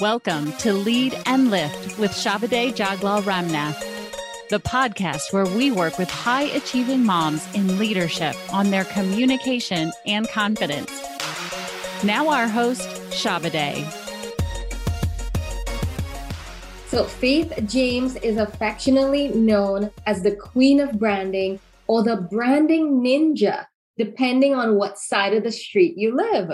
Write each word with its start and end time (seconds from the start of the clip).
Welcome 0.00 0.50
to 0.54 0.72
Lead 0.72 1.16
and 1.24 1.52
Lift 1.52 2.00
with 2.00 2.10
Shabade 2.10 2.74
Jaglal 2.74 3.22
Ramnath, 3.22 3.78
the 4.48 4.58
podcast 4.58 5.32
where 5.32 5.46
we 5.46 5.70
work 5.70 5.98
with 5.98 6.10
high 6.10 6.46
achieving 6.46 7.04
moms 7.04 7.46
in 7.54 7.78
leadership 7.78 8.34
on 8.52 8.72
their 8.72 8.82
communication 8.86 9.92
and 10.04 10.28
confidence. 10.28 10.90
Now, 12.02 12.28
our 12.28 12.48
host, 12.48 12.88
Shabade. 13.10 13.88
So, 16.88 17.04
Faith 17.04 17.52
James 17.64 18.16
is 18.16 18.36
affectionately 18.36 19.28
known 19.28 19.92
as 20.08 20.24
the 20.24 20.34
Queen 20.34 20.80
of 20.80 20.98
Branding 20.98 21.60
or 21.86 22.02
the 22.02 22.16
Branding 22.16 23.00
Ninja, 23.00 23.66
depending 23.96 24.56
on 24.56 24.74
what 24.74 24.98
side 24.98 25.34
of 25.34 25.44
the 25.44 25.52
street 25.52 25.96
you 25.96 26.16
live. 26.16 26.50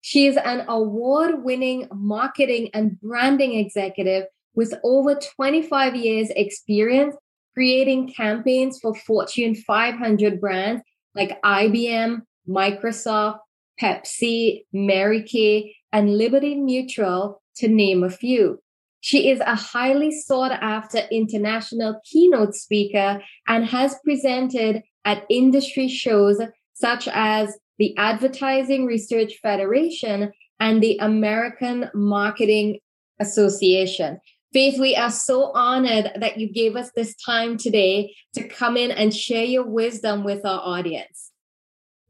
She 0.00 0.26
is 0.26 0.36
an 0.36 0.64
award 0.68 1.44
winning 1.44 1.88
marketing 1.92 2.70
and 2.72 3.00
branding 3.00 3.54
executive 3.54 4.24
with 4.54 4.74
over 4.82 5.14
25 5.36 5.94
years 5.94 6.30
experience 6.30 7.14
creating 7.54 8.12
campaigns 8.12 8.78
for 8.80 8.94
Fortune 8.94 9.54
500 9.54 10.40
brands 10.40 10.82
like 11.14 11.40
IBM, 11.42 12.22
Microsoft, 12.48 13.38
Pepsi, 13.80 14.64
Mary 14.72 15.22
Kay, 15.22 15.74
and 15.92 16.16
Liberty 16.16 16.54
Mutual, 16.54 17.42
to 17.56 17.68
name 17.68 18.04
a 18.04 18.10
few. 18.10 18.62
She 19.00 19.30
is 19.30 19.40
a 19.40 19.54
highly 19.54 20.12
sought 20.12 20.52
after 20.52 20.98
international 21.10 22.00
keynote 22.04 22.54
speaker 22.54 23.22
and 23.48 23.66
has 23.66 23.96
presented 24.04 24.82
at 25.04 25.24
industry 25.30 25.88
shows 25.88 26.40
such 26.80 27.08
as 27.08 27.56
the 27.78 27.96
Advertising 27.96 28.84
Research 28.84 29.34
Federation, 29.42 30.32
and 30.60 30.82
the 30.82 30.98
American 30.98 31.90
Marketing 31.94 32.78
Association. 33.18 34.20
Faith, 34.52 34.78
we 34.78 34.94
are 34.94 35.10
so 35.10 35.52
honored 35.54 36.10
that 36.16 36.38
you 36.38 36.52
gave 36.52 36.76
us 36.76 36.90
this 36.94 37.14
time 37.16 37.56
today 37.56 38.14
to 38.34 38.46
come 38.46 38.76
in 38.76 38.90
and 38.90 39.14
share 39.14 39.44
your 39.44 39.64
wisdom 39.64 40.22
with 40.24 40.44
our 40.44 40.60
audience. 40.60 41.30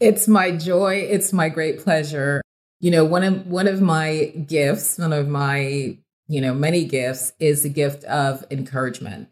It's 0.01 0.27
my 0.27 0.57
joy. 0.57 1.07
It's 1.09 1.33
my 1.33 1.49
great 1.49 1.79
pleasure. 1.79 2.43
You 2.81 2.91
know, 2.91 3.05
one 3.05 3.23
of 3.23 3.47
one 3.47 3.69
of 3.69 3.81
my 3.81 4.33
gifts, 4.47 4.99
one 4.99 5.13
of 5.13 5.29
my, 5.29 5.99
you 6.29 6.41
know, 6.41 6.55
many 6.55 6.85
gifts 6.87 7.33
is 7.39 7.63
the 7.63 7.69
gift 7.69 8.05
of 8.05 8.45
encouragement. 8.51 9.29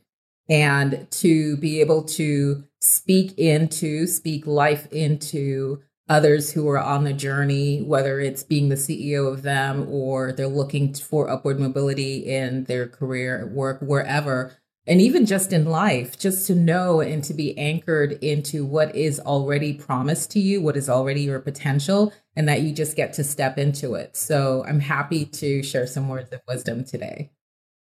And 0.48 1.10
to 1.10 1.56
be 1.58 1.80
able 1.80 2.04
to 2.04 2.64
speak 2.80 3.38
into, 3.38 4.06
speak 4.06 4.46
life 4.46 4.90
into 4.92 5.82
others 6.08 6.52
who 6.52 6.68
are 6.68 6.78
on 6.78 7.04
the 7.04 7.12
journey, 7.12 7.82
whether 7.82 8.18
it's 8.18 8.42
being 8.42 8.68
the 8.68 8.74
CEO 8.76 9.30
of 9.30 9.42
them 9.42 9.86
or 9.90 10.32
they're 10.32 10.48
looking 10.48 10.94
for 10.94 11.28
upward 11.28 11.60
mobility 11.60 12.24
in 12.24 12.64
their 12.64 12.88
career, 12.88 13.46
work, 13.52 13.80
wherever, 13.82 14.56
and 14.86 15.02
even 15.02 15.26
just 15.26 15.52
in 15.52 15.66
life, 15.66 16.18
just 16.18 16.46
to 16.46 16.54
know 16.54 17.00
and 17.00 17.22
to 17.24 17.34
be 17.34 17.56
anchored 17.58 18.12
into 18.24 18.64
what 18.64 18.96
is 18.96 19.20
already 19.20 19.74
promised 19.74 20.30
to 20.30 20.40
you, 20.40 20.62
what 20.62 20.78
is 20.78 20.88
already 20.88 21.20
your 21.20 21.40
potential, 21.40 22.12
and 22.34 22.48
that 22.48 22.62
you 22.62 22.72
just 22.72 22.96
get 22.96 23.12
to 23.12 23.24
step 23.24 23.58
into 23.58 23.94
it. 23.94 24.16
So 24.16 24.64
I'm 24.66 24.80
happy 24.80 25.26
to 25.26 25.62
share 25.62 25.86
some 25.86 26.08
words 26.08 26.32
of 26.32 26.40
wisdom 26.48 26.84
today. 26.84 27.30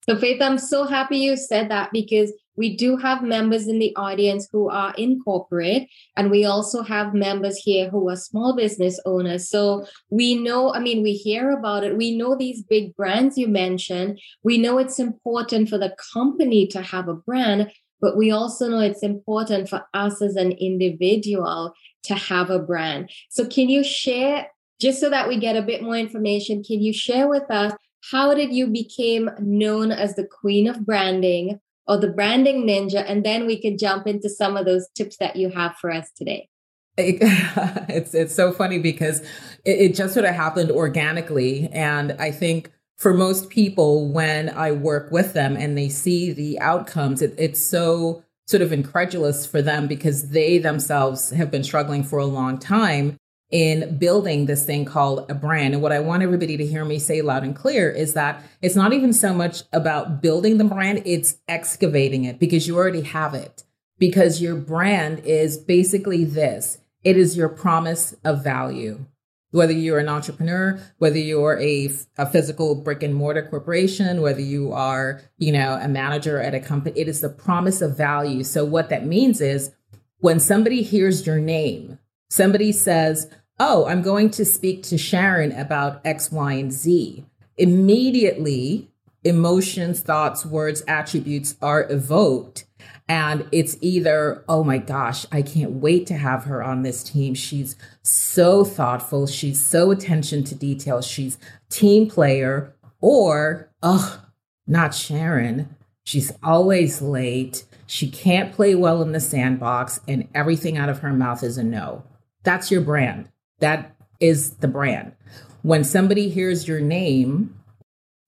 So, 0.07 0.17
Faith, 0.17 0.41
I'm 0.41 0.59
so 0.59 0.85
happy 0.85 1.17
you 1.17 1.35
said 1.35 1.71
that 1.71 1.91
because 1.91 2.31
we 2.55 2.75
do 2.75 2.97
have 2.97 3.23
members 3.23 3.67
in 3.67 3.79
the 3.79 3.95
audience 3.95 4.47
who 4.51 4.69
are 4.69 4.93
in 4.97 5.19
corporate, 5.21 5.87
and 6.15 6.29
we 6.29 6.45
also 6.45 6.83
have 6.83 7.13
members 7.13 7.57
here 7.57 7.89
who 7.89 8.09
are 8.09 8.15
small 8.15 8.55
business 8.55 8.99
owners. 9.05 9.49
So, 9.49 9.85
we 10.09 10.35
know, 10.35 10.73
I 10.73 10.79
mean, 10.79 11.01
we 11.01 11.13
hear 11.13 11.51
about 11.51 11.83
it. 11.83 11.97
We 11.97 12.15
know 12.15 12.35
these 12.35 12.63
big 12.63 12.95
brands 12.95 13.37
you 13.37 13.47
mentioned. 13.47 14.19
We 14.43 14.57
know 14.57 14.77
it's 14.77 14.99
important 14.99 15.69
for 15.69 15.77
the 15.77 15.95
company 16.13 16.67
to 16.67 16.81
have 16.81 17.07
a 17.07 17.15
brand, 17.15 17.71
but 18.01 18.17
we 18.17 18.31
also 18.31 18.69
know 18.69 18.79
it's 18.79 19.03
important 19.03 19.69
for 19.69 19.85
us 19.93 20.21
as 20.21 20.35
an 20.35 20.51
individual 20.53 21.73
to 22.03 22.15
have 22.15 22.49
a 22.49 22.59
brand. 22.59 23.09
So, 23.29 23.45
can 23.47 23.69
you 23.69 23.83
share, 23.83 24.47
just 24.79 24.99
so 24.99 25.09
that 25.09 25.27
we 25.27 25.39
get 25.39 25.55
a 25.55 25.61
bit 25.61 25.81
more 25.81 25.97
information, 25.97 26.63
can 26.63 26.81
you 26.81 26.93
share 26.93 27.27
with 27.27 27.49
us 27.49 27.73
how 28.11 28.33
did 28.33 28.53
you 28.53 28.67
become 28.67 29.29
known 29.39 29.91
as 29.91 30.15
the 30.15 30.27
queen 30.27 30.67
of 30.67 30.85
branding 30.85 31.59
or 31.87 31.97
the 31.97 32.07
branding 32.07 32.65
ninja 32.65 33.03
and 33.07 33.25
then 33.25 33.45
we 33.45 33.59
can 33.61 33.77
jump 33.77 34.07
into 34.07 34.29
some 34.29 34.57
of 34.57 34.65
those 34.65 34.87
tips 34.95 35.17
that 35.17 35.35
you 35.35 35.49
have 35.49 35.75
for 35.79 35.91
us 35.91 36.09
today. 36.15 36.49
It's 36.97 38.13
it's 38.13 38.35
so 38.35 38.51
funny 38.51 38.79
because 38.79 39.21
it, 39.65 39.79
it 39.79 39.95
just 39.95 40.13
sort 40.13 40.25
of 40.25 40.35
happened 40.35 40.71
organically. 40.71 41.69
And 41.71 42.13
i 42.13 42.31
think 42.31 42.71
for 42.97 43.13
most 43.13 43.49
people 43.49 44.07
when 44.07 44.49
i 44.49 44.71
work 44.71 45.11
with 45.11 45.33
them 45.33 45.57
and 45.57 45.77
they 45.77 45.89
see 45.89 46.31
the 46.31 46.59
outcomes 46.59 47.21
it, 47.21 47.33
it's 47.37 47.61
so 47.61 48.23
sort 48.47 48.61
of 48.61 48.71
incredulous 48.71 49.45
for 49.45 49.61
them 49.61 49.87
because 49.87 50.29
they 50.29 50.57
themselves 50.57 51.31
have 51.31 51.49
been 51.49 51.63
struggling 51.63 52.03
for 52.03 52.19
a 52.19 52.25
long 52.25 52.59
time 52.59 53.17
in 53.53 53.99
building 53.99 54.47
this 54.47 54.65
thing 54.65 54.83
called 54.83 55.29
a 55.29 55.35
brand. 55.35 55.75
And 55.75 55.83
what 55.83 55.91
I 55.91 55.99
want 55.99 56.23
everybody 56.23 56.57
to 56.57 56.65
hear 56.65 56.83
me 56.83 56.97
say 56.97 57.21
loud 57.21 57.43
and 57.43 57.55
clear 57.55 57.87
is 57.87 58.15
that 58.15 58.43
it's 58.63 58.75
not 58.75 58.93
even 58.93 59.13
so 59.13 59.31
much 59.31 59.61
about 59.71 60.23
building 60.23 60.57
the 60.57 60.63
brand, 60.63 61.03
it's 61.05 61.37
excavating 61.47 62.23
it 62.23 62.39
because 62.39 62.67
you 62.67 62.75
already 62.75 63.03
have 63.03 63.35
it. 63.35 63.63
Because 63.99 64.41
your 64.41 64.55
brand 64.55 65.19
is 65.19 65.57
basically 65.57 66.25
this 66.25 66.79
it 67.03 67.15
is 67.15 67.37
your 67.37 67.47
promise 67.47 68.15
of 68.25 68.43
value. 68.43 69.05
Whether 69.51 69.73
you're 69.73 69.99
an 69.99 70.09
entrepreneur, 70.09 70.81
whether 70.97 71.19
you're 71.19 71.59
a, 71.61 71.91
a 72.17 72.25
physical 72.25 72.73
brick 72.73 73.03
and 73.03 73.13
mortar 73.13 73.43
corporation, 73.43 74.21
whether 74.21 74.41
you 74.41 74.73
are, 74.73 75.21
you 75.37 75.51
know, 75.51 75.77
a 75.79 75.87
manager 75.87 76.41
at 76.41 76.55
a 76.55 76.59
company, 76.59 76.99
it 76.99 77.07
is 77.07 77.21
the 77.21 77.29
promise 77.29 77.83
of 77.83 77.95
value. 77.95 78.43
So 78.43 78.65
what 78.65 78.89
that 78.89 79.05
means 79.05 79.41
is 79.41 79.71
when 80.17 80.39
somebody 80.39 80.81
hears 80.81 81.27
your 81.27 81.37
name, 81.37 81.99
somebody 82.31 82.71
says, 82.71 83.29
oh, 83.65 83.85
I'm 83.87 84.01
going 84.01 84.29
to 84.31 84.43
speak 84.43 84.83
to 84.83 84.97
Sharon 84.97 85.53
about 85.53 86.01
X, 86.03 86.29
Y, 86.33 86.51
and 86.53 86.71
Z. 86.71 87.25
Immediately, 87.55 88.91
emotions, 89.23 90.01
thoughts, 90.01 90.45
words, 90.45 90.83
attributes 90.85 91.55
are 91.61 91.89
evoked. 91.89 92.65
And 93.07 93.47
it's 93.53 93.77
either, 93.79 94.43
oh 94.49 94.65
my 94.65 94.79
gosh, 94.79 95.25
I 95.31 95.41
can't 95.43 95.71
wait 95.71 96.07
to 96.07 96.17
have 96.17 96.43
her 96.43 96.61
on 96.61 96.83
this 96.83 97.03
team. 97.03 97.35
She's 97.35 97.77
so 98.01 98.65
thoughtful. 98.65 99.27
She's 99.27 99.63
so 99.63 99.91
attention 99.91 100.43
to 100.45 100.55
detail. 100.55 101.01
She's 101.01 101.37
team 101.69 102.09
player. 102.09 102.75
Or, 102.99 103.69
oh, 103.81 104.21
not 104.67 104.93
Sharon. 104.93 105.73
She's 106.03 106.33
always 106.43 107.01
late. 107.01 107.63
She 107.85 108.09
can't 108.09 108.53
play 108.53 108.75
well 108.75 109.01
in 109.01 109.13
the 109.13 109.21
sandbox, 109.21 110.01
and 110.05 110.27
everything 110.35 110.77
out 110.77 110.89
of 110.89 110.99
her 110.99 111.13
mouth 111.13 111.43
is 111.43 111.57
a 111.57 111.63
no. 111.63 112.03
That's 112.43 112.69
your 112.69 112.81
brand. 112.81 113.29
That 113.63 113.95
is 114.19 114.57
the 114.57 114.67
brand. 114.67 115.13
When 115.61 115.85
somebody 115.85 116.27
hears 116.27 116.67
your 116.67 116.81
name, 116.81 117.57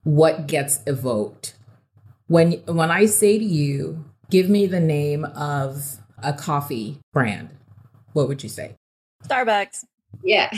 what 0.02 0.46
gets 0.46 0.80
evoked? 0.86 1.54
When 2.26 2.52
when 2.64 2.90
I 2.90 3.04
say 3.04 3.38
to 3.38 3.44
you, 3.44 4.02
give 4.30 4.48
me 4.48 4.66
the 4.66 4.80
name 4.80 5.26
of 5.26 5.98
a 6.22 6.32
coffee 6.32 7.00
brand, 7.12 7.50
what 8.14 8.28
would 8.28 8.42
you 8.42 8.48
say? 8.48 8.76
Starbucks. 9.26 9.84
Yeah. 10.24 10.50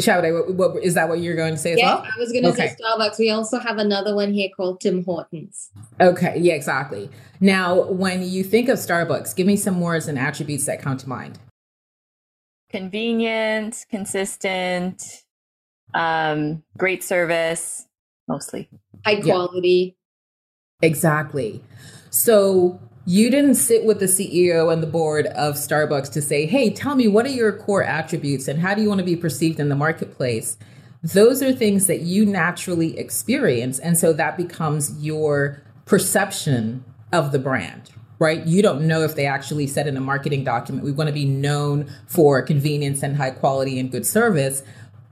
Shall 0.00 0.24
I, 0.24 0.32
what, 0.32 0.54
what, 0.54 0.82
is 0.82 0.94
that 0.94 1.10
what 1.10 1.18
you're 1.20 1.36
going 1.36 1.52
to 1.52 1.60
say 1.60 1.74
as 1.74 1.78
yeah, 1.78 1.96
well? 1.96 2.04
I 2.04 2.18
was 2.18 2.32
going 2.32 2.44
to 2.44 2.52
okay. 2.52 2.68
say 2.68 2.76
Starbucks. 2.82 3.18
We 3.18 3.28
also 3.28 3.58
have 3.58 3.76
another 3.76 4.14
one 4.14 4.32
here 4.32 4.48
called 4.56 4.80
Tim 4.80 5.04
Hortons. 5.04 5.68
Okay, 6.00 6.38
yeah, 6.38 6.54
exactly. 6.54 7.10
Now, 7.38 7.82
when 7.82 8.22
you 8.22 8.44
think 8.44 8.70
of 8.70 8.78
Starbucks, 8.78 9.36
give 9.36 9.46
me 9.46 9.56
some 9.56 9.82
words 9.82 10.08
and 10.08 10.18
attributes 10.18 10.64
that 10.64 10.80
come 10.80 10.96
to 10.96 11.06
mind 11.06 11.38
convenient, 12.74 13.86
consistent, 13.88 15.00
um, 15.94 16.60
great 16.76 17.04
service, 17.04 17.86
mostly 18.26 18.68
high 19.04 19.20
quality. 19.20 19.96
Yeah. 20.82 20.88
Exactly. 20.88 21.62
So 22.10 22.80
you 23.06 23.30
didn't 23.30 23.54
sit 23.54 23.84
with 23.84 24.00
the 24.00 24.06
CEO 24.06 24.72
and 24.72 24.82
the 24.82 24.88
board 24.88 25.26
of 25.28 25.54
Starbucks 25.54 26.10
to 26.14 26.20
say, 26.20 26.46
hey, 26.46 26.68
tell 26.68 26.96
me 26.96 27.06
what 27.06 27.26
are 27.26 27.30
your 27.30 27.52
core 27.52 27.84
attributes 27.84 28.48
and 28.48 28.58
how 28.58 28.74
do 28.74 28.82
you 28.82 28.88
want 28.88 28.98
to 28.98 29.04
be 29.04 29.14
perceived 29.14 29.60
in 29.60 29.68
the 29.68 29.76
marketplace? 29.76 30.56
Those 31.00 31.44
are 31.44 31.52
things 31.52 31.86
that 31.86 32.00
you 32.00 32.26
naturally 32.26 32.98
experience. 32.98 33.78
And 33.78 33.96
so 33.96 34.12
that 34.14 34.36
becomes 34.36 35.00
your 35.00 35.62
perception 35.84 36.84
of 37.12 37.30
the 37.30 37.38
brand, 37.38 37.92
right? 38.18 38.46
You 38.46 38.62
don't 38.62 38.86
know 38.86 39.02
if 39.02 39.14
they 39.14 39.26
actually 39.26 39.66
said 39.66 39.86
in 39.86 39.96
a 39.96 40.00
marketing 40.00 40.44
document, 40.44 40.84
we 40.84 40.92
want 40.92 41.08
to 41.08 41.14
be 41.14 41.24
known 41.24 41.90
for 42.06 42.42
convenience 42.42 43.02
and 43.02 43.16
high 43.16 43.30
quality 43.30 43.78
and 43.78 43.90
good 43.90 44.06
service. 44.06 44.62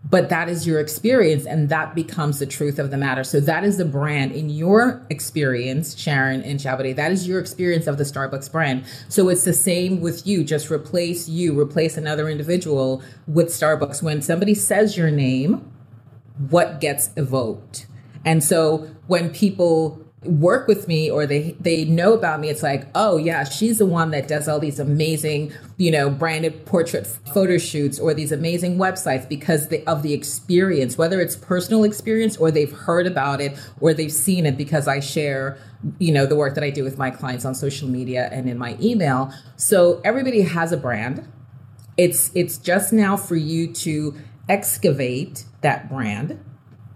But 0.09 0.31
that 0.31 0.49
is 0.49 0.67
your 0.67 0.81
experience, 0.81 1.47
and 1.47 1.69
that 1.69 1.95
becomes 1.95 2.41
the 2.41 2.47
truth 2.47 2.81
of 2.81 2.91
the 2.91 2.97
matter. 2.97 3.23
So, 3.23 3.39
that 3.39 3.63
is 3.63 3.77
the 3.77 3.85
brand 3.85 4.33
in 4.33 4.51
your 4.51 5.01
experience, 5.11 5.97
Sharon 5.97 6.43
and 6.43 6.59
Shabade. 6.59 6.97
That 6.97 7.13
is 7.13 7.29
your 7.29 7.39
experience 7.39 7.87
of 7.87 7.99
the 7.99 8.05
Starbucks 8.05 8.51
brand. 8.51 8.85
So, 9.09 9.29
it's 9.29 9.45
the 9.45 9.53
same 9.53 10.01
with 10.01 10.27
you. 10.27 10.43
Just 10.43 10.73
replace 10.73 11.29
you, 11.29 11.59
replace 11.59 11.97
another 11.97 12.29
individual 12.29 13.01
with 13.29 13.47
Starbucks. 13.47 14.03
When 14.03 14.23
somebody 14.23 14.57
says 14.57 14.97
your 14.97 15.13
name, 15.13 15.71
what 16.51 16.81
gets 16.81 17.11
evoked? 17.17 17.87
And 18.25 18.43
so 18.43 18.89
when 19.07 19.31
people 19.31 20.02
work 20.25 20.69
with 20.69 20.87
me 20.87 21.11
or 21.11 21.27
they 21.27 21.57
they 21.59 21.85
know 21.85 22.13
about 22.13 22.39
me 22.39 22.49
it's 22.49 22.63
like 22.63 22.87
oh 22.95 23.17
yeah 23.17 23.43
she's 23.43 23.79
the 23.79 23.87
one 23.87 24.13
that 24.13 24.29
does 24.29 24.47
all 24.47 24.61
these 24.61 24.79
amazing 24.79 25.53
you 25.79 25.91
know 25.91 26.09
branded 26.09 26.65
portrait 26.65 27.07
photo 27.35 27.59
shoots 27.59 27.99
or 27.99 28.15
these 28.15 28.31
amazing 28.31 28.79
websites 28.79 29.29
because 29.29 29.69
they, 29.69 29.85
of 29.85 30.03
the 30.03 30.13
experience 30.13 30.97
whether 30.97 31.21
it's 31.21 31.35
personal 31.35 31.83
experience 31.83 32.37
or 32.37 32.53
they've 32.53 32.73
heard 32.73 33.07
about 33.07 33.41
it 33.41 33.59
or 33.81 33.93
they've 33.93 34.13
seen 34.13 34.47
it 34.47 34.57
because 34.57 34.87
I 34.87 35.01
share 35.01 35.59
you 35.99 36.13
know 36.13 36.27
the 36.27 36.37
work 36.37 36.55
that 36.55 36.65
I 36.65 36.71
do 36.71 36.85
with 36.85 36.99
my 36.99 37.11
clients 37.11 37.45
on 37.45 37.55
social 37.55 37.89
media 37.89 38.29
and 38.33 38.49
in 38.49 38.59
my 38.59 38.77
email. 38.81 39.33
So 39.57 40.01
everybody 40.05 40.43
has 40.43 40.73
a 40.73 40.77
brand. 40.77 41.27
It's 41.97 42.31
it's 42.35 42.59
just 42.59 42.93
now 42.93 43.17
for 43.17 43.37
you 43.37 43.73
to 43.75 44.15
excavate 44.49 45.45
that 45.61 45.89
brand 45.89 46.43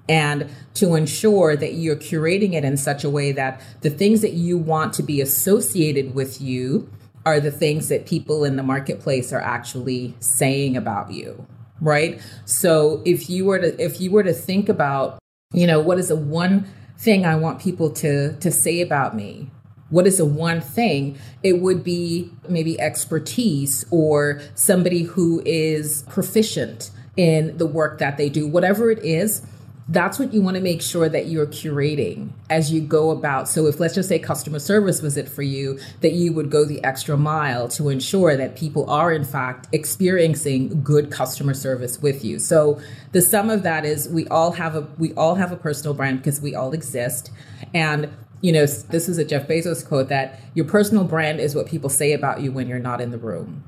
and 0.09 0.49
to 0.75 0.95
ensure 0.95 1.57
that 1.57 1.75
you're 1.75 1.97
curating 1.97 2.53
it 2.53 2.65
in 2.65 2.77
such 2.77 3.05
a 3.05 3.11
way 3.11 3.33
that 3.33 3.61
the 3.81 3.91
things 3.91 4.21
that 4.21 4.33
you 4.33 4.57
want 4.57 4.93
to 4.95 5.03
be 5.03 5.21
associated 5.21 6.15
with 6.15 6.41
you 6.41 6.91
are 7.25 7.41
the 7.41 7.51
things 7.51 7.89
that 7.89 8.07
people 8.07 8.45
in 8.45 8.57
the 8.57 8.63
marketplace 8.63 9.33
are 9.33 9.41
actually 9.41 10.15
saying 10.21 10.77
about 10.77 11.11
you 11.11 11.47
right? 11.81 12.21
So 12.45 13.03
if 13.05 13.29
you 13.29 13.45
were 13.45 13.59
to 13.59 13.83
if 13.83 14.01
you 14.01 14.11
were 14.11 14.23
to 14.23 14.33
think 14.33 14.69
about 14.69 15.19
you 15.53 15.67
know 15.67 15.81
what 15.81 15.99
is 15.99 16.09
the 16.09 16.17
one 16.17 16.67
thing 16.99 17.27
i 17.27 17.37
want 17.37 17.61
people 17.61 17.91
to 17.91 18.37
to 18.39 18.51
say 18.51 18.81
about 18.81 19.15
me? 19.15 19.51
What 19.91 20.07
is 20.07 20.19
the 20.19 20.25
one 20.25 20.61
thing? 20.61 21.17
It 21.45 21.61
would 21.61 21.85
be 21.85 22.33
maybe 22.49 22.81
expertise 22.81 23.85
or 23.91 24.41
somebody 24.55 25.05
who 25.05 25.43
is 25.45 26.03
proficient 26.09 26.91
in 27.17 27.57
the 27.57 27.67
work 27.67 27.99
that 27.99 28.17
they 28.17 28.29
do. 28.29 28.49
Whatever 28.49 28.91
it 28.91 28.99
is 29.05 29.43
that's 29.89 30.19
what 30.19 30.35
you 30.35 30.43
want 30.43 30.57
to 30.57 30.63
make 30.63 30.83
sure 30.83 31.09
that 31.09 31.27
you're 31.27 31.47
curating 31.47 32.31
as 32.51 32.73
you 32.73 32.81
go 32.81 33.11
about. 33.11 33.49
So, 33.49 33.67
if 33.67 33.79
let's 33.79 33.95
just 33.95 34.09
say 34.09 34.19
customer 34.19 34.59
service 34.59 35.01
was 35.01 35.17
it 35.17 35.29
for 35.29 35.43
you, 35.43 35.79
that 36.01 36.13
you 36.13 36.33
would 36.33 36.51
go 36.51 36.65
the 36.65 36.83
extra 36.83 37.17
mile 37.17 37.69
to 37.69 37.89
ensure 37.89 38.37
that 38.37 38.57
people 38.57 38.89
are, 38.91 39.13
in 39.13 39.25
fact, 39.25 39.69
experiencing 39.73 40.83
good 40.83 41.13
customer 41.13 41.55
service 41.55 42.03
with 42.03 42.25
you. 42.25 42.41
So, 42.41 42.81
the 43.13 43.23
sum 43.23 43.49
of 43.49 43.63
that 43.63 43.85
is 43.85 44.09
we 44.09 44.27
all 44.27 44.53
have 44.53 44.75
a 44.75 44.89
we 44.99 45.13
all 45.15 45.37
have 45.37 45.53
a 45.53 45.57
personal 45.57 45.95
brand 45.95 46.19
because 46.19 46.41
we 46.41 46.55
all 46.55 46.73
exist, 46.73 47.31
and 47.73 48.11
you 48.41 48.53
know 48.53 48.67
this 48.67 49.09
is 49.09 49.19
a 49.19 49.25
Jeff 49.25 49.47
Bezos 49.47 49.87
quote 49.87 50.09
that 50.09 50.41
your 50.55 50.65
personal 50.65 51.05
brand 51.05 51.39
is 51.39 51.55
what 51.55 51.67
people 51.67 51.91
say 51.91 52.13
about 52.13 52.41
you 52.41 52.51
when 52.51 52.67
you're 52.67 52.81
not 52.81 53.01
in 53.01 53.11
the 53.11 53.19
room. 53.19 53.63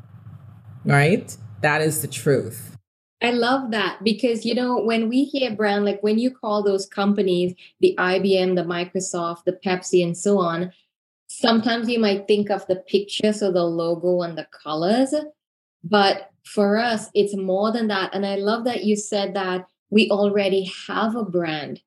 Right? 0.85 1.37
That 1.61 1.81
is 1.81 2.03
the 2.03 2.09
truth. 2.09 2.78
I 3.20 3.32
love 3.32 3.73
that 3.73 4.05
because 4.05 4.47
you 4.47 4.55
know 4.55 4.81
when 4.81 5.09
we 5.09 5.25
hear 5.25 5.55
brand 5.55 5.85
like 5.85 6.00
when 6.03 6.19
you 6.19 6.31
call 6.31 6.62
those 6.62 6.87
companies 6.87 7.55
the 7.81 7.97
IBM, 7.99 8.55
the 8.55 8.62
Microsoft, 8.62 9.44
the 9.44 9.59
Pepsi 9.65 10.05
and 10.05 10.17
so 10.17 10.38
on, 10.38 10.73
sometimes 11.26 11.88
you 11.88 11.99
might 11.99 12.29
think 12.29 12.50
of 12.50 12.67
the 12.67 12.76
pictures 12.76 13.43
or 13.43 13.50
the 13.50 13.65
logo 13.65 14.23
and 14.23 14.38
the 14.38 14.47
colors, 14.62 15.15
but 15.82 16.31
for 16.44 16.79
us 16.79 17.11
it's 17.12 17.37
more 17.37 17.73
than 17.73 17.88
that 17.88 18.15
and 18.15 18.25
I 18.25 18.37
love 18.37 18.65
that 18.65 18.85
you 18.85 18.97
said 18.97 19.35
that 19.35 19.67
we 19.91 20.11
already 20.11 20.70
have 20.87 21.17
a 21.17 21.25
brand, 21.25 21.81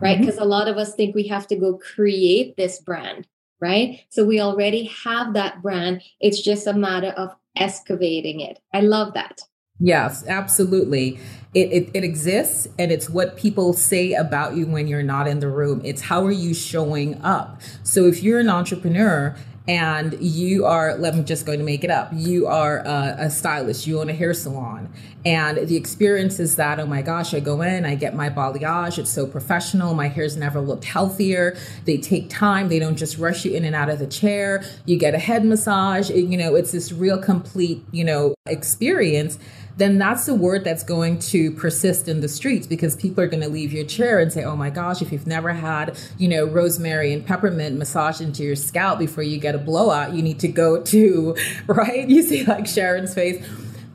right? 0.00 0.18
Because 0.18 0.34
mm-hmm. 0.34 0.44
a 0.44 0.48
lot 0.48 0.68
of 0.68 0.76
us 0.76 0.94
think 0.94 1.14
we 1.14 1.26
have 1.28 1.46
to 1.48 1.56
go 1.56 1.78
create 1.78 2.56
this 2.56 2.78
brand, 2.80 3.26
right? 3.60 4.00
So 4.10 4.24
we 4.24 4.40
already 4.40 4.84
have 5.04 5.34
that 5.34 5.62
brand. 5.62 6.02
It's 6.20 6.40
just 6.40 6.66
a 6.66 6.72
matter 6.72 7.08
of 7.16 7.34
excavating 7.56 8.40
it. 8.40 8.60
I 8.72 8.80
love 8.80 9.14
that. 9.14 9.42
Yes, 9.80 10.26
absolutely. 10.26 11.18
It, 11.54 11.72
it, 11.72 11.90
it 11.94 12.04
exists 12.04 12.68
and 12.78 12.92
it's 12.92 13.08
what 13.08 13.36
people 13.36 13.72
say 13.72 14.12
about 14.12 14.56
you 14.56 14.66
when 14.66 14.86
you're 14.86 15.02
not 15.02 15.26
in 15.26 15.40
the 15.40 15.48
room. 15.48 15.80
It's 15.84 16.02
how 16.02 16.24
are 16.26 16.32
you 16.32 16.52
showing 16.52 17.20
up? 17.22 17.60
So 17.84 18.06
if 18.06 18.22
you're 18.22 18.40
an 18.40 18.50
entrepreneur 18.50 19.36
and 19.68 20.16
you 20.18 20.64
are 20.64 20.96
let 20.96 21.14
me 21.14 21.22
just 21.22 21.44
going 21.44 21.58
to 21.58 21.64
make 21.64 21.84
it 21.84 21.90
up 21.90 22.08
you 22.14 22.46
are 22.46 22.78
a, 22.78 23.16
a, 23.18 23.30
stylist 23.30 23.86
you 23.86 24.00
own 24.00 24.08
a 24.08 24.14
hair 24.14 24.32
salon 24.32 24.90
and 25.26 25.68
the 25.68 25.76
experience 25.76 26.40
is 26.40 26.56
that 26.56 26.80
oh 26.80 26.86
my 26.86 27.02
gosh 27.02 27.34
i 27.34 27.40
go 27.40 27.60
in 27.60 27.84
i 27.84 27.94
get 27.94 28.14
my 28.14 28.30
balayage 28.30 28.98
it's 28.98 29.10
so 29.10 29.26
professional 29.26 29.92
my 29.92 30.08
hair's 30.08 30.38
never 30.38 30.58
looked 30.60 30.84
healthier 30.84 31.54
they 31.84 31.98
take 31.98 32.30
time 32.30 32.68
they 32.68 32.78
don't 32.78 32.96
just 32.96 33.18
rush 33.18 33.44
you 33.44 33.52
in 33.52 33.64
and 33.64 33.76
out 33.76 33.90
of 33.90 33.98
the 33.98 34.06
chair 34.06 34.64
you 34.86 34.98
get 34.98 35.14
a 35.14 35.18
head 35.18 35.44
massage 35.44 36.08
you 36.08 36.36
know 36.38 36.54
it's 36.54 36.72
this 36.72 36.90
real 36.90 37.18
complete 37.18 37.84
you 37.92 38.02
know 38.02 38.34
experience 38.46 39.38
then 39.78 39.96
that's 39.96 40.26
the 40.26 40.34
word 40.34 40.64
that's 40.64 40.82
going 40.82 41.20
to 41.20 41.52
persist 41.52 42.08
in 42.08 42.20
the 42.20 42.28
streets 42.28 42.66
because 42.66 42.96
people 42.96 43.22
are 43.22 43.28
going 43.28 43.42
to 43.42 43.48
leave 43.48 43.72
your 43.72 43.84
chair 43.84 44.18
and 44.18 44.32
say, 44.32 44.42
oh 44.42 44.56
my 44.56 44.70
gosh, 44.70 45.00
if 45.00 45.12
you've 45.12 45.26
never 45.26 45.52
had, 45.52 45.96
you 46.18 46.26
know, 46.26 46.44
rosemary 46.44 47.12
and 47.12 47.24
peppermint 47.24 47.78
massage 47.78 48.20
into 48.20 48.42
your 48.42 48.56
scalp 48.56 48.98
before 48.98 49.22
you 49.22 49.38
get 49.38 49.54
a 49.54 49.58
blowout, 49.58 50.12
you 50.12 50.20
need 50.20 50.40
to 50.40 50.48
go 50.48 50.82
to, 50.92 51.36
right? 51.68 52.08
You 52.08 52.22
see 52.22 52.44
like 52.44 52.66
Sharon's 52.66 53.14
face 53.14 53.44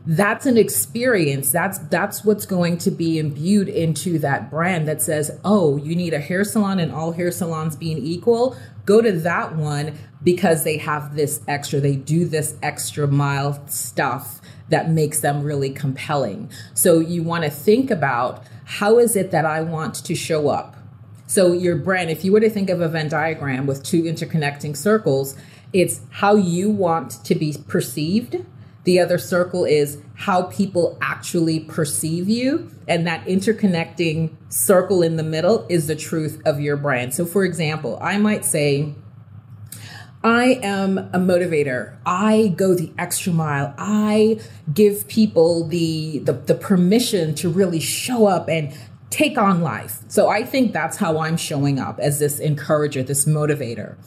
that's 0.06 0.46
an 0.46 0.58
experience 0.58 1.50
that's 1.50 1.78
that's 1.88 2.26
what's 2.26 2.46
going 2.46 2.78
to 2.78 2.92
be 2.92 3.18
imbued 3.18 3.70
into 3.70 4.20
that 4.20 4.50
brand 4.52 4.86
that 4.86 5.02
says 5.02 5.40
oh 5.46 5.78
you 5.78 5.96
need 5.96 6.14
a 6.14 6.20
hair 6.20 6.44
salon 6.44 6.78
and 6.78 6.92
all 6.92 7.14
hair 7.14 7.32
salons 7.32 7.78
being 7.78 7.98
equal 7.98 8.54
go 8.86 9.02
to 9.02 9.14
that 9.14 9.56
one 9.56 9.98
because 10.22 10.66
they 10.66 10.78
have 10.78 11.16
this 11.16 11.42
extra 11.48 11.80
they 11.80 11.96
do 11.96 12.26
this 12.26 12.58
extra 12.62 13.08
mile 13.08 13.66
stuff 13.70 14.42
that 14.74 14.90
makes 14.90 15.20
them 15.20 15.44
really 15.44 15.70
compelling. 15.70 16.50
So 16.74 17.00
you 17.00 17.22
want 17.22 17.44
to 17.44 17.50
think 17.52 17.92
about 17.92 18.44
how 18.66 18.98
is 18.98 19.16
it 19.16 19.30
that 19.30 19.46
I 19.46 19.62
want 19.62 19.94
to 19.96 20.16
show 20.16 20.50
up? 20.50 20.76
So 21.28 21.54
your 21.54 21.76
brand, 21.76 22.10
if 22.10 22.26
you 22.26 22.32
were 22.32 22.40
to 22.40 22.50
think 22.50 22.72
of 22.72 22.82
a 22.82 22.90
Venn 22.90 23.08
diagram 23.08 23.68
with 23.68 23.84
two 23.84 24.04
interconnecting 24.04 24.76
circles, 24.76 25.36
it's 25.74 26.02
how 26.10 26.36
you 26.36 26.72
want 26.72 27.24
to 27.24 27.36
be 27.36 27.56
perceived. 27.68 28.38
The 28.84 29.00
other 29.00 29.18
circle 29.18 29.64
is 29.64 30.00
how 30.16 30.44
people 30.44 30.98
actually 31.02 31.60
perceive 31.60 32.28
you. 32.28 32.70
And 32.88 33.06
that 33.08 33.26
interconnecting 33.26 34.36
circle 34.50 35.02
in 35.02 35.18
the 35.18 35.24
middle 35.24 35.66
is 35.70 35.88
the 35.88 35.96
truth 35.96 36.42
of 36.46 36.60
your 36.60 36.78
brand. 36.78 37.14
So, 37.14 37.26
for 37.26 37.46
example, 37.46 37.98
I 38.02 38.18
might 38.18 38.44
say, 38.44 38.94
I 40.24 40.60
am 40.64 40.98
a 40.98 41.20
motivator. 41.20 41.98
I 42.06 42.54
go 42.56 42.74
the 42.74 42.94
extra 42.98 43.34
mile. 43.34 43.74
I 43.78 44.40
give 44.74 45.08
people 45.10 45.68
the, 45.68 46.20
the, 46.20 46.32
the 46.32 46.56
permission 46.56 47.36
to 47.36 47.50
really 47.50 47.82
show 47.82 48.28
up 48.28 48.48
and 48.48 48.74
take 49.10 49.38
on 49.38 49.62
life. 49.62 50.00
So 50.08 50.30
I 50.30 50.44
think 50.44 50.72
that's 50.72 50.98
how 50.98 51.20
I'm 51.20 51.36
showing 51.36 51.78
up 51.78 52.00
as 52.00 52.20
this 52.20 52.40
encourager, 52.40 53.04
this 53.04 53.26
motivator. 53.26 53.98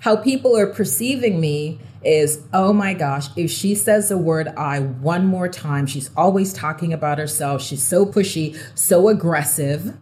How 0.00 0.14
people 0.14 0.56
are 0.56 0.68
perceiving 0.68 1.40
me 1.40 1.80
is, 2.04 2.42
oh 2.52 2.72
my 2.72 2.94
gosh, 2.94 3.26
if 3.36 3.50
she 3.50 3.74
says 3.74 4.08
the 4.08 4.16
word 4.16 4.46
I 4.56 4.78
one 4.78 5.26
more 5.26 5.48
time, 5.48 5.86
she's 5.86 6.10
always 6.16 6.52
talking 6.52 6.92
about 6.92 7.18
herself. 7.18 7.60
She's 7.60 7.82
so 7.82 8.06
pushy, 8.06 8.56
so 8.76 9.08
aggressive, 9.08 9.96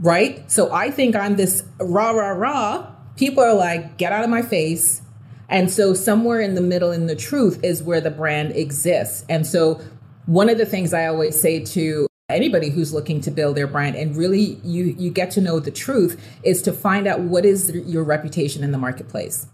right? 0.00 0.48
So 0.48 0.72
I 0.72 0.92
think 0.92 1.16
I'm 1.16 1.34
this 1.34 1.64
rah, 1.80 2.12
rah, 2.12 2.28
rah 2.28 2.93
people 3.16 3.42
are 3.42 3.54
like, 3.54 3.96
get 3.96 4.12
out 4.12 4.24
of 4.24 4.30
my 4.30 4.42
face. 4.42 5.02
And 5.48 5.70
so, 5.70 5.92
somewhere 5.94 6.40
in 6.40 6.54
the 6.54 6.62
middle, 6.62 6.90
in 6.90 7.06
the 7.06 7.14
truth, 7.14 7.62
is 7.62 7.82
where 7.82 8.00
the 8.00 8.10
brand 8.10 8.56
exists. 8.56 9.24
And 9.28 9.46
so, 9.46 9.80
one 10.26 10.48
of 10.48 10.56
the 10.56 10.64
things 10.64 10.94
I 10.94 11.06
always 11.06 11.38
say 11.38 11.62
to 11.64 12.06
anybody 12.30 12.70
who's 12.70 12.94
looking 12.94 13.20
to 13.20 13.30
build 13.30 13.54
their 13.54 13.66
brand 13.66 13.94
and 13.96 14.16
really 14.16 14.58
you 14.64 14.84
you 14.98 15.10
get 15.10 15.30
to 15.30 15.42
know 15.42 15.60
the 15.60 15.70
truth 15.70 16.18
is 16.42 16.62
to 16.62 16.72
find 16.72 17.06
out 17.06 17.20
what 17.20 17.44
is 17.44 17.70
your 17.84 18.02
reputation 18.02 18.64
in 18.64 18.72
the 18.72 18.78
marketplace 18.78 19.46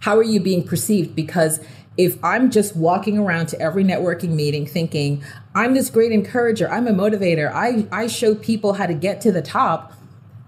how 0.00 0.16
are 0.16 0.24
you 0.24 0.40
being 0.40 0.66
perceived 0.66 1.14
because 1.14 1.60
if 1.96 2.18
i'm 2.24 2.50
just 2.50 2.74
walking 2.74 3.16
around 3.16 3.46
to 3.46 3.60
every 3.60 3.84
networking 3.84 4.30
meeting 4.30 4.66
thinking 4.66 5.22
i'm 5.54 5.72
this 5.72 5.88
great 5.88 6.10
encourager 6.10 6.68
i'm 6.68 6.88
a 6.88 6.92
motivator 6.92 7.48
i 7.54 7.86
i 7.92 8.08
show 8.08 8.34
people 8.34 8.72
how 8.72 8.86
to 8.86 8.94
get 8.94 9.20
to 9.20 9.30
the 9.30 9.42
top 9.42 9.92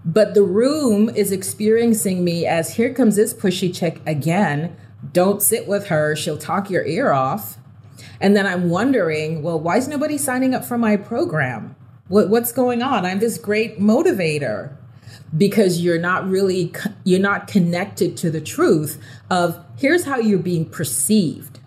but 0.04 0.35
the 0.35 0.42
room 0.42 1.09
is 1.11 1.30
experiencing 1.32 2.25
me 2.25 2.47
as 2.47 2.75
here 2.75 2.92
comes 2.92 3.16
this 3.16 3.32
pushy 3.32 3.75
chick 3.75 4.00
again. 4.06 4.76
Don't 5.12 5.42
sit 5.42 5.66
with 5.66 5.87
her. 5.87 6.16
She'll 6.16 6.38
talk 6.38 6.71
your 6.71 6.85
ear 6.85 7.12
off. 7.12 7.56
And 8.21 8.37
then 8.37 8.47
I'm 8.47 8.71
wondering, 8.71 9.42
well, 9.42 9.59
why 9.59 9.76
is 9.76 9.88
nobody 9.88 10.18
signing 10.18 10.54
up 10.54 10.64
for 10.64 10.78
my 10.78 10.97
program? 10.97 11.76
What, 12.09 12.28
what's 12.28 12.52
going 12.52 12.82
on? 12.82 13.04
I'm 13.04 13.21
this 13.21 13.38
great 13.38 13.80
motivator 13.80 14.76
because 15.37 15.80
you're 15.80 15.99
not 15.99 16.28
really 16.28 16.73
you're 17.04 17.21
not 17.21 17.47
connected 17.47 18.16
to 18.18 18.30
the 18.30 18.40
truth 18.40 19.02
of 19.30 19.64
here's 19.76 20.04
how 20.04 20.18
you're 20.18 20.38
being 20.38 20.68
perceived. 20.68 21.59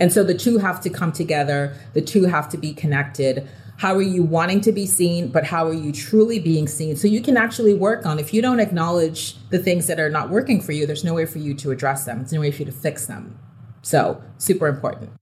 And 0.00 0.12
so 0.12 0.22
the 0.22 0.34
two 0.34 0.58
have 0.58 0.80
to 0.82 0.90
come 0.90 1.10
together, 1.10 1.76
the 1.92 2.02
two 2.02 2.24
have 2.24 2.48
to 2.50 2.58
be 2.58 2.72
connected 2.72 3.48
how 3.78 3.94
are 3.94 4.02
you 4.02 4.24
wanting 4.24 4.60
to 4.62 4.72
be 4.72 4.86
seen, 4.86 5.28
but 5.28 5.44
how 5.44 5.66
are 5.66 5.72
you 5.72 5.92
truly 5.92 6.40
being 6.40 6.66
seen? 6.66 6.96
So 6.96 7.06
you 7.06 7.22
can 7.22 7.36
actually 7.36 7.74
work 7.74 8.04
on 8.04 8.18
if 8.18 8.34
you 8.34 8.42
don't 8.42 8.58
acknowledge 8.58 9.36
the 9.50 9.58
things 9.58 9.86
that 9.86 10.00
are 10.00 10.10
not 10.10 10.30
working 10.30 10.60
for 10.60 10.72
you, 10.72 10.84
there's 10.84 11.04
no 11.04 11.14
way 11.14 11.26
for 11.26 11.38
you 11.38 11.54
to 11.54 11.70
address 11.70 12.04
them. 12.04 12.18
There's 12.18 12.32
no 12.32 12.40
way 12.40 12.50
for 12.50 12.58
you 12.58 12.66
to 12.66 12.72
fix 12.72 13.06
them. 13.06 13.38
So 13.82 14.20
super 14.38 14.66
important. 14.66 15.12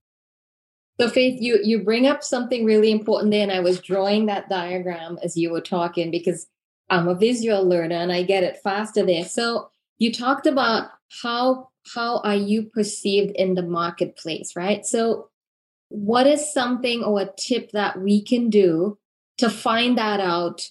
So 0.99 1.07
Faith, 1.07 1.39
you 1.39 1.59
you 1.63 1.83
bring 1.83 2.07
up 2.07 2.23
something 2.23 2.65
really 2.65 2.91
important 2.91 3.29
there, 3.29 3.43
and 3.43 3.51
I 3.51 3.59
was 3.59 3.79
drawing 3.79 4.25
that 4.25 4.49
diagram 4.49 5.19
as 5.21 5.37
you 5.37 5.51
were 5.51 5.61
talking 5.61 6.09
because 6.09 6.47
I'm 6.89 7.07
a 7.07 7.13
visual 7.13 7.63
learner 7.63 7.97
and 7.97 8.11
I 8.11 8.23
get 8.23 8.43
it 8.43 8.57
faster 8.63 9.05
there. 9.05 9.25
So 9.25 9.69
you 9.99 10.11
talked 10.11 10.47
about 10.47 10.89
how 11.21 11.69
how 11.93 12.21
are 12.21 12.35
you 12.35 12.63
perceived 12.63 13.35
in 13.35 13.53
the 13.53 13.61
marketplace, 13.61 14.55
right? 14.55 14.83
So 14.83 15.29
what 15.89 16.27
is 16.27 16.53
something 16.53 17.03
or 17.03 17.21
a 17.21 17.29
tip 17.37 17.71
that 17.71 18.01
we 18.01 18.23
can 18.23 18.49
do 18.49 18.97
to 19.37 19.49
find 19.49 19.97
that 19.97 20.19
out 20.19 20.69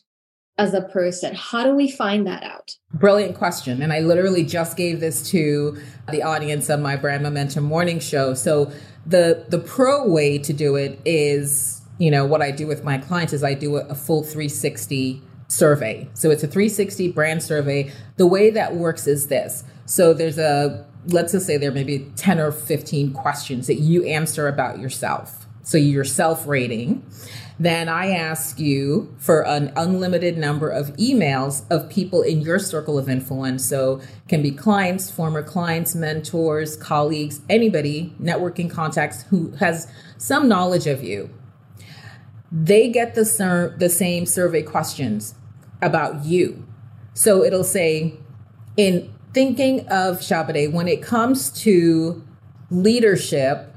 as 0.58 0.74
a 0.74 0.82
person? 0.82 1.34
How 1.34 1.64
do 1.64 1.74
we 1.74 1.90
find 1.90 2.26
that 2.26 2.42
out? 2.42 2.76
Brilliant 2.92 3.36
question. 3.36 3.82
And 3.82 3.92
I 3.92 4.00
literally 4.00 4.44
just 4.44 4.76
gave 4.76 5.00
this 5.00 5.28
to 5.30 5.78
the 6.10 6.22
audience 6.22 6.68
of 6.68 6.80
my 6.80 6.96
Brand 6.96 7.22
Momentum 7.22 7.64
morning 7.64 8.00
show. 8.00 8.34
So 8.34 8.72
the 9.04 9.44
the 9.48 9.58
pro 9.58 10.08
way 10.08 10.38
to 10.38 10.52
do 10.52 10.76
it 10.76 11.00
is, 11.04 11.82
you 11.98 12.10
know, 12.10 12.24
what 12.24 12.42
I 12.42 12.50
do 12.50 12.66
with 12.66 12.84
my 12.84 12.98
clients 12.98 13.32
is 13.32 13.44
I 13.44 13.54
do 13.54 13.76
a, 13.76 13.86
a 13.86 13.94
full 13.94 14.22
360 14.22 15.22
survey. 15.48 16.08
So 16.14 16.30
it's 16.30 16.42
a 16.42 16.48
360 16.48 17.12
brand 17.12 17.42
survey. 17.42 17.92
The 18.16 18.26
way 18.26 18.50
that 18.50 18.74
works 18.74 19.06
is 19.06 19.28
this. 19.28 19.62
So 19.84 20.12
there's 20.12 20.38
a 20.38 20.84
let's 21.08 21.32
just 21.32 21.46
say 21.46 21.56
there 21.56 21.72
may 21.72 21.84
be 21.84 22.10
10 22.16 22.38
or 22.38 22.52
15 22.52 23.12
questions 23.12 23.66
that 23.66 23.76
you 23.76 24.04
answer 24.04 24.48
about 24.48 24.78
yourself. 24.78 25.46
So 25.62 25.78
your 25.78 26.04
self 26.04 26.46
rating. 26.46 27.04
Then 27.58 27.88
I 27.88 28.10
ask 28.10 28.60
you 28.60 29.14
for 29.18 29.46
an 29.46 29.72
unlimited 29.76 30.36
number 30.36 30.68
of 30.68 30.88
emails 30.96 31.64
of 31.70 31.88
people 31.88 32.22
in 32.22 32.42
your 32.42 32.58
circle 32.58 32.98
of 32.98 33.08
influence. 33.08 33.64
So 33.64 34.00
can 34.28 34.42
be 34.42 34.50
clients, 34.50 35.10
former 35.10 35.42
clients, 35.42 35.94
mentors, 35.94 36.76
colleagues, 36.76 37.40
anybody, 37.48 38.14
networking 38.20 38.70
contacts 38.70 39.22
who 39.22 39.52
has 39.52 39.90
some 40.18 40.48
knowledge 40.48 40.86
of 40.86 41.02
you. 41.02 41.30
They 42.52 42.90
get 42.90 43.14
the, 43.14 43.74
the 43.76 43.88
same 43.88 44.26
survey 44.26 44.62
questions 44.62 45.34
about 45.80 46.24
you. 46.24 46.64
So 47.14 47.42
it'll 47.42 47.64
say 47.64 48.18
in 48.76 49.12
thinking 49.36 49.80
of 49.88 50.20
Shabade, 50.20 50.72
when 50.72 50.88
it 50.88 51.02
comes 51.02 51.50
to 51.50 52.24
leadership, 52.70 53.70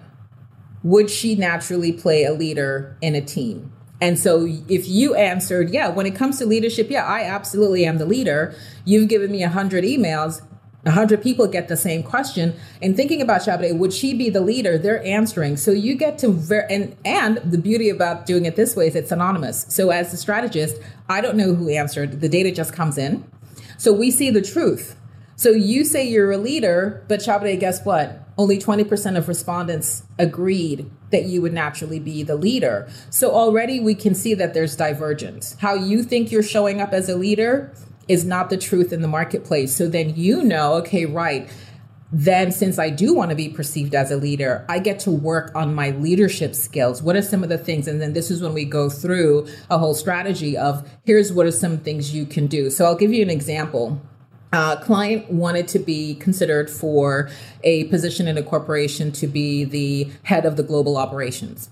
would 0.83 1.09
she 1.09 1.35
naturally 1.35 1.91
play 1.91 2.23
a 2.23 2.31
leader 2.31 2.95
in 3.01 3.13
a 3.13 3.19
team? 3.19 3.69
And 3.99 4.17
so 4.17 4.47
if 4.69 4.87
you 4.87 5.15
answered, 5.15 5.71
yeah, 5.71 5.89
when 5.89 6.05
it 6.05 6.15
comes 6.15 6.39
to 6.39 6.45
leadership, 6.45 6.89
yeah, 6.89 7.03
I 7.03 7.23
absolutely 7.23 7.83
am 7.83 7.97
the 7.97 8.05
leader. 8.05 8.55
You've 8.85 9.09
given 9.09 9.33
me 9.33 9.43
a 9.43 9.49
hundred 9.49 9.83
emails. 9.83 10.41
A 10.85 10.91
hundred 10.91 11.21
people 11.21 11.45
get 11.45 11.67
the 11.67 11.75
same 11.75 12.03
question. 12.03 12.55
And 12.81 12.95
thinking 12.95 13.21
about 13.21 13.41
Shabade, 13.41 13.77
would 13.77 13.91
she 13.91 14.13
be 14.13 14.29
the 14.29 14.39
leader? 14.39 14.77
They're 14.77 15.03
answering. 15.03 15.57
So 15.57 15.71
you 15.71 15.93
get 15.95 16.17
to 16.19 16.29
ver- 16.29 16.67
and 16.69 16.95
and 17.03 17.35
the 17.39 17.57
beauty 17.57 17.89
about 17.89 18.25
doing 18.25 18.45
it 18.45 18.55
this 18.55 18.77
way 18.77 18.87
is 18.87 18.95
it's 18.95 19.11
anonymous. 19.11 19.65
So 19.67 19.89
as 19.89 20.11
the 20.11 20.15
strategist, 20.15 20.77
I 21.09 21.19
don't 21.19 21.35
know 21.35 21.53
who 21.53 21.67
answered. 21.67 22.21
The 22.21 22.29
data 22.29 22.53
just 22.53 22.71
comes 22.71 22.97
in. 22.97 23.29
So 23.77 23.91
we 23.91 24.09
see 24.09 24.29
the 24.29 24.41
truth. 24.41 24.95
So 25.39 25.51
you 25.51 25.85
say 25.85 26.05
you're 26.05 26.33
a 26.33 26.37
leader, 26.37 27.05
but 27.07 27.21
Shabade, 27.21 27.61
guess 27.61 27.85
what? 27.85 28.27
Only 28.37 28.57
20% 28.57 29.17
of 29.17 29.29
respondents 29.29 30.03
agreed 30.17 30.91
that 31.11 31.27
you 31.27 31.41
would 31.41 31.53
naturally 31.53 31.97
be 31.97 32.23
the 32.23 32.35
leader. 32.35 32.89
So 33.09 33.31
already 33.31 33.79
we 33.79 33.95
can 33.95 34.15
see 34.15 34.33
that 34.33 34.53
there's 34.53 34.75
divergence. 34.75 35.55
How 35.61 35.75
you 35.75 36.03
think 36.03 36.29
you're 36.29 36.43
showing 36.43 36.81
up 36.81 36.91
as 36.91 37.07
a 37.07 37.15
leader 37.15 37.73
is 38.09 38.25
not 38.25 38.49
the 38.49 38.57
truth 38.57 38.91
in 38.91 39.01
the 39.01 39.07
marketplace. 39.07 39.73
So 39.73 39.87
then 39.87 40.13
you 40.13 40.43
know, 40.43 40.73
okay, 40.73 41.05
right. 41.05 41.49
Then, 42.11 42.51
since 42.51 42.77
I 42.77 42.89
do 42.89 43.13
want 43.13 43.29
to 43.29 43.35
be 43.35 43.47
perceived 43.47 43.95
as 43.95 44.11
a 44.11 44.17
leader, 44.17 44.65
I 44.67 44.79
get 44.79 44.99
to 45.01 45.11
work 45.11 45.55
on 45.55 45.73
my 45.73 45.91
leadership 45.91 46.53
skills. 46.53 47.01
What 47.01 47.15
are 47.15 47.21
some 47.21 47.43
of 47.43 47.49
the 47.49 47.57
things? 47.57 47.87
And 47.87 48.01
then 48.01 48.11
this 48.11 48.29
is 48.29 48.41
when 48.41 48.53
we 48.53 48.65
go 48.65 48.89
through 48.89 49.47
a 49.69 49.77
whole 49.77 49.93
strategy 49.93 50.57
of 50.57 50.85
here's 51.05 51.31
what 51.31 51.45
are 51.45 51.51
some 51.51 51.77
things 51.77 52.13
you 52.13 52.25
can 52.25 52.47
do. 52.47 52.69
So 52.69 52.83
I'll 52.83 52.97
give 52.97 53.13
you 53.13 53.21
an 53.21 53.29
example 53.29 54.01
uh, 54.51 54.77
client 54.77 55.29
wanted 55.31 55.67
to 55.69 55.79
be 55.79 56.15
considered 56.15 56.69
for 56.69 57.29
a 57.63 57.85
position 57.85 58.27
in 58.27 58.37
a 58.37 58.43
corporation 58.43 59.11
to 59.11 59.27
be 59.27 59.63
the 59.63 60.09
head 60.23 60.45
of 60.45 60.55
the 60.55 60.63
global 60.63 60.97
operations. 60.97 61.69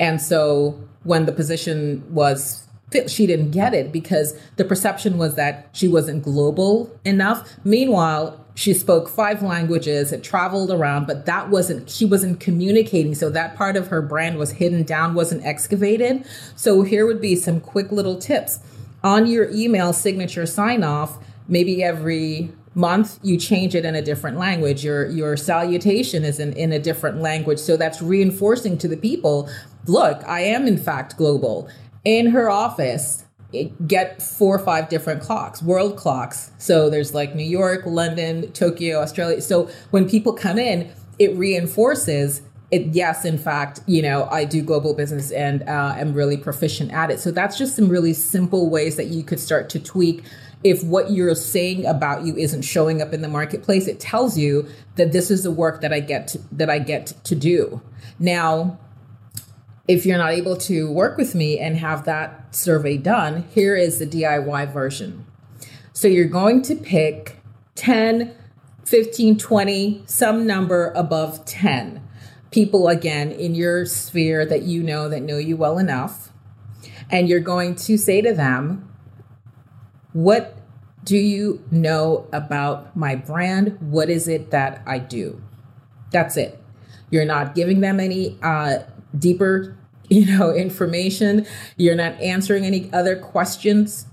And 0.00 0.20
so 0.20 0.80
when 1.04 1.26
the 1.26 1.32
position 1.32 2.04
was 2.12 2.64
she 3.06 3.26
didn't 3.26 3.50
get 3.50 3.74
it 3.74 3.92
because 3.92 4.38
the 4.56 4.64
perception 4.64 5.18
was 5.18 5.34
that 5.34 5.68
she 5.72 5.86
wasn't 5.86 6.22
global 6.22 6.90
enough. 7.04 7.56
Meanwhile, 7.62 8.42
she 8.54 8.72
spoke 8.72 9.08
five 9.08 9.42
languages, 9.42 10.10
it 10.10 10.24
traveled 10.24 10.70
around, 10.70 11.06
but 11.06 11.26
that 11.26 11.50
wasn't, 11.50 11.90
she 11.90 12.04
wasn't 12.04 12.40
communicating. 12.40 13.14
So 13.14 13.30
that 13.30 13.56
part 13.56 13.76
of 13.76 13.88
her 13.88 14.00
brand 14.00 14.38
was 14.38 14.52
hidden 14.52 14.84
down, 14.84 15.14
wasn't 15.14 15.44
excavated. 15.44 16.24
So 16.56 16.82
here 16.82 17.06
would 17.06 17.20
be 17.20 17.36
some 17.36 17.60
quick 17.60 17.92
little 17.92 18.16
tips. 18.16 18.58
On 19.04 19.26
your 19.26 19.50
email 19.50 19.92
signature 19.92 20.46
sign 20.46 20.82
off, 20.82 21.18
maybe 21.48 21.82
every 21.82 22.52
month 22.74 23.18
you 23.22 23.36
change 23.36 23.74
it 23.74 23.84
in 23.84 23.94
a 23.94 24.02
different 24.02 24.38
language. 24.38 24.84
Your 24.84 25.08
your 25.08 25.36
salutation 25.36 26.24
is 26.24 26.38
in, 26.38 26.52
in 26.52 26.72
a 26.72 26.78
different 26.78 27.20
language. 27.20 27.58
So 27.58 27.76
that's 27.76 28.00
reinforcing 28.00 28.78
to 28.78 28.88
the 28.88 28.96
people 28.96 29.50
look 29.86 30.22
i 30.26 30.40
am 30.40 30.66
in 30.66 30.76
fact 30.76 31.16
global. 31.16 31.68
In 32.04 32.30
her 32.30 32.48
office 32.48 33.24
get 33.86 34.22
four 34.22 34.56
or 34.56 34.58
five 34.58 34.90
different 34.90 35.22
clocks 35.22 35.62
world 35.62 35.96
clocks. 35.96 36.52
So 36.58 36.90
there's 36.90 37.14
like 37.14 37.34
new 37.34 37.42
york 37.42 37.82
london 37.86 38.52
tokyo 38.52 39.00
australia. 39.00 39.40
So 39.40 39.68
when 39.90 40.08
people 40.08 40.32
come 40.32 40.58
in 40.58 40.90
it 41.18 41.34
reinforces 41.36 42.42
it, 42.70 42.88
yes, 42.88 43.24
in 43.24 43.38
fact, 43.38 43.80
you 43.86 44.02
know, 44.02 44.28
I 44.30 44.44
do 44.44 44.60
global 44.62 44.92
business 44.92 45.30
and 45.30 45.62
uh, 45.62 45.94
am 45.96 46.12
really 46.12 46.36
proficient 46.36 46.92
at 46.92 47.10
it. 47.10 47.18
So 47.18 47.30
that's 47.30 47.56
just 47.56 47.74
some 47.74 47.88
really 47.88 48.12
simple 48.12 48.68
ways 48.68 48.96
that 48.96 49.06
you 49.06 49.22
could 49.22 49.40
start 49.40 49.70
to 49.70 49.80
tweak 49.80 50.22
if 50.64 50.82
what 50.82 51.10
you're 51.10 51.34
saying 51.34 51.86
about 51.86 52.24
you 52.24 52.36
isn't 52.36 52.62
showing 52.62 53.00
up 53.00 53.12
in 53.12 53.22
the 53.22 53.28
marketplace, 53.28 53.86
it 53.86 54.00
tells 54.00 54.36
you 54.36 54.66
that 54.96 55.12
this 55.12 55.30
is 55.30 55.44
the 55.44 55.50
work 55.50 55.80
that 55.80 55.92
I 55.92 56.00
get 56.00 56.28
to, 56.28 56.38
that 56.52 56.68
I 56.68 56.78
get 56.78 57.06
to 57.24 57.34
do. 57.34 57.80
Now, 58.18 58.78
if 59.86 60.04
you're 60.04 60.18
not 60.18 60.32
able 60.32 60.56
to 60.56 60.90
work 60.90 61.16
with 61.16 61.34
me 61.34 61.58
and 61.58 61.76
have 61.76 62.04
that 62.04 62.54
survey 62.54 62.96
done, 62.96 63.44
here 63.50 63.76
is 63.76 63.98
the 63.98 64.06
DIY 64.06 64.72
version. 64.72 65.24
So 65.92 66.08
you're 66.08 66.26
going 66.26 66.62
to 66.62 66.74
pick 66.74 67.36
10, 67.76 68.34
15, 68.84 69.38
20, 69.38 70.02
some 70.06 70.46
number 70.46 70.92
above 70.94 71.44
10 71.44 72.02
people 72.50 72.88
again 72.88 73.30
in 73.30 73.54
your 73.54 73.84
sphere 73.86 74.44
that 74.46 74.62
you 74.62 74.82
know 74.82 75.08
that 75.08 75.22
know 75.22 75.38
you 75.38 75.56
well 75.56 75.78
enough. 75.78 76.30
And 77.10 77.28
you're 77.28 77.40
going 77.40 77.74
to 77.76 77.96
say 77.96 78.20
to 78.20 78.34
them, 78.34 78.87
what 80.12 80.58
do 81.04 81.16
you 81.16 81.64
know 81.70 82.26
about 82.32 82.96
my 82.96 83.14
brand? 83.14 83.78
What 83.80 84.10
is 84.10 84.28
it 84.28 84.50
that 84.50 84.82
I 84.86 84.98
do? 84.98 85.40
That's 86.10 86.36
it. 86.36 86.62
You're 87.10 87.24
not 87.24 87.54
giving 87.54 87.80
them 87.80 88.00
any 88.00 88.36
uh, 88.42 88.80
deeper, 89.18 89.76
you 90.08 90.26
know, 90.26 90.54
information. 90.54 91.46
You're 91.76 91.94
not 91.94 92.20
answering 92.20 92.64
any 92.64 92.90
other 92.92 93.16
questions. 93.16 94.06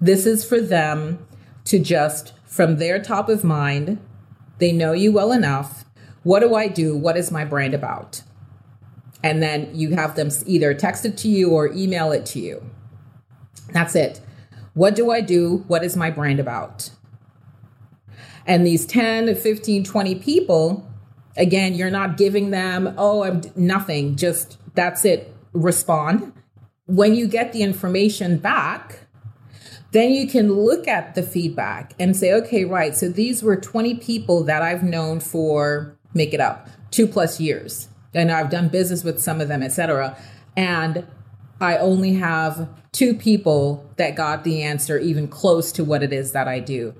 This 0.00 0.26
is 0.26 0.44
for 0.44 0.60
them 0.60 1.26
to 1.64 1.78
just, 1.78 2.34
from 2.44 2.76
their 2.76 3.02
top 3.02 3.28
of 3.28 3.44
mind, 3.44 3.98
they 4.58 4.72
know 4.72 4.92
you 4.92 5.12
well 5.12 5.32
enough. 5.32 5.84
What 6.22 6.40
do 6.40 6.54
I 6.54 6.68
do? 6.68 6.96
What 6.96 7.16
is 7.16 7.30
my 7.30 7.44
brand 7.44 7.74
about? 7.74 8.22
And 9.22 9.42
then 9.42 9.70
you 9.74 9.94
have 9.94 10.16
them 10.16 10.28
either 10.46 10.74
text 10.74 11.06
it 11.06 11.16
to 11.18 11.28
you 11.28 11.50
or 11.50 11.72
email 11.72 12.12
it 12.12 12.26
to 12.26 12.40
you. 12.40 12.62
That's 13.72 13.94
it. 13.94 14.20
What 14.74 14.94
do 14.94 15.10
I 15.10 15.20
do? 15.20 15.64
What 15.68 15.84
is 15.84 15.96
my 15.96 16.10
brand 16.10 16.40
about? 16.40 16.90
And 18.46 18.66
these 18.66 18.84
10, 18.84 19.34
15, 19.34 19.84
20 19.84 20.14
people, 20.16 20.86
again, 21.36 21.74
you're 21.74 21.90
not 21.90 22.16
giving 22.16 22.50
them, 22.50 22.94
oh, 22.98 23.22
I'm 23.22 23.40
nothing, 23.56 24.16
just 24.16 24.58
that's 24.74 25.04
it, 25.04 25.34
respond. 25.52 26.32
When 26.86 27.14
you 27.14 27.26
get 27.26 27.52
the 27.52 27.62
information 27.62 28.36
back, 28.36 29.06
then 29.92 30.10
you 30.10 30.26
can 30.26 30.52
look 30.52 30.88
at 30.88 31.14
the 31.14 31.22
feedback 31.22 31.94
and 31.98 32.16
say, 32.16 32.32
okay, 32.34 32.64
right, 32.64 32.96
so 32.96 33.08
these 33.08 33.42
were 33.42 33.56
20 33.56 33.94
people 33.94 34.42
that 34.44 34.60
I've 34.60 34.82
known 34.82 35.20
for, 35.20 35.96
make 36.12 36.34
it 36.34 36.40
up, 36.40 36.68
two 36.90 37.06
plus 37.06 37.40
years. 37.40 37.88
And 38.12 38.30
I've 38.30 38.50
done 38.50 38.68
business 38.68 39.04
with 39.04 39.20
some 39.20 39.40
of 39.40 39.48
them, 39.48 39.62
etc. 39.62 40.18
And 40.56 41.06
I 41.60 41.76
only 41.78 42.14
have 42.14 42.68
two 42.94 43.12
people 43.12 43.84
that 43.96 44.14
got 44.14 44.44
the 44.44 44.62
answer 44.62 44.98
even 44.98 45.26
close 45.28 45.72
to 45.72 45.84
what 45.84 46.02
it 46.02 46.12
is 46.12 46.32
that 46.32 46.48
I 46.48 46.60
do. 46.60 46.94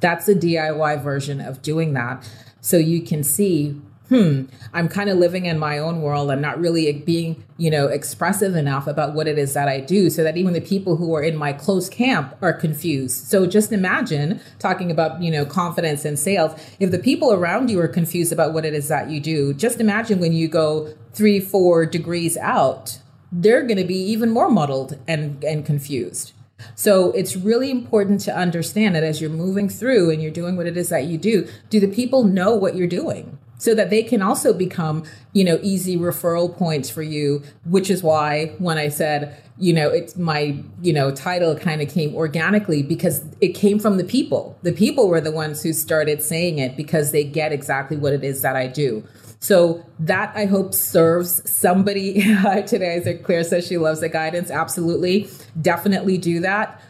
That's 0.00 0.28
a 0.28 0.34
DIY 0.34 1.02
version 1.02 1.40
of 1.40 1.62
doing 1.62 1.92
that. 1.92 2.28
So 2.62 2.78
you 2.78 3.02
can 3.02 3.22
see, 3.22 3.80
hmm, 4.08 4.44
I'm 4.72 4.88
kind 4.88 5.10
of 5.10 5.18
living 5.18 5.44
in 5.44 5.58
my 5.58 5.78
own 5.78 6.00
world. 6.00 6.30
I'm 6.30 6.40
not 6.40 6.58
really 6.58 6.90
being, 6.92 7.44
you 7.58 7.70
know, 7.70 7.86
expressive 7.86 8.56
enough 8.56 8.86
about 8.86 9.14
what 9.14 9.28
it 9.28 9.38
is 9.38 9.52
that 9.52 9.68
I 9.68 9.80
do 9.80 10.08
so 10.08 10.24
that 10.24 10.38
even 10.38 10.54
the 10.54 10.60
people 10.60 10.96
who 10.96 11.14
are 11.14 11.22
in 11.22 11.36
my 11.36 11.52
close 11.52 11.90
camp 11.90 12.34
are 12.40 12.54
confused. 12.54 13.26
So 13.26 13.46
just 13.46 13.72
imagine 13.72 14.40
talking 14.58 14.90
about, 14.90 15.22
you 15.22 15.30
know, 15.30 15.44
confidence 15.44 16.06
and 16.06 16.18
sales. 16.18 16.58
If 16.80 16.90
the 16.90 16.98
people 16.98 17.30
around 17.30 17.70
you 17.70 17.78
are 17.80 17.88
confused 17.88 18.32
about 18.32 18.54
what 18.54 18.64
it 18.64 18.72
is 18.72 18.88
that 18.88 19.10
you 19.10 19.20
do, 19.20 19.52
just 19.52 19.80
imagine 19.80 20.18
when 20.18 20.32
you 20.32 20.48
go 20.48 20.94
three, 21.12 21.40
four 21.40 21.84
degrees 21.84 22.38
out 22.38 23.00
they're 23.36 23.62
going 23.62 23.76
to 23.76 23.84
be 23.84 23.98
even 23.98 24.30
more 24.30 24.50
muddled 24.50 24.98
and, 25.06 25.44
and 25.44 25.64
confused. 25.66 26.32
So 26.74 27.12
it's 27.12 27.36
really 27.36 27.70
important 27.70 28.20
to 28.22 28.34
understand 28.34 28.94
that 28.94 29.04
as 29.04 29.20
you're 29.20 29.28
moving 29.28 29.68
through 29.68 30.10
and 30.10 30.22
you're 30.22 30.30
doing 30.30 30.56
what 30.56 30.66
it 30.66 30.76
is 30.76 30.88
that 30.88 31.04
you 31.04 31.18
do, 31.18 31.46
do 31.68 31.78
the 31.78 31.88
people 31.88 32.24
know 32.24 32.54
what 32.54 32.76
you're 32.76 32.86
doing? 32.88 33.38
So 33.58 33.74
that 33.74 33.88
they 33.88 34.02
can 34.02 34.20
also 34.20 34.52
become, 34.52 35.04
you 35.32 35.42
know, 35.42 35.58
easy 35.62 35.96
referral 35.96 36.54
points 36.54 36.90
for 36.90 37.02
you, 37.02 37.42
which 37.64 37.88
is 37.88 38.02
why 38.02 38.54
when 38.58 38.76
I 38.76 38.88
said, 38.88 39.36
you 39.58 39.72
know, 39.72 39.88
it's 39.88 40.16
my, 40.16 40.62
you 40.82 40.92
know, 40.92 41.10
title 41.10 41.56
kind 41.56 41.80
of 41.80 41.88
came 41.88 42.14
organically 42.14 42.82
because 42.82 43.24
it 43.40 43.54
came 43.54 43.78
from 43.78 43.96
the 43.96 44.04
people. 44.04 44.58
The 44.62 44.72
people 44.72 45.08
were 45.08 45.22
the 45.22 45.32
ones 45.32 45.62
who 45.62 45.72
started 45.72 46.22
saying 46.22 46.58
it 46.58 46.76
because 46.76 47.12
they 47.12 47.24
get 47.24 47.52
exactly 47.52 47.96
what 47.96 48.12
it 48.12 48.24
is 48.24 48.42
that 48.42 48.56
I 48.56 48.66
do. 48.66 49.04
So 49.40 49.84
that 50.00 50.32
I 50.34 50.46
hope 50.46 50.74
serves 50.74 51.48
somebody 51.48 52.14
today. 52.66 52.96
As 52.96 53.08
Claire 53.24 53.44
says 53.44 53.66
she 53.66 53.78
loves 53.78 54.00
the 54.00 54.08
guidance. 54.08 54.50
Absolutely. 54.50 55.28
Definitely 55.60 56.18
do 56.18 56.40
that. 56.40 56.80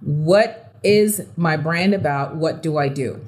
What 0.00 0.74
is 0.82 1.26
my 1.36 1.56
brand 1.56 1.94
about? 1.94 2.36
What 2.36 2.62
do 2.62 2.78
I 2.78 2.88
do? 2.88 3.24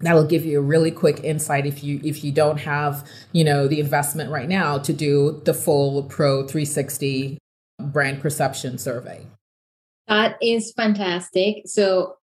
That'll 0.00 0.26
give 0.26 0.44
you 0.44 0.58
a 0.58 0.62
really 0.62 0.92
quick 0.92 1.20
insight 1.24 1.66
if 1.66 1.82
you 1.82 2.00
if 2.04 2.22
you 2.22 2.30
don't 2.30 2.58
have, 2.58 3.06
you 3.32 3.42
know, 3.44 3.66
the 3.66 3.80
investment 3.80 4.30
right 4.30 4.48
now 4.48 4.78
to 4.78 4.92
do 4.92 5.42
the 5.44 5.54
full 5.54 6.04
Pro 6.04 6.46
360 6.46 7.38
brand 7.80 8.20
perception 8.20 8.78
survey. 8.78 9.26
That 10.06 10.36
is 10.40 10.72
fantastic. 10.72 11.62
So 11.66 12.17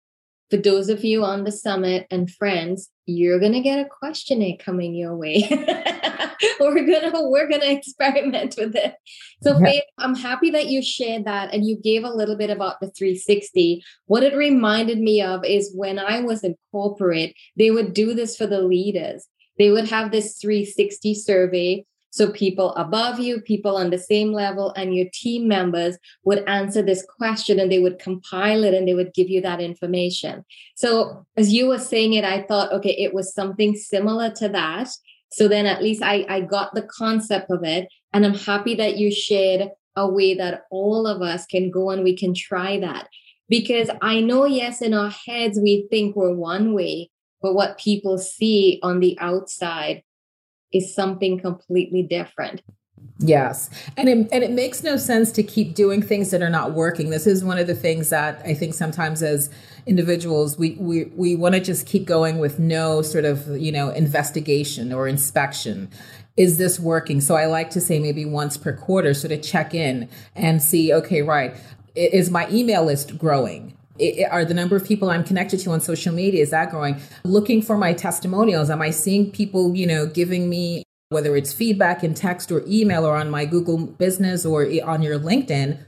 for 0.50 0.56
those 0.56 0.88
of 0.88 1.04
you 1.04 1.24
on 1.24 1.44
the 1.44 1.52
summit 1.52 2.06
and 2.10 2.30
friends, 2.30 2.90
you're 3.06 3.40
gonna 3.40 3.62
get 3.62 3.78
a 3.78 3.88
questionnaire 3.88 4.56
coming 4.58 4.94
your 4.94 5.16
way. 5.16 5.46
we're 6.60 6.86
gonna 6.86 7.28
we're 7.28 7.48
gonna 7.48 7.70
experiment 7.70 8.54
with 8.56 8.74
it. 8.74 8.94
So 9.42 9.58
Faith, 9.58 9.84
I'm 9.98 10.14
happy 10.14 10.50
that 10.50 10.66
you 10.66 10.82
shared 10.82 11.24
that 11.24 11.52
and 11.52 11.66
you 11.66 11.78
gave 11.82 12.04
a 12.04 12.14
little 12.14 12.36
bit 12.36 12.50
about 12.50 12.80
the 12.80 12.90
360. 12.90 13.82
What 14.06 14.22
it 14.22 14.36
reminded 14.36 14.98
me 14.98 15.22
of 15.22 15.44
is 15.44 15.72
when 15.74 15.98
I 15.98 16.20
was 16.20 16.44
in 16.44 16.56
corporate, 16.72 17.34
they 17.56 17.70
would 17.70 17.92
do 17.92 18.14
this 18.14 18.36
for 18.36 18.46
the 18.46 18.62
leaders. 18.62 19.26
They 19.58 19.70
would 19.70 19.88
have 19.88 20.10
this 20.10 20.38
360 20.38 21.14
survey 21.14 21.84
so 22.14 22.30
people 22.30 22.72
above 22.76 23.18
you, 23.18 23.40
people 23.40 23.76
on 23.76 23.90
the 23.90 23.98
same 23.98 24.30
level, 24.30 24.72
and 24.76 24.94
your 24.94 25.08
team 25.12 25.48
members 25.48 25.98
would 26.22 26.48
answer 26.48 26.80
this 26.80 27.04
question 27.18 27.58
and 27.58 27.72
they 27.72 27.80
would 27.80 27.98
compile 27.98 28.62
it 28.62 28.72
and 28.72 28.86
they 28.86 28.94
would 28.94 29.12
give 29.14 29.28
you 29.28 29.40
that 29.40 29.60
information. 29.60 30.44
So 30.76 31.26
as 31.36 31.52
you 31.52 31.66
were 31.66 31.80
saying 31.80 32.12
it, 32.12 32.24
I 32.24 32.42
thought, 32.42 32.72
okay, 32.72 32.92
it 32.96 33.12
was 33.12 33.34
something 33.34 33.74
similar 33.74 34.30
to 34.36 34.48
that. 34.50 34.90
So 35.32 35.48
then 35.48 35.66
at 35.66 35.82
least 35.82 36.04
I, 36.04 36.24
I 36.28 36.42
got 36.42 36.72
the 36.76 36.82
concept 36.82 37.50
of 37.50 37.64
it. 37.64 37.88
And 38.12 38.24
I'm 38.24 38.34
happy 38.34 38.76
that 38.76 38.96
you 38.96 39.10
shared 39.10 39.70
a 39.96 40.08
way 40.08 40.34
that 40.34 40.66
all 40.70 41.08
of 41.08 41.20
us 41.20 41.46
can 41.46 41.72
go 41.72 41.90
and 41.90 42.04
we 42.04 42.16
can 42.16 42.32
try 42.32 42.78
that. 42.78 43.08
Because 43.48 43.90
I 44.02 44.20
know, 44.20 44.44
yes, 44.44 44.82
in 44.82 44.94
our 44.94 45.10
heads, 45.10 45.58
we 45.60 45.88
think 45.90 46.14
we're 46.14 46.32
one 46.32 46.74
way, 46.74 47.10
but 47.42 47.54
what 47.54 47.76
people 47.76 48.18
see 48.18 48.78
on 48.84 49.00
the 49.00 49.18
outside 49.20 50.04
is 50.74 50.94
something 50.94 51.40
completely 51.40 52.02
different. 52.02 52.60
Yes. 53.18 53.70
And 53.96 54.08
it, 54.08 54.28
and 54.32 54.42
it 54.42 54.50
makes 54.50 54.82
no 54.82 54.96
sense 54.96 55.30
to 55.32 55.42
keep 55.42 55.74
doing 55.74 56.02
things 56.02 56.30
that 56.32 56.42
are 56.42 56.50
not 56.50 56.72
working. 56.72 57.10
This 57.10 57.26
is 57.26 57.44
one 57.44 57.58
of 57.58 57.66
the 57.66 57.74
things 57.74 58.10
that 58.10 58.42
I 58.44 58.54
think 58.54 58.74
sometimes 58.74 59.22
as 59.22 59.50
individuals, 59.86 60.58
we, 60.58 60.72
we, 60.80 61.04
we 61.14 61.36
want 61.36 61.54
to 61.54 61.60
just 61.60 61.86
keep 61.86 62.06
going 62.06 62.38
with 62.38 62.58
no 62.58 63.02
sort 63.02 63.24
of, 63.24 63.56
you 63.56 63.70
know, 63.70 63.90
investigation 63.90 64.92
or 64.92 65.06
inspection. 65.06 65.90
Is 66.36 66.58
this 66.58 66.80
working? 66.80 67.20
So 67.20 67.36
I 67.36 67.46
like 67.46 67.70
to 67.70 67.80
say 67.80 68.00
maybe 68.00 68.24
once 68.24 68.56
per 68.56 68.72
quarter, 68.72 69.14
sort 69.14 69.32
of 69.32 69.42
check 69.42 69.74
in 69.74 70.08
and 70.34 70.60
see, 70.60 70.92
okay, 70.92 71.22
right. 71.22 71.54
Is 71.94 72.30
my 72.30 72.48
email 72.50 72.84
list 72.84 73.16
growing? 73.16 73.73
It, 73.98 74.28
are 74.30 74.44
the 74.44 74.54
number 74.54 74.74
of 74.76 74.84
people 74.84 75.10
I'm 75.10 75.24
connected 75.24 75.60
to 75.60 75.70
on 75.70 75.80
social 75.80 76.12
media 76.12 76.42
is 76.42 76.50
that 76.50 76.70
growing? 76.70 77.00
Looking 77.24 77.62
for 77.62 77.76
my 77.78 77.92
testimonials, 77.92 78.70
am 78.70 78.82
I 78.82 78.90
seeing 78.90 79.30
people, 79.30 79.74
you 79.76 79.86
know, 79.86 80.06
giving 80.06 80.50
me 80.50 80.82
whether 81.10 81.36
it's 81.36 81.52
feedback 81.52 82.02
in 82.02 82.14
text 82.14 82.50
or 82.50 82.64
email 82.66 83.06
or 83.06 83.16
on 83.16 83.30
my 83.30 83.44
Google 83.44 83.78
Business 83.86 84.44
or 84.44 84.64
eh, 84.64 84.80
on 84.80 85.02
your 85.02 85.18
LinkedIn? 85.18 85.78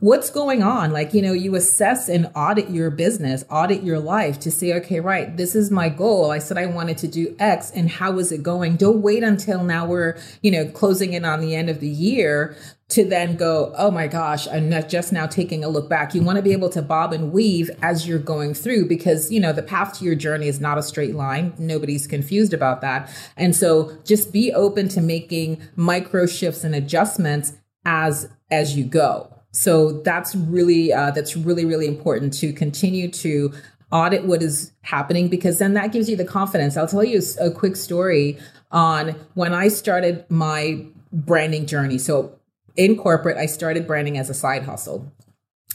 What's 0.00 0.30
going 0.30 0.62
on? 0.62 0.92
Like 0.92 1.12
you 1.12 1.22
know 1.22 1.32
you 1.32 1.54
assess 1.56 2.08
and 2.08 2.30
audit 2.34 2.70
your 2.70 2.90
business 2.90 3.44
audit 3.50 3.82
your 3.82 3.98
life 3.98 4.38
to 4.40 4.50
say 4.50 4.72
okay 4.74 5.00
right 5.00 5.36
this 5.36 5.54
is 5.56 5.70
my 5.70 5.88
goal. 5.88 6.30
I 6.30 6.38
said 6.38 6.58
i 6.58 6.66
wanted 6.66 6.98
to 6.98 7.08
do 7.08 7.34
x 7.38 7.70
and 7.72 7.90
how 7.90 8.18
is 8.18 8.30
it 8.30 8.42
going? 8.42 8.76
Don't 8.76 9.02
wait 9.02 9.22
until 9.22 9.64
now 9.64 9.86
we're 9.86 10.18
you 10.42 10.50
know 10.50 10.66
closing 10.66 11.14
in 11.14 11.24
on 11.24 11.40
the 11.40 11.54
end 11.54 11.68
of 11.68 11.80
the 11.80 11.88
year 11.88 12.56
to 12.90 13.04
then 13.04 13.36
go 13.36 13.74
oh 13.76 13.90
my 13.90 14.06
gosh 14.06 14.48
i'm 14.48 14.70
not 14.70 14.88
just 14.88 15.12
now 15.12 15.26
taking 15.26 15.64
a 15.64 15.68
look 15.68 15.88
back. 15.88 16.14
You 16.14 16.22
want 16.22 16.36
to 16.36 16.42
be 16.42 16.52
able 16.52 16.70
to 16.70 16.82
bob 16.82 17.12
and 17.12 17.32
weave 17.32 17.68
as 17.82 18.06
you're 18.06 18.20
going 18.20 18.54
through 18.54 18.86
because 18.86 19.32
you 19.32 19.40
know 19.40 19.52
the 19.52 19.62
path 19.64 19.98
to 19.98 20.04
your 20.04 20.14
journey 20.14 20.46
is 20.46 20.60
not 20.60 20.78
a 20.78 20.82
straight 20.82 21.16
line. 21.16 21.54
Nobody's 21.58 22.06
confused 22.06 22.54
about 22.54 22.82
that. 22.82 23.10
And 23.36 23.54
so 23.54 23.98
just 24.04 24.32
be 24.32 24.52
open 24.52 24.88
to 24.90 25.00
making 25.00 25.60
micro 25.74 26.26
shifts 26.26 26.62
and 26.62 26.74
adjustments 26.74 27.54
as 27.84 28.28
as 28.50 28.76
you 28.76 28.84
go 28.84 29.37
so 29.52 30.00
that's 30.02 30.34
really 30.34 30.92
uh, 30.92 31.10
that's 31.10 31.36
really 31.36 31.64
really 31.64 31.86
important 31.86 32.32
to 32.34 32.52
continue 32.52 33.10
to 33.10 33.52
audit 33.90 34.24
what 34.24 34.42
is 34.42 34.72
happening 34.82 35.28
because 35.28 35.58
then 35.58 35.74
that 35.74 35.92
gives 35.92 36.08
you 36.10 36.16
the 36.16 36.24
confidence. 36.24 36.76
I'll 36.76 36.88
tell 36.88 37.04
you 37.04 37.22
a 37.40 37.50
quick 37.50 37.76
story 37.76 38.38
on 38.70 39.16
when 39.34 39.54
I 39.54 39.68
started 39.68 40.24
my 40.28 40.84
branding 41.12 41.66
journey. 41.66 41.98
So 41.98 42.38
in 42.76 42.96
corporate, 42.96 43.38
I 43.38 43.46
started 43.46 43.86
branding 43.86 44.18
as 44.18 44.28
a 44.28 44.34
side 44.34 44.64
hustle. 44.64 45.10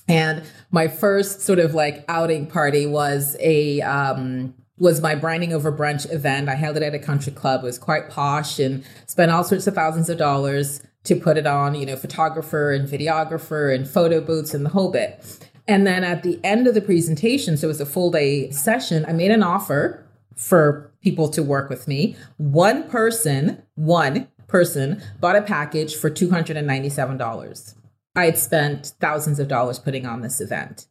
And 0.08 0.44
my 0.70 0.88
first 0.88 1.42
sort 1.42 1.60
of 1.60 1.74
like 1.74 2.06
outing 2.08 2.48
party 2.48 2.86
was 2.86 3.36
a 3.40 3.82
um, 3.82 4.54
was 4.78 5.02
my 5.02 5.16
branding 5.16 5.54
over 5.54 5.72
brunch 5.72 6.12
event. 6.12 6.50
I 6.50 6.56
held 6.56 6.78
it 6.78 6.84
at 6.84 6.94
a 6.94 7.00
country 7.00 7.32
club. 7.32 7.64
It 7.64 7.68
was 7.68 7.78
quite 7.78 8.10
posh 8.10 8.60
and 8.60 8.84
spent 9.06 9.32
all 9.32 9.44
sorts 9.44 9.66
of 9.66 9.76
thousands 9.76 10.10
of 10.10 10.18
dollars 10.18 10.82
to 11.04 11.16
put 11.16 11.38
it 11.38 11.46
on, 11.46 11.76
you 11.76 11.86
know, 11.86 11.96
photographer 11.96 12.72
and 12.72 12.88
videographer 12.88 13.74
and 13.74 13.88
photo 13.88 14.22
booths 14.22 14.54
and 14.54 14.66
the 14.66 14.70
whole 14.70 14.92
bit. 14.92 15.50
And 15.68 15.88
then 15.88 16.04
at 16.04 16.24
the 16.24 16.40
end 16.44 16.68
of 16.68 16.74
the 16.74 16.82
presentation, 16.82 17.58
so 17.58 17.68
it 17.68 17.70
was 17.70 17.82
a 17.82 17.86
full 17.86 18.12
day 18.12 18.52
session, 18.52 19.06
I 19.08 19.14
made 19.14 19.32
an 19.32 19.44
offer 19.44 20.06
for 20.36 20.92
people 21.02 21.30
to 21.30 21.44
work 21.44 21.70
with 21.70 21.88
me. 21.88 22.16
One 22.38 22.90
person, 22.90 23.62
one 23.76 24.28
person 24.48 25.02
bought 25.20 25.36
a 25.36 25.42
package 25.42 25.96
for 25.96 26.10
$297. 26.10 27.76
I 28.16 28.26
had 28.26 28.38
spent 28.38 28.94
thousands 29.00 29.40
of 29.40 29.48
dollars 29.48 29.80
putting 29.80 30.06
on 30.06 30.22
this 30.22 30.40
event. 30.40 30.86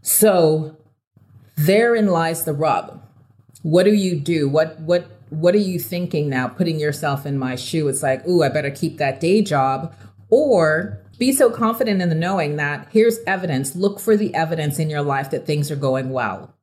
So 0.00 0.76
therein 1.56 2.08
lies 2.08 2.44
the 2.44 2.52
rub. 2.52 3.02
What 3.62 3.84
do 3.84 3.92
you 3.92 4.18
do? 4.18 4.48
What 4.48 4.80
what 4.80 5.11
what 5.32 5.54
are 5.54 5.58
you 5.58 5.78
thinking 5.78 6.28
now? 6.28 6.46
Putting 6.46 6.78
yourself 6.78 7.24
in 7.24 7.38
my 7.38 7.56
shoe. 7.56 7.88
It's 7.88 8.02
like 8.02 8.26
ooh 8.28 8.42
i 8.42 8.48
better 8.48 8.70
keep 8.70 8.98
that 8.98 9.18
day 9.18 9.40
job. 9.42 9.94
Or 10.28 11.00
be 11.18 11.32
so 11.32 11.50
confident 11.50 12.02
in 12.02 12.08
the 12.08 12.14
knowing 12.14 12.56
that 12.56 12.88
here's 12.90 13.18
evidence. 13.26 13.74
Look 13.74 13.98
for 13.98 14.16
the 14.16 14.34
evidence 14.34 14.78
in 14.78 14.90
your 14.90 15.02
life 15.02 15.30
that 15.30 15.46
things 15.46 15.70
are 15.70 15.76
going 15.76 16.10
well. 16.10 16.54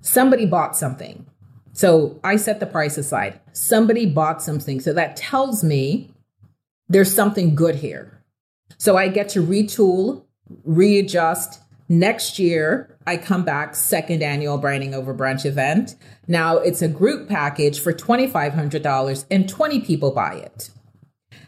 Somebody 0.00 0.46
bought 0.46 0.76
something. 0.76 1.26
So 1.72 2.18
i 2.24 2.36
set 2.36 2.58
the 2.58 2.66
price 2.66 2.98
aside. 2.98 3.40
Somebody 3.52 4.06
bought 4.06 4.42
something. 4.42 4.80
So 4.80 4.92
that 4.92 5.16
tells 5.16 5.62
me 5.62 6.10
there's 6.88 7.14
something 7.14 7.54
good 7.54 7.76
here. 7.76 8.24
So 8.78 8.96
i 8.96 9.08
get 9.08 9.28
to 9.30 9.42
retool 9.42 10.24
readjust 10.64 11.60
Next 11.88 12.38
year, 12.40 12.96
I 13.06 13.16
come 13.16 13.44
back, 13.44 13.76
second 13.76 14.22
annual 14.22 14.58
Branding 14.58 14.92
Over 14.92 15.14
Brunch 15.14 15.44
event. 15.44 15.94
Now 16.26 16.58
it's 16.58 16.82
a 16.82 16.88
group 16.88 17.28
package 17.28 17.78
for 17.78 17.92
$2,500 17.92 19.24
and 19.30 19.48
20 19.48 19.80
people 19.80 20.10
buy 20.10 20.34
it. 20.34 20.70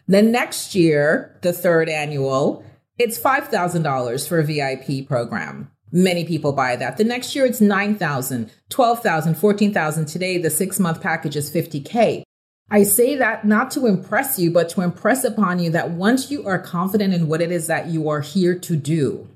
Then 0.06 0.30
next 0.30 0.74
year, 0.74 1.36
the 1.42 1.52
third 1.52 1.88
annual, 1.88 2.64
it's 2.98 3.18
$5,000 3.18 4.28
for 4.28 4.38
a 4.38 4.44
VIP 4.44 5.08
program. 5.08 5.70
Many 5.90 6.24
people 6.24 6.52
buy 6.52 6.76
that. 6.76 6.98
The 6.98 7.04
next 7.04 7.34
year 7.34 7.44
it's 7.44 7.60
9,000, 7.60 8.50
12,000, 8.68 9.34
14,000. 9.34 10.06
Today 10.06 10.38
the 10.38 10.48
6-month 10.48 11.00
package 11.00 11.34
is 11.34 11.50
50k. 11.50 12.22
I 12.70 12.82
say 12.82 13.16
that 13.16 13.46
not 13.46 13.70
to 13.72 13.86
impress 13.86 14.38
you, 14.38 14.50
but 14.50 14.68
to 14.70 14.82
impress 14.82 15.24
upon 15.24 15.58
you 15.58 15.70
that 15.70 15.90
once 15.90 16.30
you 16.30 16.46
are 16.46 16.58
confident 16.58 17.14
in 17.14 17.26
what 17.26 17.40
it 17.40 17.50
is 17.50 17.66
that 17.66 17.86
you 17.86 18.08
are 18.10 18.20
here 18.20 18.56
to 18.58 18.76
do, 18.76 19.26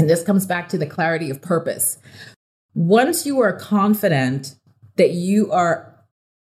and 0.00 0.08
this 0.08 0.22
comes 0.22 0.46
back 0.46 0.70
to 0.70 0.78
the 0.78 0.86
clarity 0.86 1.28
of 1.28 1.42
purpose. 1.42 1.98
Once 2.74 3.26
you 3.26 3.38
are 3.40 3.52
confident 3.52 4.56
that 4.96 5.10
you 5.10 5.52
are, 5.52 5.94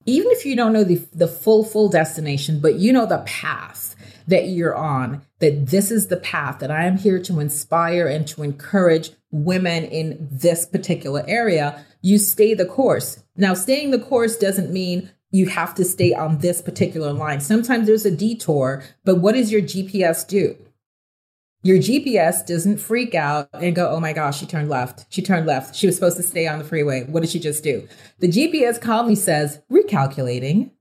even 0.06 0.30
if 0.30 0.46
you 0.46 0.54
don't 0.54 0.72
know 0.72 0.84
the, 0.84 1.04
the 1.12 1.26
full, 1.26 1.64
full 1.64 1.88
destination, 1.88 2.60
but 2.60 2.76
you 2.76 2.92
know 2.92 3.04
the 3.04 3.18
path 3.26 3.96
that 4.28 4.46
you're 4.46 4.76
on, 4.76 5.22
that 5.40 5.66
this 5.66 5.90
is 5.90 6.06
the 6.06 6.16
path 6.16 6.60
that 6.60 6.70
I 6.70 6.84
am 6.84 6.98
here 6.98 7.20
to 7.22 7.40
inspire 7.40 8.06
and 8.06 8.28
to 8.28 8.44
encourage 8.44 9.10
women 9.32 9.84
in 9.86 10.28
this 10.30 10.64
particular 10.64 11.24
area, 11.26 11.84
you 12.00 12.18
stay 12.18 12.54
the 12.54 12.64
course. 12.64 13.24
Now, 13.36 13.54
staying 13.54 13.90
the 13.90 13.98
course 13.98 14.36
doesn't 14.36 14.72
mean 14.72 15.10
you 15.32 15.46
have 15.46 15.74
to 15.74 15.84
stay 15.84 16.14
on 16.14 16.38
this 16.38 16.62
particular 16.62 17.12
line. 17.12 17.40
Sometimes 17.40 17.88
there's 17.88 18.06
a 18.06 18.10
detour, 18.14 18.84
but 19.04 19.16
what 19.16 19.34
does 19.34 19.50
your 19.50 19.62
GPS 19.62 20.28
do? 20.28 20.56
Your 21.62 21.78
GPS 21.78 22.44
doesn't 22.44 22.78
freak 22.78 23.14
out 23.14 23.48
and 23.52 23.74
go, 23.74 23.88
oh 23.90 24.00
my 24.00 24.12
gosh, 24.12 24.40
she 24.40 24.46
turned 24.46 24.68
left. 24.68 25.06
She 25.10 25.22
turned 25.22 25.46
left. 25.46 25.76
She 25.76 25.86
was 25.86 25.94
supposed 25.94 26.16
to 26.16 26.22
stay 26.22 26.46
on 26.46 26.58
the 26.58 26.64
freeway. 26.64 27.04
What 27.04 27.20
did 27.20 27.30
she 27.30 27.38
just 27.38 27.62
do? 27.62 27.86
The 28.18 28.28
GPS 28.28 28.80
calmly 28.80 29.14
says, 29.14 29.60
recalculating, 29.70 30.72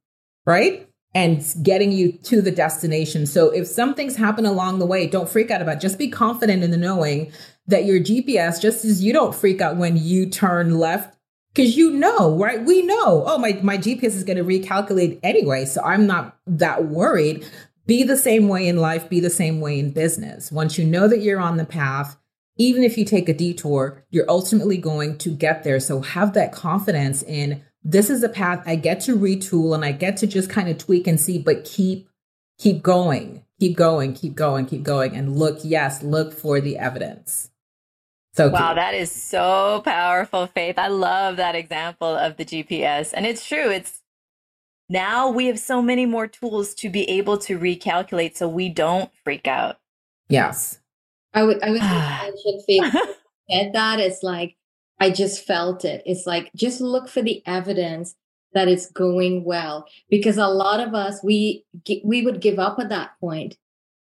right? 0.46 0.88
And 1.14 1.46
getting 1.62 1.92
you 1.92 2.14
to 2.24 2.42
the 2.42 2.52
destination. 2.52 3.28
So 3.28 3.50
if 3.50 3.68
something's 3.68 4.16
happened 4.16 4.48
along 4.48 4.80
the 4.80 4.86
way, 4.86 5.06
don't 5.06 5.30
freak 5.30 5.52
out 5.52 5.62
about 5.62 5.78
it. 5.78 5.82
Just 5.82 6.00
be 6.00 6.10
confident 6.10 6.64
in 6.64 6.72
the 6.72 6.78
knowing 6.78 7.32
that 7.68 7.86
your 7.86 8.00
GPS, 8.00 8.60
just 8.60 8.84
as 8.84 9.04
you 9.04 9.14
don't 9.14 9.36
freak 9.36 9.62
out 9.62 9.78
when 9.78 9.98
you 9.98 10.30
turn 10.30 10.80
left, 10.80 11.16
because 11.54 11.76
you 11.76 11.92
know, 11.92 12.38
right? 12.38 12.64
We 12.64 12.82
know, 12.82 13.26
oh, 13.28 13.38
my, 13.38 13.60
my 13.62 13.78
GPS 13.78 14.16
is 14.16 14.24
going 14.24 14.38
to 14.38 14.44
recalculate 14.44 15.20
anyway. 15.22 15.66
So 15.66 15.84
I'm 15.84 16.08
not 16.08 16.38
that 16.48 16.86
worried 16.86 17.46
be 17.92 18.04
the 18.04 18.16
same 18.16 18.48
way 18.48 18.70
in 18.70 18.78
life, 18.78 19.10
be 19.10 19.20
the 19.20 19.30
same 19.30 19.60
way 19.60 19.78
in 19.78 19.92
business. 19.92 20.50
Once 20.50 20.78
you 20.78 20.86
know 20.86 21.10
that 21.10 21.20
you're 21.20 21.42
on 21.42 21.58
the 21.58 21.66
path, 21.66 22.18
even 22.56 22.86
if 22.86 22.98
you 22.98 23.04
take 23.04 23.28
a 23.28 23.34
detour, 23.34 24.06
you're 24.10 24.30
ultimately 24.30 24.78
going 24.78 25.18
to 25.18 25.30
get 25.30 25.66
there. 25.66 25.78
So 25.78 26.00
have 26.00 26.34
that 26.34 26.54
confidence 26.54 27.22
in 27.22 27.62
this 27.84 28.10
is 28.10 28.24
a 28.24 28.30
path 28.30 28.64
I 28.66 28.78
get 28.78 29.02
to 29.02 29.18
retool 29.18 29.76
and 29.76 29.84
I 29.84 29.92
get 29.92 30.16
to 30.18 30.28
just 30.28 30.50
kind 30.50 30.70
of 30.70 30.78
tweak 30.78 31.06
and 31.06 31.20
see, 31.20 31.38
but 31.38 31.66
keep, 31.66 32.08
keep 32.58 32.82
going, 32.82 33.44
keep 33.60 33.76
going, 33.76 34.14
keep 34.14 34.36
going, 34.36 34.68
keep 34.68 34.84
going. 34.84 35.14
And 35.14 35.38
look, 35.38 35.60
yes, 35.62 36.02
look 36.02 36.32
for 36.32 36.62
the 36.62 36.78
evidence. 36.78 37.50
So 38.36 38.48
wow, 38.48 38.68
cute. 38.68 38.76
that 38.78 38.94
is 38.94 39.12
so 39.12 39.82
powerful, 39.84 40.48
Faith. 40.48 40.80
I 40.80 40.88
love 40.88 41.36
that 41.36 41.56
example 41.56 42.16
of 42.16 42.38
the 42.38 42.46
GPS. 42.46 43.12
And 43.14 43.26
it's 43.26 43.46
true. 43.46 43.70
It's 43.70 44.01
now 44.92 45.30
we 45.30 45.46
have 45.48 45.58
so 45.58 45.82
many 45.82 46.06
more 46.06 46.28
tools 46.28 46.74
to 46.76 46.90
be 46.90 47.10
able 47.10 47.38
to 47.40 47.58
recalculate 47.58 48.36
so 48.36 48.48
we 48.48 48.68
don't 48.68 49.10
freak 49.24 49.48
out. 49.48 49.78
Yes. 50.28 50.80
I 51.34 51.44
would 51.44 51.64
I 51.64 51.72
would 51.72 51.82
mention 51.82 52.62
Faith 52.68 52.94
said 53.50 53.74
that. 53.74 54.00
It's 54.00 54.22
like 54.22 54.58
I 55.00 55.10
just 55.10 55.46
felt 55.46 55.86
it. 55.86 56.04
It's 56.06 56.28
like 56.28 56.52
just 56.56 56.82
look 56.82 57.08
for 57.08 57.22
the 57.22 57.42
evidence 57.46 58.16
that 58.54 58.68
it's 58.68 58.92
going 58.92 59.46
well. 59.46 59.88
Because 60.10 60.38
a 60.38 60.48
lot 60.48 60.80
of 60.80 60.94
us 60.94 61.24
we 61.24 61.64
we 62.04 62.24
would 62.24 62.42
give 62.42 62.60
up 62.60 62.78
at 62.80 62.90
that 62.90 63.12
point, 63.22 63.58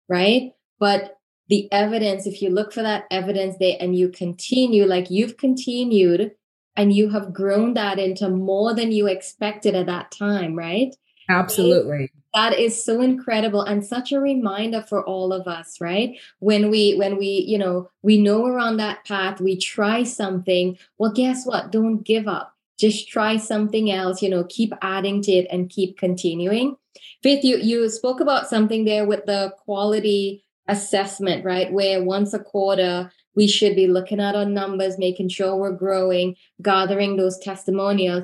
right? 0.08 0.54
But 0.80 1.18
the 1.50 1.70
evidence, 1.74 2.26
if 2.26 2.42
you 2.42 2.50
look 2.50 2.72
for 2.72 2.84
that 2.84 3.06
evidence 3.12 3.58
there 3.60 3.76
and 3.80 3.98
you 3.98 4.10
continue, 4.10 4.86
like 4.86 5.10
you've 5.10 5.36
continued 5.36 6.32
and 6.76 6.94
you 6.94 7.10
have 7.10 7.34
grown 7.34 7.74
that 7.74 8.00
into 8.00 8.30
more 8.30 8.74
than 8.74 8.92
you 8.92 9.08
expected 9.08 9.76
at 9.76 9.88
that 9.88 10.12
time, 10.12 10.56
right? 10.58 10.96
Absolutely. 11.30 12.12
That 12.34 12.58
is 12.58 12.84
so 12.84 13.02
incredible 13.02 13.62
and 13.62 13.86
such 13.86 14.12
a 14.12 14.20
reminder 14.20 14.84
for 14.88 15.04
all 15.04 15.34
of 15.34 15.48
us, 15.48 15.82
right? 15.82 16.18
When 16.40 16.70
we 16.70 16.96
when 16.96 17.18
we, 17.18 17.44
you 17.48 17.58
know, 17.58 17.90
we 18.04 18.22
know 18.22 18.42
we're 18.42 18.60
on 18.60 18.78
that 18.78 19.06
path, 19.06 19.42
we 19.42 19.58
try 19.58 20.04
something, 20.04 20.78
well 20.98 21.12
guess 21.12 21.46
what? 21.46 21.72
Don't 21.72 22.04
give 22.04 22.28
up. 22.28 22.56
Just 22.80 23.10
try 23.10 23.38
something 23.38 23.92
else, 23.92 24.22
you 24.22 24.30
know, 24.30 24.46
keep 24.48 24.74
adding 24.82 25.22
to 25.24 25.32
it 25.32 25.48
and 25.52 25.70
keep 25.70 25.98
continuing. 25.98 26.78
Faith, 27.24 27.44
you 27.44 27.58
you 27.58 27.90
spoke 27.90 28.20
about 28.20 28.48
something 28.48 28.86
there 28.86 29.06
with 29.06 29.26
the 29.26 29.54
quality 29.66 30.44
assessment, 30.68 31.44
right? 31.44 31.72
Where 31.74 32.04
once 32.04 32.34
a 32.34 32.40
quarter 32.40 33.12
we 33.36 33.48
should 33.48 33.76
be 33.76 33.88
looking 33.88 34.20
at 34.20 34.36
our 34.36 34.46
numbers, 34.46 34.98
making 34.98 35.30
sure 35.30 35.56
we're 35.56 35.72
growing, 35.72 36.36
gathering 36.62 37.18
those 37.18 37.38
testimonials. 37.40 38.24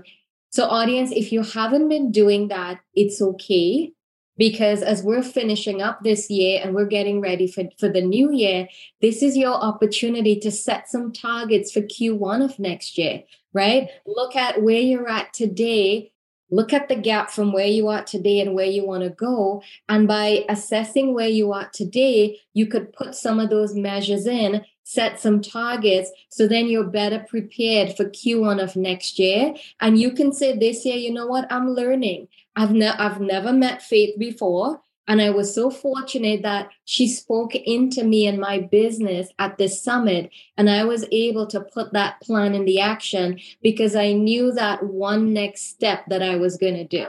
So, 0.49 0.65
audience, 0.65 1.11
if 1.11 1.31
you 1.31 1.41
haven't 1.41 1.89
been 1.89 2.11
doing 2.11 2.47
that, 2.49 2.79
it's 2.93 3.21
okay. 3.21 3.91
Because 4.37 4.81
as 4.81 5.01
we're 5.01 5.23
finishing 5.23 5.81
up 5.81 6.03
this 6.03 6.29
year 6.29 6.59
and 6.61 6.75
we're 6.75 6.87
getting 6.87 7.21
ready 7.21 7.47
for, 7.47 7.63
for 7.79 7.87
the 7.87 8.01
new 8.01 8.33
year, 8.33 8.67
this 9.01 9.23
is 9.23 9.37
your 9.37 9.53
opportunity 9.53 10.37
to 10.41 10.51
set 10.51 10.89
some 10.89 11.13
targets 11.13 11.71
for 11.71 11.79
Q1 11.79 12.43
of 12.43 12.59
next 12.59 12.97
year, 12.97 13.23
right? 13.53 13.87
Look 14.05 14.35
at 14.35 14.61
where 14.61 14.81
you're 14.81 15.07
at 15.07 15.33
today 15.33 16.11
look 16.49 16.73
at 16.73 16.87
the 16.87 16.95
gap 16.95 17.29
from 17.31 17.51
where 17.51 17.67
you 17.67 17.87
are 17.87 18.03
today 18.03 18.39
and 18.39 18.53
where 18.53 18.65
you 18.65 18.85
want 18.85 19.03
to 19.03 19.09
go. 19.09 19.61
And 19.89 20.07
by 20.07 20.45
assessing 20.49 21.13
where 21.13 21.27
you 21.27 21.51
are 21.53 21.69
today, 21.73 22.39
you 22.53 22.67
could 22.67 22.93
put 22.93 23.15
some 23.15 23.39
of 23.39 23.49
those 23.49 23.75
measures 23.75 24.27
in, 24.27 24.63
set 24.83 25.19
some 25.19 25.41
targets. 25.41 26.11
So 26.29 26.47
then 26.47 26.67
you're 26.67 26.83
better 26.83 27.25
prepared 27.27 27.95
for 27.97 28.05
Q1 28.05 28.61
of 28.61 28.75
next 28.75 29.17
year. 29.17 29.55
And 29.79 29.99
you 29.99 30.11
can 30.11 30.31
say 30.31 30.57
this 30.57 30.85
year, 30.85 30.97
you 30.97 31.11
know 31.11 31.27
what? 31.27 31.51
I'm 31.51 31.69
learning. 31.69 32.27
I've, 32.55 32.71
ne- 32.71 32.87
I've 32.87 33.19
never 33.19 33.51
met 33.51 33.81
Faith 33.81 34.17
before. 34.17 34.81
And 35.07 35.21
I 35.21 35.29
was 35.29 35.53
so 35.53 35.69
fortunate 35.69 36.41
that 36.41 36.69
she 36.85 37.07
spoke 37.07 37.55
into 37.55 38.03
me 38.03 38.25
and 38.25 38.39
my 38.39 38.59
business 38.59 39.29
at 39.37 39.57
this 39.57 39.81
summit. 39.81 40.31
And 40.57 40.69
I 40.69 40.83
was 40.83 41.05
able 41.11 41.45
to 41.47 41.61
put 41.61 41.93
that 41.93 42.19
plan 42.21 42.55
in 42.55 42.65
the 42.65 42.79
action 42.79 43.39
because 43.61 43.95
I 43.95 44.13
knew 44.13 44.51
that 44.53 44.83
one 44.83 45.33
next 45.33 45.69
step 45.69 46.05
that 46.07 46.23
I 46.23 46.35
was 46.37 46.57
going 46.57 46.75
to 46.75 46.85
do. 46.85 47.07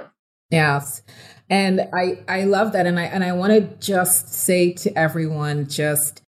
Yes. 0.50 1.02
And 1.48 1.88
I, 1.92 2.22
I 2.28 2.44
love 2.44 2.72
that. 2.72 2.86
And 2.86 2.98
I, 3.00 3.04
and 3.04 3.24
I 3.24 3.32
want 3.32 3.52
to 3.52 3.86
just 3.86 4.32
say 4.32 4.72
to 4.74 4.96
everyone, 4.98 5.68
just 5.68 6.22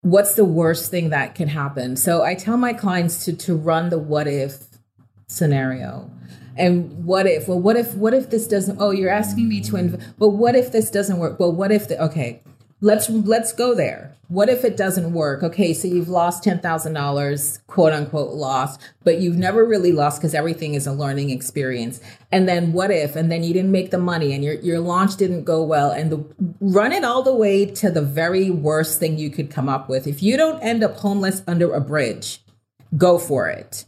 what's 0.00 0.34
the 0.34 0.44
worst 0.44 0.90
thing 0.90 1.10
that 1.10 1.34
can 1.34 1.48
happen? 1.48 1.96
So 1.96 2.22
I 2.22 2.34
tell 2.34 2.56
my 2.56 2.72
clients 2.72 3.24
to, 3.26 3.36
to 3.36 3.56
run 3.56 3.90
the 3.90 3.98
what 3.98 4.26
if 4.26 4.64
scenario 5.28 6.10
and 6.56 7.04
what 7.04 7.26
if 7.26 7.48
well 7.48 7.60
what 7.60 7.76
if 7.76 7.94
what 7.94 8.14
if 8.14 8.30
this 8.30 8.46
doesn't 8.46 8.78
oh 8.80 8.90
you're 8.90 9.10
asking 9.10 9.48
me 9.48 9.60
to 9.60 9.72
inv- 9.72 10.02
but 10.18 10.30
what 10.30 10.54
if 10.54 10.72
this 10.72 10.90
doesn't 10.90 11.18
work? 11.18 11.38
Well 11.38 11.52
what 11.52 11.72
if 11.72 11.88
the 11.88 12.02
okay 12.04 12.42
let's 12.80 13.08
let's 13.08 13.52
go 13.52 13.74
there. 13.74 14.12
What 14.28 14.48
if 14.48 14.64
it 14.64 14.76
doesn't 14.76 15.12
work? 15.12 15.42
Okay 15.42 15.72
so 15.72 15.86
you've 15.86 16.08
lost 16.08 16.44
$10000 16.44 17.66
quote 17.66 17.92
unquote 17.92 18.32
lost 18.32 18.80
but 19.04 19.18
you've 19.18 19.36
never 19.36 19.64
really 19.64 19.92
lost 19.92 20.20
because 20.20 20.34
everything 20.34 20.74
is 20.74 20.86
a 20.86 20.92
learning 20.92 21.30
experience. 21.30 22.00
And 22.32 22.48
then 22.48 22.72
what 22.72 22.90
if 22.90 23.16
and 23.16 23.30
then 23.30 23.44
you 23.44 23.52
didn't 23.52 23.72
make 23.72 23.90
the 23.90 23.98
money 23.98 24.32
and 24.32 24.42
your, 24.42 24.54
your 24.54 24.80
launch 24.80 25.16
didn't 25.16 25.44
go 25.44 25.62
well 25.62 25.90
and 25.90 26.10
the, 26.10 26.24
run 26.60 26.92
it 26.92 27.04
all 27.04 27.22
the 27.22 27.34
way 27.34 27.66
to 27.66 27.90
the 27.90 28.02
very 28.02 28.50
worst 28.50 28.98
thing 28.98 29.18
you 29.18 29.30
could 29.30 29.50
come 29.50 29.68
up 29.68 29.88
with. 29.88 30.06
If 30.06 30.22
you 30.22 30.36
don't 30.36 30.60
end 30.62 30.82
up 30.82 30.96
homeless 30.96 31.42
under 31.46 31.72
a 31.72 31.80
bridge 31.80 32.40
go 32.96 33.18
for 33.18 33.48
it 33.48 33.84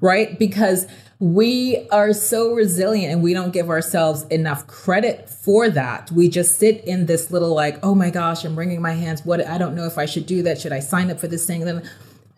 right? 0.00 0.38
Because 0.38 0.86
we 1.20 1.86
are 1.90 2.14
so 2.14 2.54
resilient 2.54 3.12
and 3.12 3.22
we 3.22 3.34
don't 3.34 3.52
give 3.52 3.68
ourselves 3.68 4.22
enough 4.28 4.66
credit 4.66 5.28
for 5.28 5.68
that. 5.68 6.10
We 6.10 6.30
just 6.30 6.58
sit 6.58 6.82
in 6.84 7.04
this 7.04 7.30
little 7.30 7.54
like, 7.54 7.78
oh 7.82 7.94
my 7.94 8.08
gosh, 8.08 8.42
I'm 8.42 8.58
wringing 8.58 8.80
my 8.80 8.92
hands. 8.92 9.22
What 9.26 9.46
I 9.46 9.58
don't 9.58 9.74
know 9.74 9.84
if 9.84 9.98
I 9.98 10.06
should 10.06 10.24
do 10.24 10.42
that. 10.44 10.58
Should 10.58 10.72
I 10.72 10.80
sign 10.80 11.10
up 11.10 11.20
for 11.20 11.28
this 11.28 11.46
thing? 11.46 11.66
Then, 11.66 11.88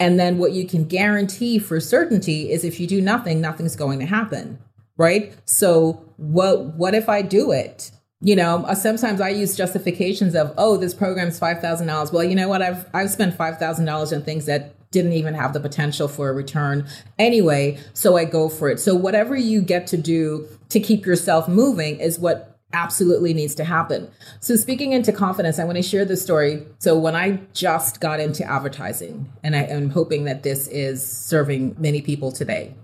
and 0.00 0.18
then 0.18 0.38
what 0.38 0.50
you 0.50 0.66
can 0.66 0.84
guarantee 0.84 1.60
for 1.60 1.78
certainty 1.78 2.50
is 2.50 2.64
if 2.64 2.80
you 2.80 2.88
do 2.88 3.00
nothing, 3.00 3.40
nothing's 3.40 3.76
going 3.76 4.00
to 4.00 4.06
happen, 4.06 4.58
right? 4.96 5.32
So 5.44 6.04
what 6.16 6.74
what 6.74 6.92
if 6.92 7.08
I 7.08 7.22
do 7.22 7.52
it? 7.52 7.92
You 8.20 8.34
know, 8.34 8.64
uh, 8.66 8.74
sometimes 8.74 9.20
I 9.20 9.28
use 9.28 9.56
justifications 9.56 10.34
of, 10.34 10.54
oh, 10.56 10.76
this 10.76 10.92
program's 10.92 11.38
five 11.38 11.60
thousand 11.60 11.86
dollars. 11.86 12.10
Well, 12.10 12.24
you 12.24 12.34
know 12.34 12.48
what? 12.48 12.62
I've 12.62 12.84
I've 12.92 13.10
spent 13.10 13.36
five 13.36 13.58
thousand 13.58 13.84
dollars 13.84 14.12
on 14.12 14.22
things 14.22 14.46
that 14.46 14.74
didn't 14.92 15.14
even 15.14 15.34
have 15.34 15.52
the 15.52 15.60
potential 15.60 16.06
for 16.06 16.28
a 16.28 16.32
return 16.32 16.86
anyway. 17.18 17.78
So 17.94 18.16
I 18.16 18.24
go 18.24 18.48
for 18.48 18.68
it. 18.68 18.78
So 18.78 18.94
whatever 18.94 19.34
you 19.34 19.60
get 19.60 19.88
to 19.88 19.96
do 19.96 20.46
to 20.68 20.78
keep 20.78 21.04
yourself 21.04 21.48
moving 21.48 21.98
is 21.98 22.18
what 22.20 22.52
absolutely 22.72 23.34
needs 23.34 23.54
to 23.56 23.64
happen. 23.64 24.10
So 24.40 24.56
speaking 24.56 24.92
into 24.92 25.12
confidence, 25.12 25.58
I 25.58 25.64
want 25.64 25.76
to 25.76 25.82
share 25.82 26.04
this 26.04 26.22
story. 26.22 26.66
So 26.78 26.98
when 26.98 27.16
I 27.16 27.40
just 27.52 28.00
got 28.00 28.20
into 28.20 28.44
advertising, 28.44 29.30
and 29.42 29.54
I 29.54 29.64
am 29.64 29.90
hoping 29.90 30.24
that 30.24 30.42
this 30.42 30.68
is 30.68 31.06
serving 31.06 31.76
many 31.78 32.00
people 32.00 32.32
today. 32.32 32.74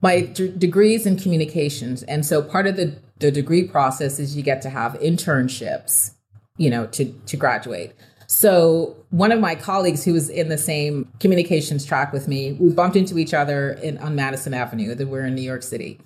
My 0.00 0.20
d- 0.20 0.54
degrees 0.56 1.06
in 1.06 1.18
communications, 1.18 2.02
and 2.04 2.24
so 2.24 2.42
part 2.42 2.66
of 2.66 2.76
the, 2.76 2.98
the 3.18 3.30
degree 3.30 3.66
process 3.66 4.18
is 4.18 4.36
you 4.36 4.42
get 4.42 4.62
to 4.62 4.70
have 4.70 4.92
internships, 5.00 6.12
you 6.58 6.70
know, 6.70 6.86
to 6.88 7.12
to 7.26 7.36
graduate. 7.36 7.94
So 8.26 8.96
one 9.10 9.32
of 9.32 9.40
my 9.40 9.54
colleagues 9.54 10.04
who 10.04 10.12
was 10.12 10.28
in 10.28 10.48
the 10.48 10.58
same 10.58 11.10
communications 11.20 11.84
track 11.84 12.12
with 12.12 12.28
me, 12.28 12.52
we 12.54 12.72
bumped 12.72 12.96
into 12.96 13.18
each 13.18 13.34
other 13.34 13.72
in, 13.82 13.98
on 13.98 14.14
Madison 14.14 14.52
Avenue 14.54 14.94
that 14.94 15.08
we're 15.08 15.26
in 15.26 15.34
New 15.34 15.42
York 15.42 15.62
City. 15.62 16.00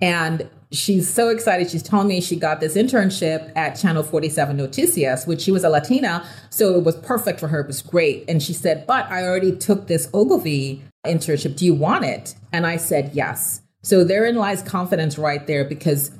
And 0.00 0.48
she's 0.70 1.12
so 1.12 1.28
excited. 1.28 1.70
She's 1.70 1.82
telling 1.82 2.08
me 2.08 2.20
she 2.20 2.36
got 2.36 2.60
this 2.60 2.76
internship 2.76 3.52
at 3.56 3.74
Channel 3.74 4.02
47 4.02 4.56
Noticias, 4.56 5.26
which 5.26 5.40
she 5.40 5.50
was 5.50 5.64
a 5.64 5.68
Latina. 5.68 6.26
So 6.50 6.76
it 6.76 6.84
was 6.84 6.96
perfect 6.96 7.40
for 7.40 7.48
her. 7.48 7.60
It 7.60 7.66
was 7.66 7.82
great. 7.82 8.24
And 8.28 8.42
she 8.42 8.52
said, 8.52 8.86
but 8.86 9.10
I 9.10 9.24
already 9.24 9.56
took 9.56 9.88
this 9.88 10.08
Ogilvy 10.14 10.82
internship. 11.04 11.56
Do 11.56 11.64
you 11.64 11.74
want 11.74 12.04
it? 12.04 12.34
And 12.52 12.66
I 12.66 12.76
said, 12.76 13.10
yes. 13.12 13.62
So 13.82 14.04
therein 14.04 14.36
lies 14.36 14.62
confidence 14.62 15.18
right 15.18 15.46
there 15.46 15.64
because 15.64 16.10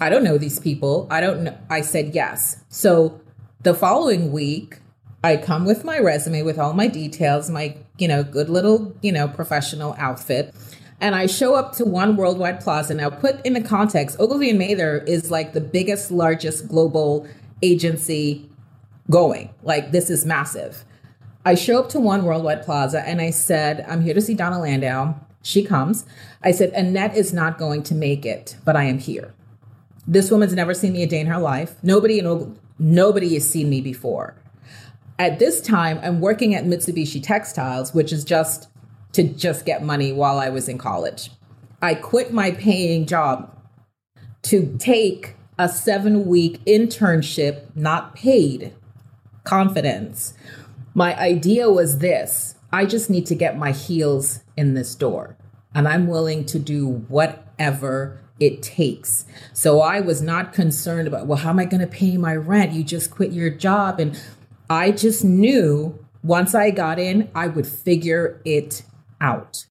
I 0.00 0.10
don't 0.10 0.24
know 0.24 0.38
these 0.38 0.58
people. 0.58 1.06
I 1.10 1.20
don't 1.20 1.44
know. 1.44 1.58
I 1.70 1.80
said 1.80 2.14
yes. 2.14 2.62
So 2.68 3.20
the 3.62 3.74
following 3.74 4.32
week, 4.32 4.78
I 5.24 5.38
come 5.38 5.64
with 5.64 5.84
my 5.84 5.98
resume 6.00 6.42
with 6.42 6.58
all 6.58 6.74
my 6.74 6.86
details, 6.86 7.48
my, 7.48 7.78
you 7.96 8.06
know, 8.06 8.22
good 8.22 8.50
little, 8.50 8.94
you 9.00 9.10
know, 9.10 9.26
professional 9.26 9.94
outfit. 9.96 10.54
And 11.00 11.14
I 11.14 11.24
show 11.24 11.54
up 11.54 11.72
to 11.76 11.86
One 11.86 12.16
Worldwide 12.16 12.60
Plaza. 12.60 12.92
Now, 12.92 13.08
put 13.08 13.44
in 13.46 13.54
the 13.54 13.62
context, 13.62 14.20
Ogilvy 14.20 14.50
and 14.50 14.58
Mather 14.58 14.98
is 14.98 15.30
like 15.30 15.54
the 15.54 15.62
biggest, 15.62 16.10
largest 16.10 16.68
global 16.68 17.26
agency 17.62 18.50
going. 19.08 19.48
Like, 19.62 19.92
this 19.92 20.10
is 20.10 20.26
massive. 20.26 20.84
I 21.46 21.54
show 21.54 21.78
up 21.78 21.88
to 21.90 22.00
One 22.00 22.26
Worldwide 22.26 22.62
Plaza 22.62 23.00
and 23.08 23.22
I 23.22 23.30
said, 23.30 23.82
I'm 23.88 24.02
here 24.02 24.12
to 24.12 24.20
see 24.20 24.34
Donna 24.34 24.60
Landau. 24.60 25.14
She 25.40 25.64
comes. 25.64 26.04
I 26.42 26.50
said, 26.50 26.68
Annette 26.74 27.16
is 27.16 27.32
not 27.32 27.56
going 27.56 27.82
to 27.84 27.94
make 27.94 28.26
it, 28.26 28.56
but 28.66 28.76
I 28.76 28.84
am 28.84 28.98
here. 28.98 29.32
This 30.06 30.30
woman's 30.30 30.52
never 30.52 30.74
seen 30.74 30.92
me 30.92 31.02
a 31.02 31.06
day 31.06 31.20
in 31.20 31.28
her 31.28 31.40
life. 31.40 31.76
Nobody 31.82 32.18
in 32.18 32.58
nobody 32.78 33.32
has 33.32 33.48
seen 33.48 33.70
me 33.70 33.80
before. 33.80 34.34
At 35.18 35.38
this 35.38 35.60
time, 35.60 36.00
I'm 36.02 36.20
working 36.20 36.54
at 36.54 36.64
Mitsubishi 36.64 37.22
Textiles, 37.22 37.94
which 37.94 38.12
is 38.12 38.24
just 38.24 38.68
to 39.12 39.22
just 39.22 39.64
get 39.64 39.84
money 39.84 40.12
while 40.12 40.38
I 40.38 40.48
was 40.48 40.68
in 40.68 40.76
college. 40.76 41.30
I 41.80 41.94
quit 41.94 42.32
my 42.32 42.50
paying 42.50 43.06
job 43.06 43.56
to 44.42 44.76
take 44.78 45.36
a 45.58 45.68
seven 45.68 46.26
week 46.26 46.64
internship, 46.64 47.64
not 47.76 48.16
paid, 48.16 48.74
confidence. 49.44 50.34
My 50.94 51.18
idea 51.18 51.70
was 51.70 51.98
this 51.98 52.56
I 52.72 52.86
just 52.86 53.08
need 53.08 53.26
to 53.26 53.36
get 53.36 53.56
my 53.56 53.70
heels 53.70 54.40
in 54.56 54.74
this 54.74 54.96
door, 54.96 55.36
and 55.74 55.86
I'm 55.86 56.08
willing 56.08 56.44
to 56.46 56.58
do 56.58 56.88
whatever 57.08 58.20
it 58.40 58.62
takes. 58.62 59.26
So 59.52 59.80
I 59.80 60.00
was 60.00 60.20
not 60.20 60.52
concerned 60.52 61.06
about, 61.06 61.26
well, 61.26 61.38
how 61.38 61.50
am 61.50 61.60
I 61.60 61.66
going 61.66 61.80
to 61.80 61.86
pay 61.86 62.16
my 62.16 62.34
rent? 62.34 62.72
You 62.72 62.82
just 62.82 63.12
quit 63.12 63.32
your 63.32 63.50
job. 63.50 64.00
And 64.00 64.20
I 64.68 64.90
just 64.90 65.24
knew 65.24 65.98
once 66.22 66.54
I 66.54 66.70
got 66.70 66.98
in, 66.98 67.30
I 67.34 67.48
would 67.48 67.66
figure 67.66 68.40
it 68.44 68.82
out. 69.20 69.66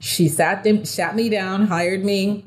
She 0.00 0.28
sat 0.28 0.64
them, 0.64 0.84
sat 0.84 1.16
me 1.16 1.30
down, 1.30 1.66
hired 1.66 2.04
me. 2.04 2.44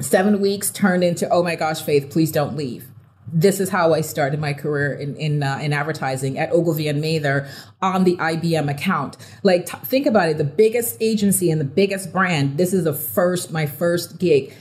Seven 0.00 0.40
weeks 0.40 0.70
turned 0.70 1.04
into, 1.04 1.28
oh 1.28 1.42
my 1.42 1.54
gosh, 1.54 1.82
Faith, 1.82 2.10
please 2.10 2.32
don't 2.32 2.56
leave. 2.56 2.86
This 3.30 3.60
is 3.60 3.68
how 3.68 3.92
I 3.92 4.00
started 4.00 4.40
my 4.40 4.52
career 4.52 4.92
in 4.92 5.16
in, 5.16 5.42
uh, 5.42 5.58
in 5.60 5.72
advertising 5.72 6.38
at 6.38 6.52
Ogilvy 6.52 6.88
and 6.88 7.00
Mather 7.00 7.48
on 7.82 8.04
the 8.04 8.16
IBM 8.16 8.70
account. 8.70 9.16
Like, 9.42 9.66
t- 9.66 9.78
think 9.84 10.06
about 10.06 10.28
it: 10.28 10.38
the 10.38 10.44
biggest 10.44 10.96
agency 11.00 11.50
and 11.50 11.60
the 11.60 11.64
biggest 11.64 12.12
brand. 12.12 12.58
This 12.58 12.72
is 12.72 12.84
the 12.84 12.92
first, 12.92 13.50
my 13.50 13.66
first 13.66 14.18
gig. 14.18 14.54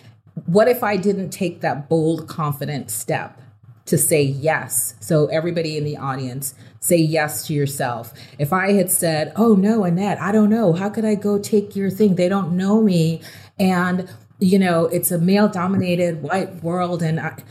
What 0.46 0.67
if 0.67 0.82
I 0.82 0.98
didn't 0.98 1.30
take 1.30 1.62
that 1.62 1.88
bold, 1.89 2.28
confident 2.28 2.89
step 2.89 3.39
to 3.86 3.98
say 3.98 4.22
yes? 4.22 4.96
So 5.00 5.28
everybody 5.28 5.78
in 5.78 5.84
the 5.84 5.98
audience, 5.98 6.56
say 6.80 6.98
yes 6.98 7.48
to 7.48 7.54
yourself. 7.54 8.13
If 8.38 8.52
I 8.52 8.74
had 8.74 8.89
said, 8.89 9.32
Oh 9.36 9.56
no, 9.56 9.84
Annette, 9.84 10.19
I 10.22 10.32
don't 10.32 10.50
know. 10.50 10.74
How 10.74 10.89
could 10.89 11.06
I 11.06 11.15
go 11.15 11.39
take 11.39 11.76
your 11.76 11.89
thing? 11.89 12.15
They 12.15 12.30
don't 12.30 12.56
know 12.58 12.82
me. 12.82 13.22
And, 13.60 14.10
you 14.39 14.60
know, 14.60 14.86
it's 14.86 15.12
a 15.12 15.17
male 15.17 15.48
dominated 15.48 16.22
white 16.22 16.63
world. 16.63 17.02
And 17.02 17.19
I, 17.19 17.41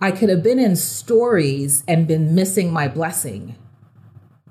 I 0.00 0.10
could 0.10 0.28
have 0.28 0.42
been 0.42 0.58
in 0.58 0.74
stories 0.76 1.84
and 1.86 2.08
been 2.08 2.34
missing 2.34 2.72
my 2.72 2.88
blessing. 2.88 3.56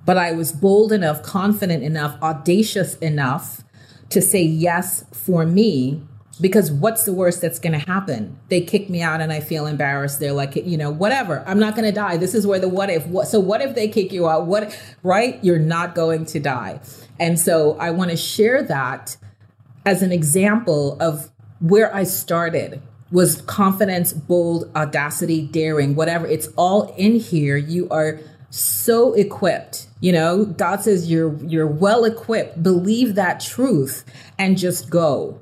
But 0.06 0.18
I 0.18 0.32
was 0.32 0.52
bold 0.52 0.92
enough, 0.92 1.22
confident 1.24 1.84
enough, 1.84 2.22
audacious 2.22 2.96
enough 2.98 3.64
to 4.10 4.22
say 4.22 4.42
yes 4.42 5.06
for 5.12 5.46
me 5.46 6.04
because 6.42 6.72
what's 6.72 7.04
the 7.04 7.14
worst 7.14 7.42
that's 7.42 7.60
going 7.60 7.74
to 7.74 7.86
happen? 7.92 8.38
They 8.50 8.62
kick 8.62 8.90
me 8.90 9.02
out 9.02 9.22
and 9.22 9.32
I 9.32 9.40
feel 9.40 9.68
embarrassed. 9.68 10.20
They're 10.20 10.34
like, 10.34 10.56
you 10.56 10.78
know, 10.78 10.90
whatever. 10.90 11.44
I'm 11.46 11.60
not 11.60 11.76
going 11.76 11.86
to 11.86 11.92
die. 11.92 12.18
This 12.18 12.34
is 12.34 12.48
where 12.48 12.60
the 12.60 12.68
what 12.68 12.90
if. 12.90 13.06
What, 13.08 13.28
so 13.28 13.40
what 13.40 13.62
if 13.62 13.76
they 13.76 13.88
kick 13.88 14.12
you 14.12 14.28
out? 14.28 14.48
What 14.48 14.78
right? 15.04 15.42
You're 15.44 15.60
not 15.60 15.94
going 15.96 16.26
to 16.26 16.40
die. 16.40 16.80
And 17.20 17.40
so 17.40 17.78
I 17.78 17.92
want 17.92 18.12
to 18.12 18.18
share 18.18 18.64
that 18.64 19.16
as 19.86 20.02
an 20.02 20.12
example 20.12 20.98
of 21.00 21.30
where 21.60 21.94
I 21.96 22.04
started 22.04 22.82
was 23.12 23.42
confidence, 23.42 24.14
bold, 24.14 24.72
audacity, 24.76 25.46
daring, 25.46 25.96
whatever. 25.96 26.26
It's 26.26 26.48
all 26.56 26.94
in 26.98 27.16
here. 27.16 27.58
You 27.58 27.88
are 27.90 28.20
so 28.50 29.14
equipped. 29.14 29.88
You 30.00 30.14
know, 30.14 30.46
God 30.46 30.82
says 30.82 31.12
you're 31.12 31.36
you're 31.44 31.68
well 31.68 32.06
equipped. 32.06 32.64
Believe 32.64 33.16
that 33.16 33.40
truth 33.40 34.04
and 34.40 34.58
just 34.58 34.90
go 34.90 35.40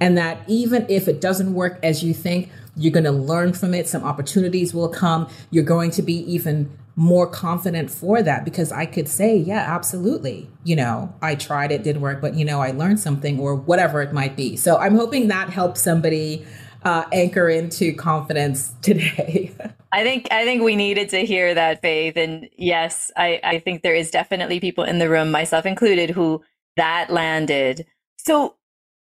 and 0.00 0.16
that 0.18 0.42
even 0.46 0.86
if 0.88 1.08
it 1.08 1.20
doesn't 1.20 1.54
work 1.54 1.78
as 1.82 2.02
you 2.02 2.12
think, 2.12 2.50
you're 2.76 2.92
going 2.92 3.04
to 3.04 3.12
learn 3.12 3.52
from 3.52 3.72
it. 3.74 3.88
Some 3.88 4.04
opportunities 4.04 4.74
will 4.74 4.88
come. 4.88 5.28
You're 5.50 5.64
going 5.64 5.90
to 5.92 6.02
be 6.02 6.14
even 6.30 6.70
more 6.96 7.26
confident 7.26 7.90
for 7.90 8.22
that 8.22 8.44
because 8.44 8.72
I 8.72 8.86
could 8.86 9.08
say, 9.08 9.36
yeah, 9.36 9.64
absolutely. 9.68 10.48
You 10.64 10.76
know, 10.76 11.14
I 11.20 11.34
tried 11.34 11.70
it, 11.70 11.82
didn't 11.82 12.02
work, 12.02 12.20
but 12.20 12.34
you 12.34 12.44
know, 12.44 12.60
I 12.60 12.70
learned 12.70 13.00
something 13.00 13.38
or 13.38 13.54
whatever 13.54 14.02
it 14.02 14.12
might 14.12 14.36
be. 14.36 14.56
So 14.56 14.78
I'm 14.78 14.94
hoping 14.94 15.28
that 15.28 15.50
helps 15.50 15.80
somebody 15.82 16.46
uh, 16.84 17.04
anchor 17.12 17.48
into 17.48 17.92
confidence 17.94 18.74
today. 18.82 19.54
I 19.92 20.02
think 20.02 20.28
I 20.30 20.44
think 20.44 20.62
we 20.62 20.76
needed 20.76 21.10
to 21.10 21.24
hear 21.24 21.54
that, 21.54 21.80
Faith. 21.80 22.16
And 22.16 22.48
yes, 22.56 23.10
I, 23.16 23.40
I 23.42 23.58
think 23.60 23.82
there 23.82 23.94
is 23.94 24.10
definitely 24.10 24.60
people 24.60 24.84
in 24.84 24.98
the 24.98 25.08
room, 25.08 25.30
myself 25.30 25.64
included, 25.64 26.10
who 26.10 26.42
that 26.76 27.10
landed. 27.10 27.86
So 28.18 28.56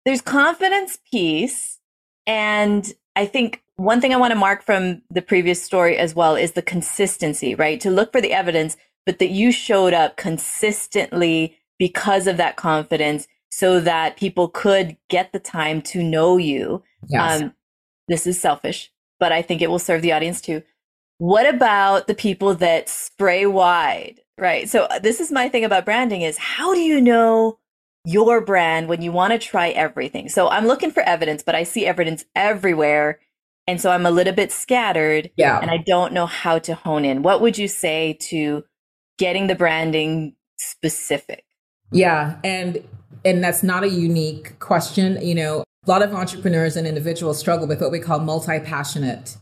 there's 0.04 0.20
confidence 0.20 0.98
piece. 1.10 1.78
And 2.26 2.92
I 3.16 3.26
think 3.26 3.62
one 3.76 4.00
thing 4.00 4.12
I 4.12 4.18
want 4.18 4.32
to 4.32 4.38
mark 4.38 4.62
from 4.62 5.02
the 5.10 5.22
previous 5.22 5.62
story 5.62 5.96
as 5.96 6.14
well 6.14 6.36
is 6.36 6.52
the 6.52 6.62
consistency, 6.62 7.54
right? 7.54 7.80
To 7.80 7.90
look 7.90 8.12
for 8.12 8.20
the 8.20 8.32
evidence, 8.32 8.76
but 9.06 9.18
that 9.18 9.30
you 9.30 9.52
showed 9.52 9.92
up 9.92 10.16
consistently 10.16 11.58
because 11.78 12.26
of 12.26 12.36
that 12.36 12.56
confidence 12.56 13.26
so 13.50 13.80
that 13.80 14.16
people 14.16 14.48
could 14.48 14.96
get 15.08 15.32
the 15.32 15.38
time 15.38 15.80
to 15.82 16.02
know 16.02 16.36
you. 16.36 16.82
Yes. 17.08 17.42
Um, 17.42 17.54
this 18.08 18.26
is 18.26 18.40
selfish, 18.40 18.92
but 19.18 19.32
I 19.32 19.42
think 19.42 19.62
it 19.62 19.70
will 19.70 19.78
serve 19.78 20.02
the 20.02 20.12
audience 20.12 20.40
too. 20.40 20.62
What 21.18 21.52
about 21.52 22.06
the 22.06 22.14
people 22.14 22.54
that 22.56 22.88
spray 22.88 23.46
wide, 23.46 24.20
right? 24.38 24.68
So 24.68 24.88
this 25.02 25.20
is 25.20 25.30
my 25.30 25.48
thing 25.48 25.64
about 25.64 25.84
branding 25.84 26.22
is 26.22 26.36
how 26.36 26.74
do 26.74 26.80
you 26.80 27.00
know 27.00 27.58
your 28.04 28.40
brand 28.40 28.88
when 28.88 29.02
you 29.02 29.12
want 29.12 29.32
to 29.32 29.38
try 29.38 29.70
everything. 29.70 30.28
So 30.28 30.48
I'm 30.48 30.66
looking 30.66 30.90
for 30.90 31.02
evidence, 31.02 31.42
but 31.42 31.54
I 31.54 31.62
see 31.62 31.86
evidence 31.86 32.24
everywhere. 32.34 33.20
And 33.66 33.80
so 33.80 33.90
I'm 33.90 34.04
a 34.04 34.10
little 34.10 34.34
bit 34.34 34.52
scattered 34.52 35.30
yeah. 35.36 35.58
and 35.58 35.70
I 35.70 35.78
don't 35.78 36.12
know 36.12 36.26
how 36.26 36.58
to 36.60 36.74
hone 36.74 37.04
in. 37.04 37.22
What 37.22 37.40
would 37.40 37.56
you 37.56 37.66
say 37.66 38.18
to 38.22 38.64
getting 39.18 39.46
the 39.46 39.54
branding 39.54 40.34
specific? 40.58 41.44
Yeah. 41.90 42.36
And 42.44 42.82
and 43.24 43.42
that's 43.42 43.62
not 43.62 43.84
a 43.84 43.88
unique 43.88 44.58
question. 44.58 45.18
You 45.24 45.34
know, 45.34 45.64
a 45.86 45.90
lot 45.90 46.02
of 46.02 46.12
entrepreneurs 46.12 46.76
and 46.76 46.86
individuals 46.86 47.38
struggle 47.38 47.66
with 47.66 47.80
what 47.80 47.90
we 47.90 48.00
call 48.00 48.18
multi-passionate 48.18 49.38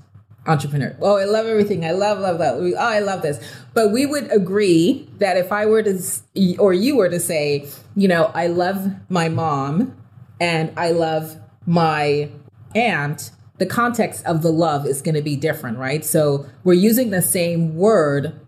entrepreneur. 0.46 0.96
Oh, 1.00 1.16
I 1.16 1.24
love 1.24 1.46
everything. 1.46 1.84
I 1.84 1.92
love, 1.92 2.18
love, 2.18 2.40
love. 2.40 2.58
Oh, 2.60 2.74
I 2.76 2.98
love 3.00 3.22
this. 3.22 3.40
But 3.74 3.92
we 3.92 4.06
would 4.06 4.30
agree 4.32 5.08
that 5.18 5.36
if 5.36 5.52
I 5.52 5.66
were 5.66 5.82
to, 5.82 6.56
or 6.58 6.72
you 6.72 6.96
were 6.96 7.08
to 7.08 7.20
say, 7.20 7.68
you 7.94 8.08
know, 8.08 8.30
I 8.34 8.48
love 8.48 8.90
my 9.08 9.28
mom 9.28 9.96
and 10.40 10.72
I 10.76 10.90
love 10.90 11.36
my 11.64 12.30
aunt, 12.74 13.30
the 13.58 13.66
context 13.66 14.24
of 14.26 14.42
the 14.42 14.50
love 14.50 14.86
is 14.86 15.00
going 15.00 15.14
to 15.14 15.22
be 15.22 15.36
different, 15.36 15.78
right? 15.78 16.04
So 16.04 16.46
we're 16.64 16.72
using 16.72 17.10
the 17.10 17.22
same 17.22 17.76
word, 17.76 18.40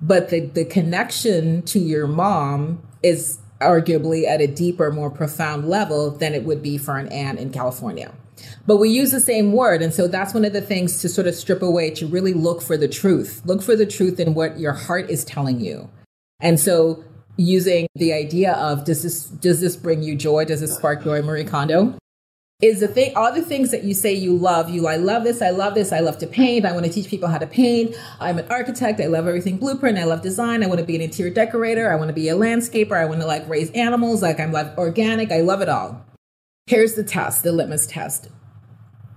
but 0.00 0.28
the, 0.28 0.40
the 0.40 0.66
connection 0.66 1.62
to 1.62 1.78
your 1.78 2.06
mom 2.06 2.86
is 3.02 3.38
arguably 3.60 4.26
at 4.26 4.40
a 4.40 4.46
deeper, 4.46 4.90
more 4.90 5.10
profound 5.10 5.68
level 5.68 6.10
than 6.10 6.34
it 6.34 6.44
would 6.44 6.62
be 6.62 6.76
for 6.76 6.98
an 6.98 7.08
aunt 7.08 7.38
in 7.38 7.50
California 7.50 8.12
but 8.66 8.76
we 8.76 8.88
use 8.88 9.10
the 9.10 9.20
same 9.20 9.52
word. 9.52 9.82
And 9.82 9.92
so 9.92 10.08
that's 10.08 10.34
one 10.34 10.44
of 10.44 10.52
the 10.52 10.60
things 10.60 11.00
to 11.00 11.08
sort 11.08 11.26
of 11.26 11.34
strip 11.34 11.62
away 11.62 11.90
to 11.92 12.06
really 12.06 12.32
look 12.32 12.62
for 12.62 12.76
the 12.76 12.88
truth. 12.88 13.42
Look 13.44 13.62
for 13.62 13.76
the 13.76 13.86
truth 13.86 14.20
in 14.20 14.34
what 14.34 14.58
your 14.58 14.72
heart 14.72 15.10
is 15.10 15.24
telling 15.24 15.60
you. 15.60 15.90
And 16.40 16.58
so 16.58 17.04
using 17.36 17.88
the 17.94 18.12
idea 18.12 18.52
of 18.54 18.84
does 18.84 19.02
this 19.02 19.24
does 19.24 19.60
this 19.60 19.76
bring 19.76 20.02
you 20.02 20.14
joy? 20.14 20.44
Does 20.44 20.60
this 20.60 20.76
spark 20.76 21.04
joy, 21.04 21.22
Marie 21.22 21.44
Kondo? 21.44 21.96
Is 22.60 22.78
the 22.78 22.86
thing 22.86 23.12
all 23.16 23.32
the 23.32 23.42
things 23.42 23.72
that 23.72 23.82
you 23.82 23.92
say 23.92 24.12
you 24.12 24.36
love, 24.36 24.70
you 24.70 24.86
I 24.86 24.94
love 24.94 25.24
this, 25.24 25.42
I 25.42 25.50
love 25.50 25.74
this, 25.74 25.90
I 25.90 25.98
love 25.98 26.18
to 26.18 26.28
paint, 26.28 26.64
I 26.64 26.70
want 26.70 26.86
to 26.86 26.92
teach 26.92 27.08
people 27.08 27.28
how 27.28 27.38
to 27.38 27.46
paint, 27.46 27.96
I'm 28.20 28.38
an 28.38 28.46
architect, 28.50 29.00
I 29.00 29.06
love 29.06 29.26
everything 29.26 29.56
blueprint, 29.56 29.98
I 29.98 30.04
love 30.04 30.22
design, 30.22 30.62
I 30.62 30.68
want 30.68 30.78
to 30.78 30.86
be 30.86 30.94
an 30.94 31.02
interior 31.02 31.34
decorator, 31.34 31.90
I 31.90 31.96
want 31.96 32.08
to 32.10 32.14
be 32.14 32.28
a 32.28 32.36
landscaper, 32.36 32.92
I 32.92 33.04
want 33.06 33.20
to 33.20 33.26
like 33.26 33.48
raise 33.48 33.72
animals, 33.72 34.22
like 34.22 34.38
I'm 34.38 34.52
like 34.52 34.78
organic, 34.78 35.32
I 35.32 35.40
love 35.40 35.60
it 35.60 35.68
all. 35.68 36.04
Here's 36.66 36.94
the 36.94 37.02
test, 37.02 37.42
the 37.42 37.50
litmus 37.50 37.88
test. 37.88 38.28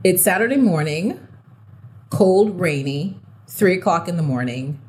It's 0.03 0.23
Saturday 0.23 0.57
morning, 0.57 1.25
cold, 2.09 2.59
rainy, 2.59 3.19
three 3.47 3.77
o'clock 3.77 4.07
in 4.07 4.17
the 4.17 4.23
morning. 4.23 4.81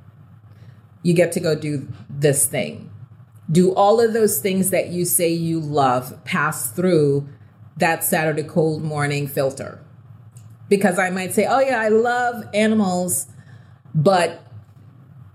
You 1.03 1.13
get 1.13 1.33
to 1.33 1.41
go 1.41 1.55
do 1.55 1.87
this 2.09 2.47
thing. 2.47 2.91
Do 3.53 3.75
all 3.75 4.01
of 4.01 4.15
those 4.15 4.41
things 4.41 4.71
that 4.71 4.89
you 4.89 5.05
say 5.05 5.29
you 5.29 5.61
love 5.61 6.25
pass 6.25 6.71
through 6.71 7.29
that 7.77 8.03
Saturday 8.03 8.43
cold 8.43 8.83
morning 8.83 9.27
filter? 9.27 9.85
Because 10.71 10.99
I 10.99 11.11
might 11.11 11.35
say, 11.35 11.45
oh, 11.47 11.61
yeah, 11.61 11.79
I 11.79 11.89
love 11.89 12.43
animals, 12.55 13.27
but 13.95 14.43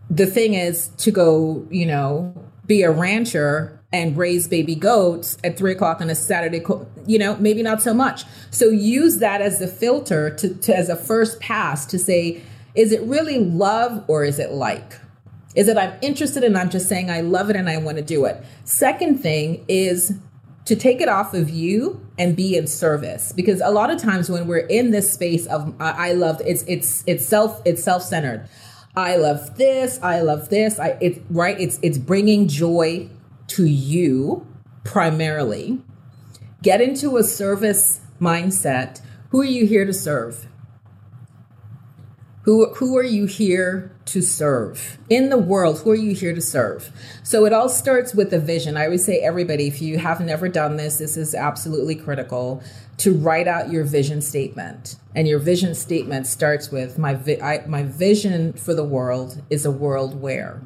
the 0.09 0.25
thing 0.25 0.55
is 0.55 0.87
to 0.97 1.11
go, 1.11 1.67
you 1.69 1.85
know, 1.85 2.33
be 2.65 2.81
a 2.81 2.89
rancher 2.89 3.80
and 3.93 4.15
raise 4.15 4.47
baby 4.47 4.75
goats 4.75 5.37
at 5.43 5.57
three 5.57 5.73
o'clock 5.73 6.01
on 6.01 6.09
a 6.09 6.15
Saturday, 6.15 6.63
you 7.05 7.19
know, 7.19 7.35
maybe 7.37 7.61
not 7.61 7.81
so 7.81 7.93
much. 7.93 8.23
So 8.49 8.69
use 8.69 9.19
that 9.19 9.41
as 9.41 9.59
the 9.59 9.67
filter 9.67 10.33
to, 10.35 10.53
to 10.55 10.75
as 10.75 10.89
a 10.89 10.95
first 10.95 11.39
pass 11.39 11.85
to 11.87 11.99
say, 11.99 12.41
is 12.73 12.91
it 12.91 13.01
really 13.01 13.39
love 13.39 14.05
or 14.07 14.23
is 14.23 14.39
it 14.39 14.51
like? 14.51 14.93
is 15.55 15.67
that 15.67 15.77
I'm 15.77 15.97
interested 16.01 16.43
and 16.43 16.57
I'm 16.57 16.69
just 16.69 16.87
saying 16.87 17.09
I 17.09 17.21
love 17.21 17.49
it 17.49 17.55
and 17.55 17.69
I 17.69 17.77
want 17.77 17.97
to 17.97 18.03
do 18.03 18.25
it. 18.25 18.43
Second 18.63 19.19
thing 19.19 19.65
is 19.67 20.17
to 20.65 20.75
take 20.75 21.01
it 21.01 21.09
off 21.09 21.33
of 21.33 21.49
you 21.49 22.05
and 22.17 22.35
be 22.35 22.55
in 22.55 22.67
service 22.67 23.31
because 23.31 23.61
a 23.61 23.71
lot 23.71 23.89
of 23.89 23.99
times 23.99 24.29
when 24.29 24.47
we're 24.47 24.59
in 24.59 24.91
this 24.91 25.11
space 25.11 25.47
of 25.47 25.73
I 25.79 26.13
love 26.13 26.41
it's 26.45 26.63
it's 26.67 27.03
it's 27.07 27.25
self 27.25 27.61
it's 27.65 27.83
self-centered. 27.83 28.47
I 28.95 29.15
love 29.15 29.57
this, 29.57 29.99
I 30.03 30.21
love 30.21 30.49
this. 30.49 30.79
I 30.79 30.97
it's 31.01 31.19
right 31.29 31.59
it's 31.59 31.79
it's 31.81 31.97
bringing 31.97 32.47
joy 32.47 33.09
to 33.55 33.65
you 33.65 34.47
primarily. 34.83 35.81
Get 36.61 36.81
into 36.81 37.17
a 37.17 37.23
service 37.23 38.01
mindset. 38.19 39.01
Who 39.29 39.41
are 39.41 39.45
you 39.45 39.65
here 39.65 39.85
to 39.85 39.93
serve? 39.93 40.47
Who, 42.43 42.73
who 42.73 42.97
are 42.97 43.03
you 43.03 43.25
here 43.25 43.95
to 44.05 44.21
serve? 44.21 44.97
In 45.09 45.29
the 45.29 45.37
world, 45.37 45.81
who 45.81 45.91
are 45.91 45.95
you 45.95 46.15
here 46.15 46.33
to 46.33 46.41
serve? 46.41 46.89
So 47.23 47.45
it 47.45 47.53
all 47.53 47.69
starts 47.69 48.15
with 48.15 48.33
a 48.33 48.39
vision. 48.39 48.77
I 48.77 48.85
always 48.85 49.05
say, 49.05 49.19
everybody, 49.19 49.67
if 49.67 49.79
you 49.79 49.99
have 49.99 50.19
never 50.21 50.49
done 50.49 50.75
this, 50.75 50.97
this 50.97 51.17
is 51.17 51.35
absolutely 51.35 51.95
critical 51.95 52.63
to 52.97 53.13
write 53.13 53.47
out 53.47 53.71
your 53.71 53.83
vision 53.83 54.21
statement. 54.21 54.95
And 55.15 55.27
your 55.27 55.39
vision 55.39 55.75
statement 55.75 56.25
starts 56.25 56.71
with 56.71 56.97
my, 56.97 57.13
vi- 57.13 57.41
I, 57.41 57.65
my 57.67 57.83
vision 57.83 58.53
for 58.53 58.73
the 58.73 58.83
world 58.83 59.43
is 59.51 59.65
a 59.65 59.71
world 59.71 60.19
where. 60.19 60.61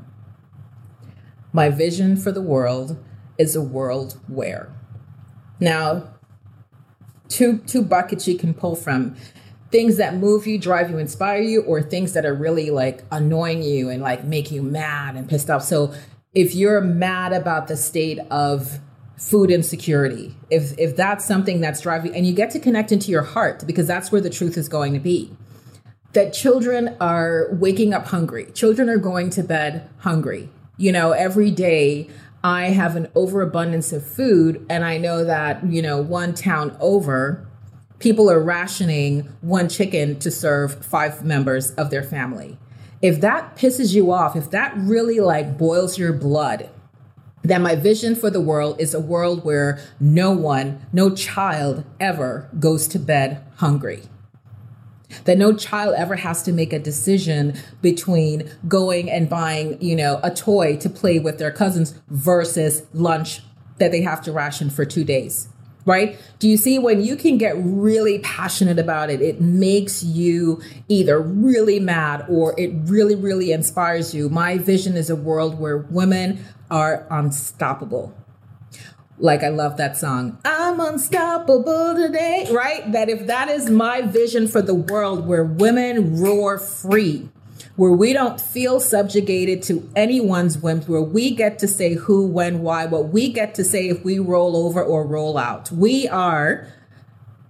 My 1.55 1.69
vision 1.69 2.17
for 2.17 2.33
the 2.33 2.41
world 2.41 3.01
is 3.37 3.55
a 3.55 3.61
world 3.61 4.19
where. 4.27 4.75
Now, 5.57 6.09
two 7.29 7.59
two 7.59 7.81
buckets 7.81 8.27
you 8.27 8.37
can 8.37 8.53
pull 8.53 8.75
from 8.75 9.15
things 9.71 9.95
that 9.95 10.15
move 10.15 10.45
you, 10.45 10.57
drive 10.57 10.89
you, 10.89 10.97
inspire 10.97 11.41
you, 11.41 11.61
or 11.61 11.81
things 11.81 12.11
that 12.11 12.25
are 12.25 12.33
really 12.33 12.71
like 12.71 13.05
annoying 13.09 13.63
you 13.63 13.87
and 13.87 14.01
like 14.01 14.25
make 14.25 14.51
you 14.51 14.61
mad 14.61 15.15
and 15.15 15.29
pissed 15.29 15.49
off. 15.49 15.63
So 15.63 15.93
if 16.33 16.53
you're 16.53 16.81
mad 16.81 17.31
about 17.31 17.69
the 17.69 17.77
state 17.77 18.19
of 18.29 18.81
food 19.15 19.49
insecurity, 19.49 20.35
if 20.49 20.77
if 20.77 20.97
that's 20.97 21.23
something 21.23 21.61
that's 21.61 21.79
driving 21.79 22.13
and 22.13 22.27
you 22.27 22.33
get 22.33 22.51
to 22.51 22.59
connect 22.59 22.91
into 22.91 23.11
your 23.11 23.23
heart 23.23 23.63
because 23.65 23.87
that's 23.87 24.11
where 24.11 24.19
the 24.19 24.29
truth 24.29 24.57
is 24.57 24.67
going 24.67 24.91
to 24.91 24.99
be. 24.99 25.31
That 26.11 26.33
children 26.33 26.97
are 26.99 27.47
waking 27.53 27.93
up 27.93 28.07
hungry. 28.07 28.51
Children 28.51 28.89
are 28.89 28.97
going 28.97 29.29
to 29.29 29.41
bed 29.41 29.89
hungry. 29.99 30.49
You 30.77 30.91
know, 30.91 31.11
every 31.11 31.51
day 31.51 32.09
I 32.43 32.65
have 32.65 32.95
an 32.95 33.07
overabundance 33.15 33.93
of 33.93 34.05
food 34.05 34.65
and 34.69 34.83
I 34.83 34.97
know 34.97 35.23
that, 35.23 35.65
you 35.65 35.81
know, 35.81 36.01
one 36.01 36.33
town 36.33 36.75
over 36.79 37.47
people 37.99 38.29
are 38.29 38.41
rationing 38.41 39.21
one 39.41 39.69
chicken 39.69 40.19
to 40.19 40.29
serve 40.29 40.85
five 40.85 41.23
members 41.23 41.71
of 41.71 41.89
their 41.89 42.03
family. 42.03 42.57
If 43.01 43.21
that 43.21 43.55
pisses 43.55 43.93
you 43.93 44.11
off, 44.11 44.35
if 44.35 44.51
that 44.51 44.73
really 44.75 45.19
like 45.19 45.57
boils 45.57 45.97
your 45.97 46.13
blood, 46.13 46.69
then 47.41 47.61
my 47.61 47.75
vision 47.75 48.15
for 48.15 48.29
the 48.29 48.41
world 48.41 48.79
is 48.81 48.93
a 48.93 48.99
world 48.99 49.45
where 49.45 49.79
no 49.99 50.31
one, 50.31 50.85
no 50.91 51.13
child 51.15 51.83
ever 51.99 52.49
goes 52.59 52.87
to 52.89 52.99
bed 52.99 53.43
hungry. 53.57 54.03
That 55.25 55.37
no 55.37 55.55
child 55.55 55.95
ever 55.97 56.15
has 56.15 56.43
to 56.43 56.51
make 56.51 56.73
a 56.73 56.79
decision 56.79 57.55
between 57.81 58.49
going 58.67 59.09
and 59.09 59.29
buying, 59.29 59.81
you 59.81 59.95
know, 59.95 60.19
a 60.23 60.31
toy 60.31 60.77
to 60.77 60.89
play 60.89 61.19
with 61.19 61.37
their 61.37 61.51
cousins 61.51 61.99
versus 62.09 62.83
lunch 62.93 63.41
that 63.77 63.91
they 63.91 64.01
have 64.01 64.21
to 64.23 64.31
ration 64.31 64.69
for 64.69 64.85
two 64.85 65.03
days 65.03 65.49
right? 65.85 66.17
Do 66.39 66.49
you 66.49 66.57
see 66.57 66.79
when 66.79 67.03
you 67.03 67.15
can 67.15 67.37
get 67.37 67.55
really 67.57 68.19
passionate 68.19 68.79
about 68.79 69.09
it, 69.09 69.21
it 69.21 69.39
makes 69.39 70.03
you 70.03 70.61
either 70.87 71.19
really 71.19 71.79
mad 71.79 72.25
or 72.27 72.59
it 72.59 72.71
really, 72.85 73.15
really 73.15 73.51
inspires 73.51 74.13
you. 74.13 74.27
My 74.27 74.57
vision 74.57 74.97
is 74.97 75.09
a 75.09 75.15
world 75.15 75.59
where 75.59 75.77
women 75.77 76.43
are 76.71 77.05
unstoppable. 77.11 78.13
Like, 79.17 79.43
I 79.43 79.49
love 79.49 79.77
that 79.77 79.95
song. 79.95 80.37
I'm 80.43 80.79
unstoppable 80.79 81.95
today, 81.95 82.49
right? 82.51 82.91
That 82.91 83.07
if 83.07 83.27
that 83.27 83.47
is 83.47 83.69
my 83.69 84.01
vision 84.01 84.47
for 84.47 84.61
the 84.61 84.75
world 84.75 85.25
where 85.25 85.43
women 85.43 86.19
roar 86.19 86.57
free, 86.57 87.29
where 87.77 87.91
we 87.91 88.11
don't 88.11 88.39
feel 88.41 88.79
subjugated 88.79 89.63
to 89.63 89.89
anyone's 89.95 90.57
whims, 90.57 90.87
where 90.87 91.01
we 91.01 91.31
get 91.31 91.59
to 91.59 91.67
say 91.67 91.93
who, 91.93 92.27
when, 92.27 92.61
why, 92.61 92.85
what 92.85 93.09
we 93.09 93.31
get 93.31 93.55
to 93.55 93.63
say 93.63 93.87
if 93.87 94.03
we 94.03 94.19
roll 94.19 94.57
over 94.57 94.83
or 94.83 95.05
roll 95.05 95.37
out. 95.37 95.71
We 95.71 96.09
are 96.09 96.67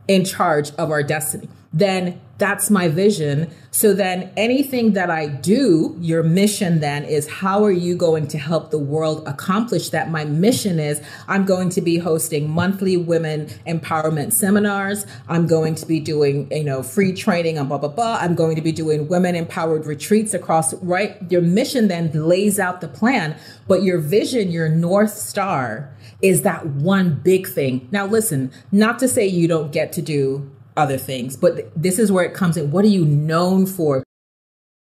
in 0.08 0.23
charge 0.23 0.71
of 0.75 0.91
our 0.91 1.01
destiny. 1.01 1.49
Then 1.73 2.21
that's 2.38 2.69
my 2.69 2.89
vision. 2.89 3.50
So 3.71 3.93
then 3.93 4.32
anything 4.36 4.93
that 4.93 5.10
I 5.10 5.28
do, 5.28 5.95
your 6.00 6.21
mission 6.24 6.80
then 6.80 7.06
is 7.06 7.28
how 7.30 7.63
are 7.63 7.71
you 7.71 7.95
going 7.95 8.28
to 8.30 8.38
help 8.38 8.71
the 8.71 8.80
world 8.80 9.26
accomplish 9.26 9.89
that? 9.89 10.12
My 10.12 10.26
mission 10.26 10.80
is 10.80 11.02
I'm 11.28 11.45
going 11.45 11.69
to 11.71 11.82
be 11.82 11.98
hosting 11.98 12.50
monthly 12.50 12.98
women 12.98 13.48
empowerment 13.65 14.34
seminars. 14.34 15.06
I'm 15.30 15.48
going 15.48 15.76
to 15.76 15.86
be 15.86 16.00
doing, 16.00 16.52
you 16.52 16.63
know, 16.63 16.84
free 16.84 17.13
training 17.13 17.58
on 17.58 17.67
blah, 17.67 17.78
blah, 17.78 17.89
blah. 17.89 18.17
I'm 18.19 18.36
going 18.36 18.56
to 18.56 18.62
be 18.62 18.71
doing 18.71 19.08
women 19.08 19.36
empowered 19.36 19.86
retreats 19.86 20.34
across, 20.34 20.74
right? 20.76 21.17
Your 21.32 21.41
mission 21.41 21.88
then 21.88 22.12
lays 22.12 22.60
out 22.60 22.82
the 22.82 22.88
plan, 22.88 23.38
but 23.67 23.84
your 23.84 24.00
vision, 24.00 24.52
your 24.52 24.67
North 24.67 25.13
Star 25.13 25.89
is 26.21 26.41
that 26.41 26.65
one 26.65 27.15
big 27.24 27.48
thing. 27.48 27.88
Now, 27.91 28.06
listen, 28.06 28.52
not 28.71 29.00
to 29.00 29.08
say 29.08 29.26
you 29.28 29.48
don't 29.48 29.71
get 29.71 29.91
to 29.93 30.02
do 30.02 30.50
other 30.77 30.97
things. 30.97 31.35
But 31.35 31.71
this 31.75 31.99
is 31.99 32.11
where 32.11 32.25
it 32.25 32.33
comes 32.33 32.57
in. 32.57 32.71
What 32.71 32.85
are 32.85 32.89
you 32.89 33.05
known 33.05 33.65
for? 33.65 34.03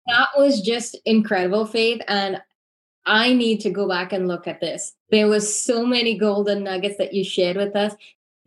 That 0.07 0.29
was 0.37 0.61
just 0.61 0.97
incredible, 1.05 1.67
Faith. 1.67 2.01
And 2.07 2.41
I 3.07 3.33
need 3.33 3.61
to 3.61 3.71
go 3.71 3.89
back 3.89 4.13
and 4.13 4.29
look 4.29 4.47
at 4.47 4.61
this. 4.61 4.95
There 5.11 5.29
was 5.29 5.59
so 5.59 5.87
many 5.87 6.19
golden 6.19 6.65
nuggets 6.65 6.99
that 6.99 7.15
you 7.15 7.25
shared 7.25 7.57
with 7.57 7.77
us. 7.77 7.95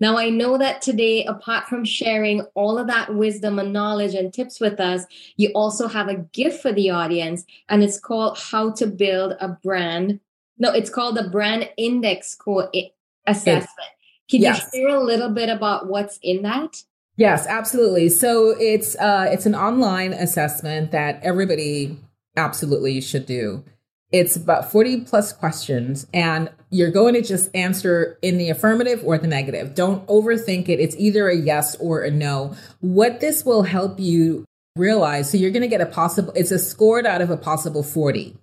Now 0.02 0.18
I 0.18 0.30
know 0.30 0.58
that 0.58 0.82
today, 0.82 1.26
apart 1.26 1.68
from 1.68 1.84
sharing 1.84 2.42
all 2.54 2.78
of 2.78 2.88
that 2.88 3.14
wisdom 3.14 3.60
and 3.60 3.74
knowledge 3.74 4.14
and 4.14 4.34
tips 4.34 4.60
with 4.60 4.80
us, 4.80 5.06
you 5.36 5.50
also 5.54 5.88
have 5.88 6.08
a 6.08 6.16
gift 6.16 6.62
for 6.62 6.72
the 6.72 6.90
audience, 6.90 7.46
and 7.68 7.84
it's 7.84 8.00
called 8.00 8.38
How 8.38 8.72
to 8.74 8.88
Build 8.88 9.36
a 9.42 9.50
Brand. 9.50 10.20
No, 10.58 10.72
it's 10.72 10.90
called 10.90 11.18
the 11.18 11.30
Brand 11.30 11.70
Index 11.78 12.30
Score 12.30 12.70
eh, 12.74 12.90
Assessment. 13.28 13.90
Can 14.30 14.42
yes. 14.42 14.70
you 14.74 14.88
share 14.88 14.96
a 14.96 15.04
little 15.04 15.30
bit 15.30 15.50
about 15.50 15.88
what's 15.88 16.20
in 16.22 16.44
that? 16.44 16.82
Yes, 17.20 17.46
absolutely. 17.48 18.08
So 18.08 18.56
it's 18.58 18.96
uh, 18.96 19.28
it's 19.30 19.46
an 19.46 19.54
online 19.54 20.14
assessment 20.14 20.92
that 20.92 21.20
everybody 21.22 22.00
absolutely 22.38 23.02
should 23.02 23.26
do. 23.26 23.66
It's 24.10 24.38
about 24.38 24.72
40 24.72 25.02
plus 25.02 25.34
questions 25.34 26.08
and 26.14 26.50
you're 26.70 26.92
going 26.92 27.16
to 27.16 27.22
just 27.22 27.54
answer 27.54 28.18
in 28.22 28.38
the 28.38 28.50
affirmative 28.50 29.02
or 29.04 29.18
the 29.18 29.28
negative. 29.28 29.76
Don't 29.76 30.08
overthink 30.08 30.70
it. 30.70 30.80
It's 30.80 30.96
either 30.98 31.28
a 31.28 31.36
yes 31.36 31.76
or 31.76 32.04
a 32.04 32.10
no. 32.10 32.56
What 32.80 33.20
this 33.20 33.44
will 33.44 33.64
help 33.64 34.00
you 34.00 34.46
realize, 34.78 35.30
so 35.30 35.38
you're 35.38 35.52
going 35.52 35.62
to 35.62 35.68
get 35.68 35.82
a 35.82 35.86
possible, 35.88 36.32
it's 36.38 36.52
a 36.52 36.58
scored 36.58 37.06
out 37.06 37.22
of 37.22 37.30
a 37.30 37.38
possible 37.38 37.84
40. 37.84 38.38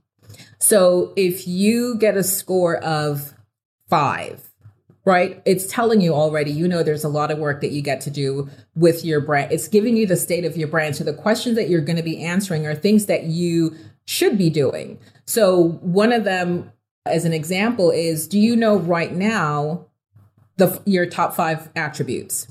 So 0.59 1.15
if 1.17 1.49
you 1.49 1.97
get 1.97 2.19
a 2.19 2.23
score 2.23 2.77
of 2.77 3.33
five, 3.89 4.46
right? 5.07 5.41
It's 5.45 5.67
telling 5.67 6.01
you 6.01 6.13
already, 6.13 6.51
you 6.51 6.67
know, 6.67 6.83
there's 6.83 7.05
a 7.05 7.09
lot 7.09 7.31
of 7.31 7.39
work 7.39 7.61
that 7.61 7.71
you 7.71 7.81
get 7.81 8.01
to 8.03 8.11
do 8.11 8.51
with 8.75 9.05
your 9.05 9.21
brand. 9.21 9.53
It's 9.53 9.69
giving 9.69 9.97
you 9.97 10.05
the 10.05 10.17
state 10.17 10.45
of 10.45 10.57
your 10.57 10.67
brand. 10.67 10.97
So 10.97 11.05
the 11.05 11.15
questions 11.15 11.55
that 11.57 11.71
you're 11.71 11.81
going 11.81 11.97
to 11.97 12.03
be 12.03 12.23
answering 12.23 12.67
are 12.67 12.75
things 12.75 13.07
that 13.07 13.25
you 13.25 13.75
should 14.05 14.37
be 14.37 14.51
doing. 14.51 14.99
So 15.25 15.79
one 15.81 16.13
of 16.13 16.25
them, 16.25 16.73
as 17.07 17.25
an 17.25 17.33
example, 17.33 17.93
is 17.93 18.27
do 18.27 18.39
you 18.39 18.57
know 18.57 18.77
right 18.77 19.13
now 19.13 19.87
the 20.57 20.83
your 20.85 21.07
top 21.07 21.35
five 21.35 21.71
attributes? 21.77 22.49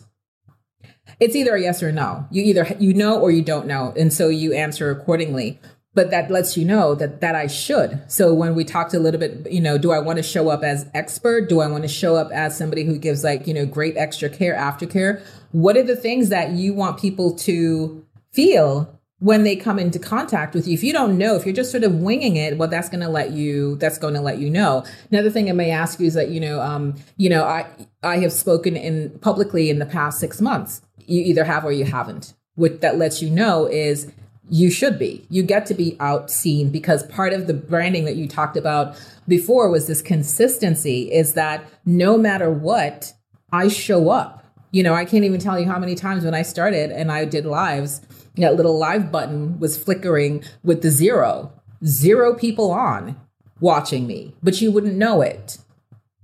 It's 1.20 1.36
either 1.36 1.56
a 1.56 1.62
yes 1.62 1.84
or 1.84 1.92
no. 1.92 2.26
You 2.32 2.44
either 2.44 2.76
you 2.80 2.94
know 2.94 3.20
or 3.20 3.32
you 3.32 3.42
don't 3.42 3.68
know, 3.68 3.94
and 3.98 4.12
so 4.12 4.30
you 4.30 4.54
answer 4.54 4.92
accordingly 4.92 5.60
but 5.96 6.12
that 6.12 6.30
lets 6.30 6.56
you 6.58 6.66
know 6.66 6.94
that 6.94 7.22
that 7.22 7.36
I 7.36 7.48
should. 7.48 8.04
So 8.12 8.34
when 8.34 8.54
we 8.54 8.64
talked 8.64 8.94
a 8.94 9.00
little 9.00 9.20
bit, 9.20 9.50
you 9.52 9.62
know, 9.62 9.78
do 9.78 9.92
I 9.92 10.00
want 10.00 10.18
to 10.18 10.24
show 10.24 10.50
up 10.50 10.64
as 10.64 10.88
expert? 10.94 11.50
Do 11.50 11.62
I 11.62 11.68
want 11.68 11.84
to 11.84 11.88
show 11.88 12.16
up 12.18 12.32
as 12.32 12.56
somebody 12.56 12.84
who 12.84 12.98
gives 12.98 13.24
like, 13.24 13.48
you 13.48 13.54
know, 13.54 13.66
great 13.66 13.98
extra 13.98 14.30
care, 14.30 14.56
aftercare? 14.56 15.22
What 15.52 15.78
are 15.78 15.84
the 15.84 15.96
things 15.96 16.30
that 16.30 16.52
you 16.52 16.74
want 16.74 17.00
people 17.00 17.36
to 17.38 18.06
feel 18.32 18.92
when 19.20 19.44
they 19.44 19.56
come 19.56 19.80
into 19.80 19.98
contact 19.98 20.54
with 20.54 20.68
you? 20.68 20.74
If 20.74 20.84
you 20.84 20.92
don't 20.92 21.18
know, 21.18 21.36
if 21.36 21.46
you're 21.46 21.56
just 21.56 21.72
sort 21.72 21.86
of 21.86 21.96
winging 21.96 22.36
it, 22.36 22.58
well, 22.58 22.68
that's 22.68 22.90
going 22.90 23.02
to 23.02 23.10
let 23.10 23.32
you, 23.32 23.78
that's 23.78 23.98
going 23.98 24.16
to 24.16 24.22
let 24.22 24.38
you 24.38 24.50
know. 24.50 24.84
Another 25.12 25.30
thing 25.30 25.50
I 25.50 25.54
may 25.54 25.72
ask 25.72 26.00
you 26.02 26.08
is 26.08 26.14
that, 26.16 26.28
you 26.28 26.42
know, 26.42 26.60
um, 26.60 26.96
you 27.16 27.30
know, 27.30 27.46
I, 27.46 27.66
I 28.04 28.18
have 28.18 28.34
spoken 28.34 28.76
in 28.76 29.18
publicly 29.20 29.70
in 29.70 29.80
the 29.80 29.86
past 29.86 30.20
six 30.20 30.42
months. 30.42 30.82
You 31.08 31.22
either 31.24 31.46
have 31.46 31.64
or 31.64 31.72
you 31.72 31.86
haven't. 31.86 32.34
What 32.56 32.82
that 32.82 32.98
lets 32.98 33.22
you 33.22 33.30
know 33.30 33.66
is 33.66 34.12
you 34.50 34.70
should 34.70 35.00
be. 35.00 35.26
You 35.30 35.44
get 35.44 35.66
to 35.68 35.74
be 35.74 35.98
out 36.00 36.30
seen 36.30 36.70
because 36.70 37.04
part 37.08 37.34
of 37.34 37.48
the 37.48 37.54
branding 37.54 38.06
that 38.06 38.16
you 38.16 38.28
talked 38.28 38.58
about 38.58 38.96
before 39.28 39.70
was 39.70 39.88
this 39.88 40.02
consistency 40.02 41.12
is 41.12 41.34
that 41.34 41.66
no 41.86 42.18
matter 42.18 42.52
what, 42.52 43.14
I 43.52 43.68
show 43.70 44.10
up. 44.10 44.46
You 44.72 44.84
know, 44.84 44.94
I 44.94 45.06
can't 45.06 45.24
even 45.24 45.40
tell 45.40 45.60
you 45.60 45.66
how 45.66 45.80
many 45.80 45.96
times 45.96 46.26
when 46.26 46.34
I 46.34 46.42
started 46.42 46.92
and 46.92 47.12
I 47.12 47.26
did 47.26 47.46
lives, 47.46 48.02
that 48.36 48.56
little 48.56 48.78
live 48.78 49.12
button 49.12 49.60
was 49.60 49.78
flickering 49.78 50.44
with 50.64 50.82
the 50.82 50.92
zero 50.92 51.52
zero 51.86 52.34
people 52.34 52.72
on 52.72 53.20
watching 53.60 54.08
me, 54.08 54.34
but 54.44 54.62
you 54.62 54.72
wouldn't 54.72 54.96
know 54.96 55.22
it 55.22 55.58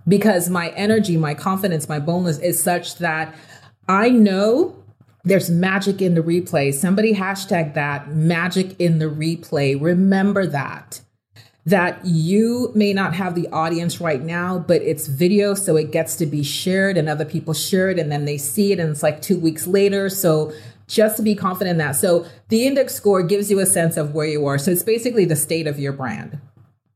because 0.07 0.49
my 0.49 0.69
energy, 0.69 1.17
my 1.17 1.33
confidence, 1.33 1.87
my 1.87 1.99
boldness 1.99 2.39
is 2.39 2.61
such 2.61 2.97
that 2.97 3.33
I 3.87 4.09
know 4.09 4.80
there's 5.23 5.49
magic 5.49 6.01
in 6.01 6.15
the 6.15 6.21
replay. 6.21 6.73
Somebody 6.73 7.13
hashtag 7.13 7.73
that 7.75 8.09
magic 8.09 8.79
in 8.79 8.99
the 8.99 9.05
replay. 9.05 9.79
Remember 9.79 10.45
that. 10.47 11.01
That 11.63 12.03
you 12.03 12.71
may 12.73 12.91
not 12.91 13.13
have 13.13 13.35
the 13.35 13.47
audience 13.49 14.01
right 14.01 14.21
now, 14.21 14.57
but 14.57 14.81
it's 14.81 15.05
video, 15.05 15.53
so 15.53 15.75
it 15.75 15.91
gets 15.91 16.15
to 16.15 16.25
be 16.25 16.41
shared 16.41 16.97
and 16.97 17.07
other 17.07 17.25
people 17.25 17.53
share 17.53 17.91
it 17.91 17.99
and 17.99 18.11
then 18.11 18.25
they 18.25 18.39
see 18.39 18.71
it 18.71 18.79
and 18.79 18.89
it's 18.89 19.03
like 19.03 19.21
two 19.21 19.39
weeks 19.39 19.67
later. 19.67 20.09
So 20.09 20.53
just 20.87 21.17
to 21.17 21.23
be 21.23 21.35
confident 21.35 21.71
in 21.71 21.77
that. 21.77 21.95
So 21.95 22.25
the 22.49 22.65
index 22.65 22.95
score 22.95 23.21
gives 23.21 23.51
you 23.51 23.59
a 23.59 23.65
sense 23.67 23.95
of 23.95 24.15
where 24.15 24.25
you 24.25 24.45
are. 24.47 24.57
So 24.57 24.71
it's 24.71 24.81
basically 24.81 25.25
the 25.25 25.35
state 25.35 25.67
of 25.67 25.79
your 25.79 25.93
brand. 25.93 26.39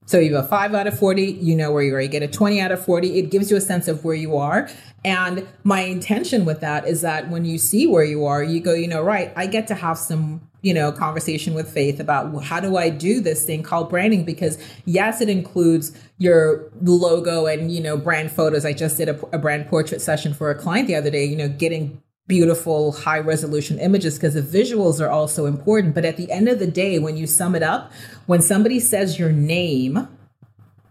So 0.06 0.20
you 0.20 0.36
have 0.36 0.46
a 0.46 0.48
five 0.48 0.76
out 0.76 0.86
of 0.86 0.98
40, 0.98 1.24
you 1.24 1.56
know 1.56 1.72
where 1.72 1.82
you 1.82 1.96
are. 1.96 2.02
You 2.02 2.08
get 2.08 2.22
a 2.22 2.28
20 2.28 2.62
out 2.62 2.72
of 2.72 2.84
40, 2.84 3.18
it 3.18 3.32
gives 3.32 3.50
you 3.50 3.58
a 3.58 3.62
sense 3.62 3.88
of 3.88 4.04
where 4.04 4.16
you 4.16 4.38
are. 4.38 4.70
And 5.04 5.48
my 5.64 5.82
intention 5.82 6.46
with 6.46 6.62
that 6.62 6.88
is 6.88 7.02
that 7.02 7.30
when 7.30 7.44
you 7.44 7.58
see 7.58 7.88
where 7.88 8.04
you 8.04 8.26
are, 8.26 8.44
you 8.44 8.60
go, 8.60 8.74
you 8.74 8.88
know, 8.88 9.02
right, 9.02 9.34
I 9.36 9.48
get 9.48 9.68
to 9.68 9.76
have 9.76 9.98
some, 9.98 10.48
you 10.62 10.74
know, 10.74 10.92
conversation 10.92 11.56
with 11.56 11.70
Faith 11.70 12.00
about 12.00 12.44
how 12.44 12.60
do 12.60 12.78
I 12.78 12.90
do 12.90 13.20
this 13.20 13.46
thing 13.46 13.64
called 13.64 13.90
branding? 13.90 14.26
Because 14.26 14.60
yes, 14.86 15.22
it 15.22 15.30
includes 15.30 15.92
your 16.20 16.72
logo 16.82 17.48
and, 17.48 17.72
you 17.72 17.82
know, 17.82 17.98
brand 17.98 18.32
photos. 18.32 18.64
I 18.64 18.74
just 18.74 18.98
did 18.98 19.10
a, 19.10 19.36
a 19.36 19.40
brand 19.40 19.68
portrait 19.68 20.02
session 20.02 20.34
for 20.34 20.52
a 20.52 20.56
client 20.56 20.88
the 20.88 20.96
other 20.96 21.10
day, 21.10 21.26
you 21.26 21.36
know, 21.36 21.50
getting 21.50 22.02
beautiful 22.28 22.92
high 22.92 23.20
resolution 23.20 23.80
images 23.80 24.16
because 24.16 24.34
the 24.34 24.42
visuals 24.42 25.00
are 25.00 25.10
also 25.10 25.46
important. 25.46 25.94
But 25.94 26.06
at 26.06 26.18
the 26.18 26.32
end 26.32 26.50
of 26.50 26.60
the 26.60 26.68
day, 26.68 26.98
when 27.00 27.18
you 27.18 27.28
sum 27.28 27.56
it 27.56 27.64
up, 27.64 27.92
when 28.26 28.42
somebody 28.42 28.80
says 28.80 29.20
your 29.20 29.32
name, 29.32 30.08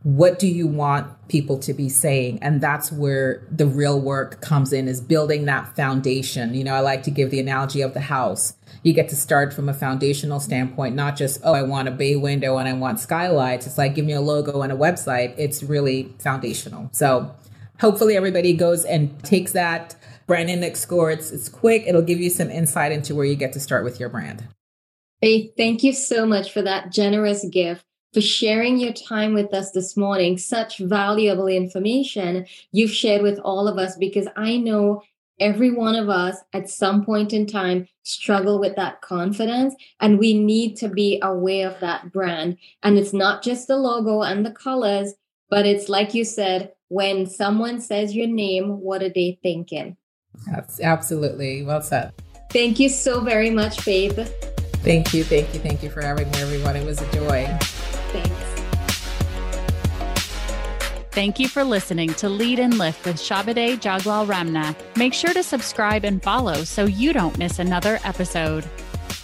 what 0.05 0.39
do 0.39 0.47
you 0.47 0.67
want 0.67 1.29
people 1.29 1.59
to 1.59 1.73
be 1.73 1.89
saying? 1.89 2.39
And 2.43 2.61
that's 2.61 2.93
where 2.93 3.43
the 3.51 3.67
real 3.67 3.99
work 3.99 4.43
comes 4.43 4.73
in 4.73 4.87
is 4.87 5.01
building 5.01 5.47
that 5.47 5.75
foundation. 5.75 6.55
You 6.55 6.63
know, 6.63 6.75
I 6.75 6.81
like 6.81 7.03
to 7.05 7.11
give 7.11 7.31
the 7.31 7.41
analogy 7.41 7.81
of 7.81 7.95
the 7.95 8.01
house. 8.01 8.55
You 8.83 8.93
get 8.93 9.09
to 9.09 9.17
start 9.17 9.55
from 9.55 9.67
a 9.67 9.73
foundational 9.73 10.41
standpoint, 10.41 10.95
not 10.95 11.17
just, 11.17 11.41
oh, 11.43 11.55
I 11.55 11.63
want 11.63 11.89
a 11.89 11.91
bay 11.91 12.17
window 12.17 12.59
and 12.59 12.69
I 12.69 12.75
want 12.75 13.01
skylights. 13.01 13.67
It's 13.67 13.79
like, 13.79 13.95
give 13.95 14.05
me 14.05 14.13
a 14.13 14.21
logo 14.21 14.61
and 14.61 14.71
a 14.71 14.77
website. 14.77 15.35
It's 15.39 15.63
really 15.63 16.13
foundational. 16.19 16.91
So 16.93 17.35
hopefully 17.81 18.15
everybody 18.15 18.53
goes 18.53 18.85
and 18.85 19.19
takes 19.25 19.53
that 19.53 19.97
brand 20.27 20.51
index 20.51 20.81
score. 20.81 21.11
It's, 21.11 21.31
it's 21.31 21.49
quick. 21.49 21.85
It'll 21.87 22.03
give 22.03 22.21
you 22.21 22.31
some 22.31 22.51
insight 22.51 22.93
into 22.93 23.15
where 23.15 23.27
you 23.27 23.37
get 23.37 23.53
to 23.55 23.61
start 23.61 23.85
with 23.85 24.01
your 24.01 24.09
brand. 24.09 24.45
Faith, 25.21 25.53
thank 25.57 25.83
you 25.83 25.93
so 25.93 26.27
much 26.27 26.53
for 26.53 26.63
that 26.63 26.93
generous 26.93 27.47
gift, 27.51 27.85
for 28.13 28.21
sharing 28.21 28.79
your 28.79 28.93
time 28.93 29.33
with 29.35 29.55
us 29.55 29.71
this 29.71 29.97
morning. 29.97 30.37
Such 30.37 30.79
valuable 30.79 31.47
information 31.47 32.47
you've 32.73 32.93
shared 32.93 33.23
with 33.23 33.39
all 33.39 33.69
of 33.69 33.79
us 33.79 33.97
because 33.97 34.29
I 34.37 34.57
know 34.57 35.03
every 35.41 35.71
one 35.71 35.95
of 35.95 36.09
us 36.09 36.37
at 36.53 36.69
some 36.69 37.05
point 37.05 37.33
in 37.33 37.47
time 37.47 37.89
struggle 38.03 38.61
with 38.61 38.77
that 38.77 39.01
confidence 39.01 39.75
and 40.01 40.19
we 40.19 40.35
need 40.35 40.77
to 40.77 40.89
be 40.89 41.19
aware 41.23 41.69
of 41.69 41.81
that 41.81 42.13
brand 42.13 42.57
and 42.83 42.99
it's 42.99 43.13
not 43.13 43.43
just 43.43 43.67
the 43.67 43.77
logo 43.77 44.23
and 44.23 44.45
the 44.47 44.51
colors 44.51 45.15
but 45.51 45.67
it's 45.67 45.89
like 45.89 46.15
you 46.15 46.25
said 46.25 46.71
when 46.89 47.27
someone 47.27 47.81
says 47.81 48.15
your 48.15 48.27
name 48.27 48.81
what 48.81 49.03
are 49.03 49.09
they 49.09 49.39
thinking 49.43 49.97
absolutely 50.83 51.63
well 51.63 51.83
said. 51.83 52.13
Thank 52.51 52.79
you 52.79 52.89
so 52.89 53.21
very 53.21 53.51
much, 53.51 53.81
Faith. 53.81 54.17
Thank 54.85 55.15
you, 55.15 55.25
thank 55.25 55.53
you, 55.55 55.61
thank 55.61 55.83
you 55.83 55.91
for 55.91 56.03
having 56.03 56.31
me, 56.31 56.39
everyone. 56.39 56.77
It 56.77 56.85
was 56.85 57.01
a 57.01 57.11
joy. 57.13 57.47
Thanks. 58.13 58.55
Thank 61.15 61.39
you 61.39 61.49
for 61.49 61.63
listening 61.63 62.13
to 62.15 62.29
Lead 62.29 62.59
and 62.59 62.77
Lift 62.77 63.07
with 63.07 63.17
Shabade 63.17 63.79
Jaglal 63.81 64.27
Ramnath. 64.27 64.77
Make 64.97 65.15
sure 65.15 65.33
to 65.33 65.45
subscribe 65.45 66.05
and 66.05 66.21
follow 66.23 66.65
so 66.65 66.87
you 66.87 67.13
don't 67.13 67.39
miss 67.39 67.61
another 67.61 68.01
episode. 68.05 68.65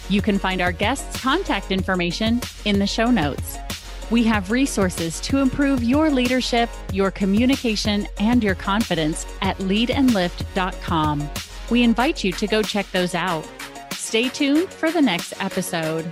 You 0.07 0.21
can 0.21 0.39
find 0.39 0.61
our 0.61 0.71
guests' 0.71 1.21
contact 1.21 1.69
information 1.69 2.41
in 2.63 2.79
the 2.79 2.87
show 2.87 3.11
notes. 3.11 3.57
We 4.11 4.25
have 4.25 4.51
resources 4.51 5.21
to 5.21 5.37
improve 5.37 5.81
your 5.81 6.09
leadership, 6.09 6.69
your 6.91 7.11
communication, 7.11 8.07
and 8.19 8.43
your 8.43 8.55
confidence 8.55 9.25
at 9.41 9.57
leadandlift.com. 9.59 11.29
We 11.69 11.83
invite 11.83 12.21
you 12.21 12.33
to 12.33 12.47
go 12.47 12.61
check 12.61 12.91
those 12.91 13.15
out. 13.15 13.47
Stay 13.93 14.27
tuned 14.27 14.69
for 14.69 14.91
the 14.91 15.01
next 15.01 15.33
episode. 15.39 16.11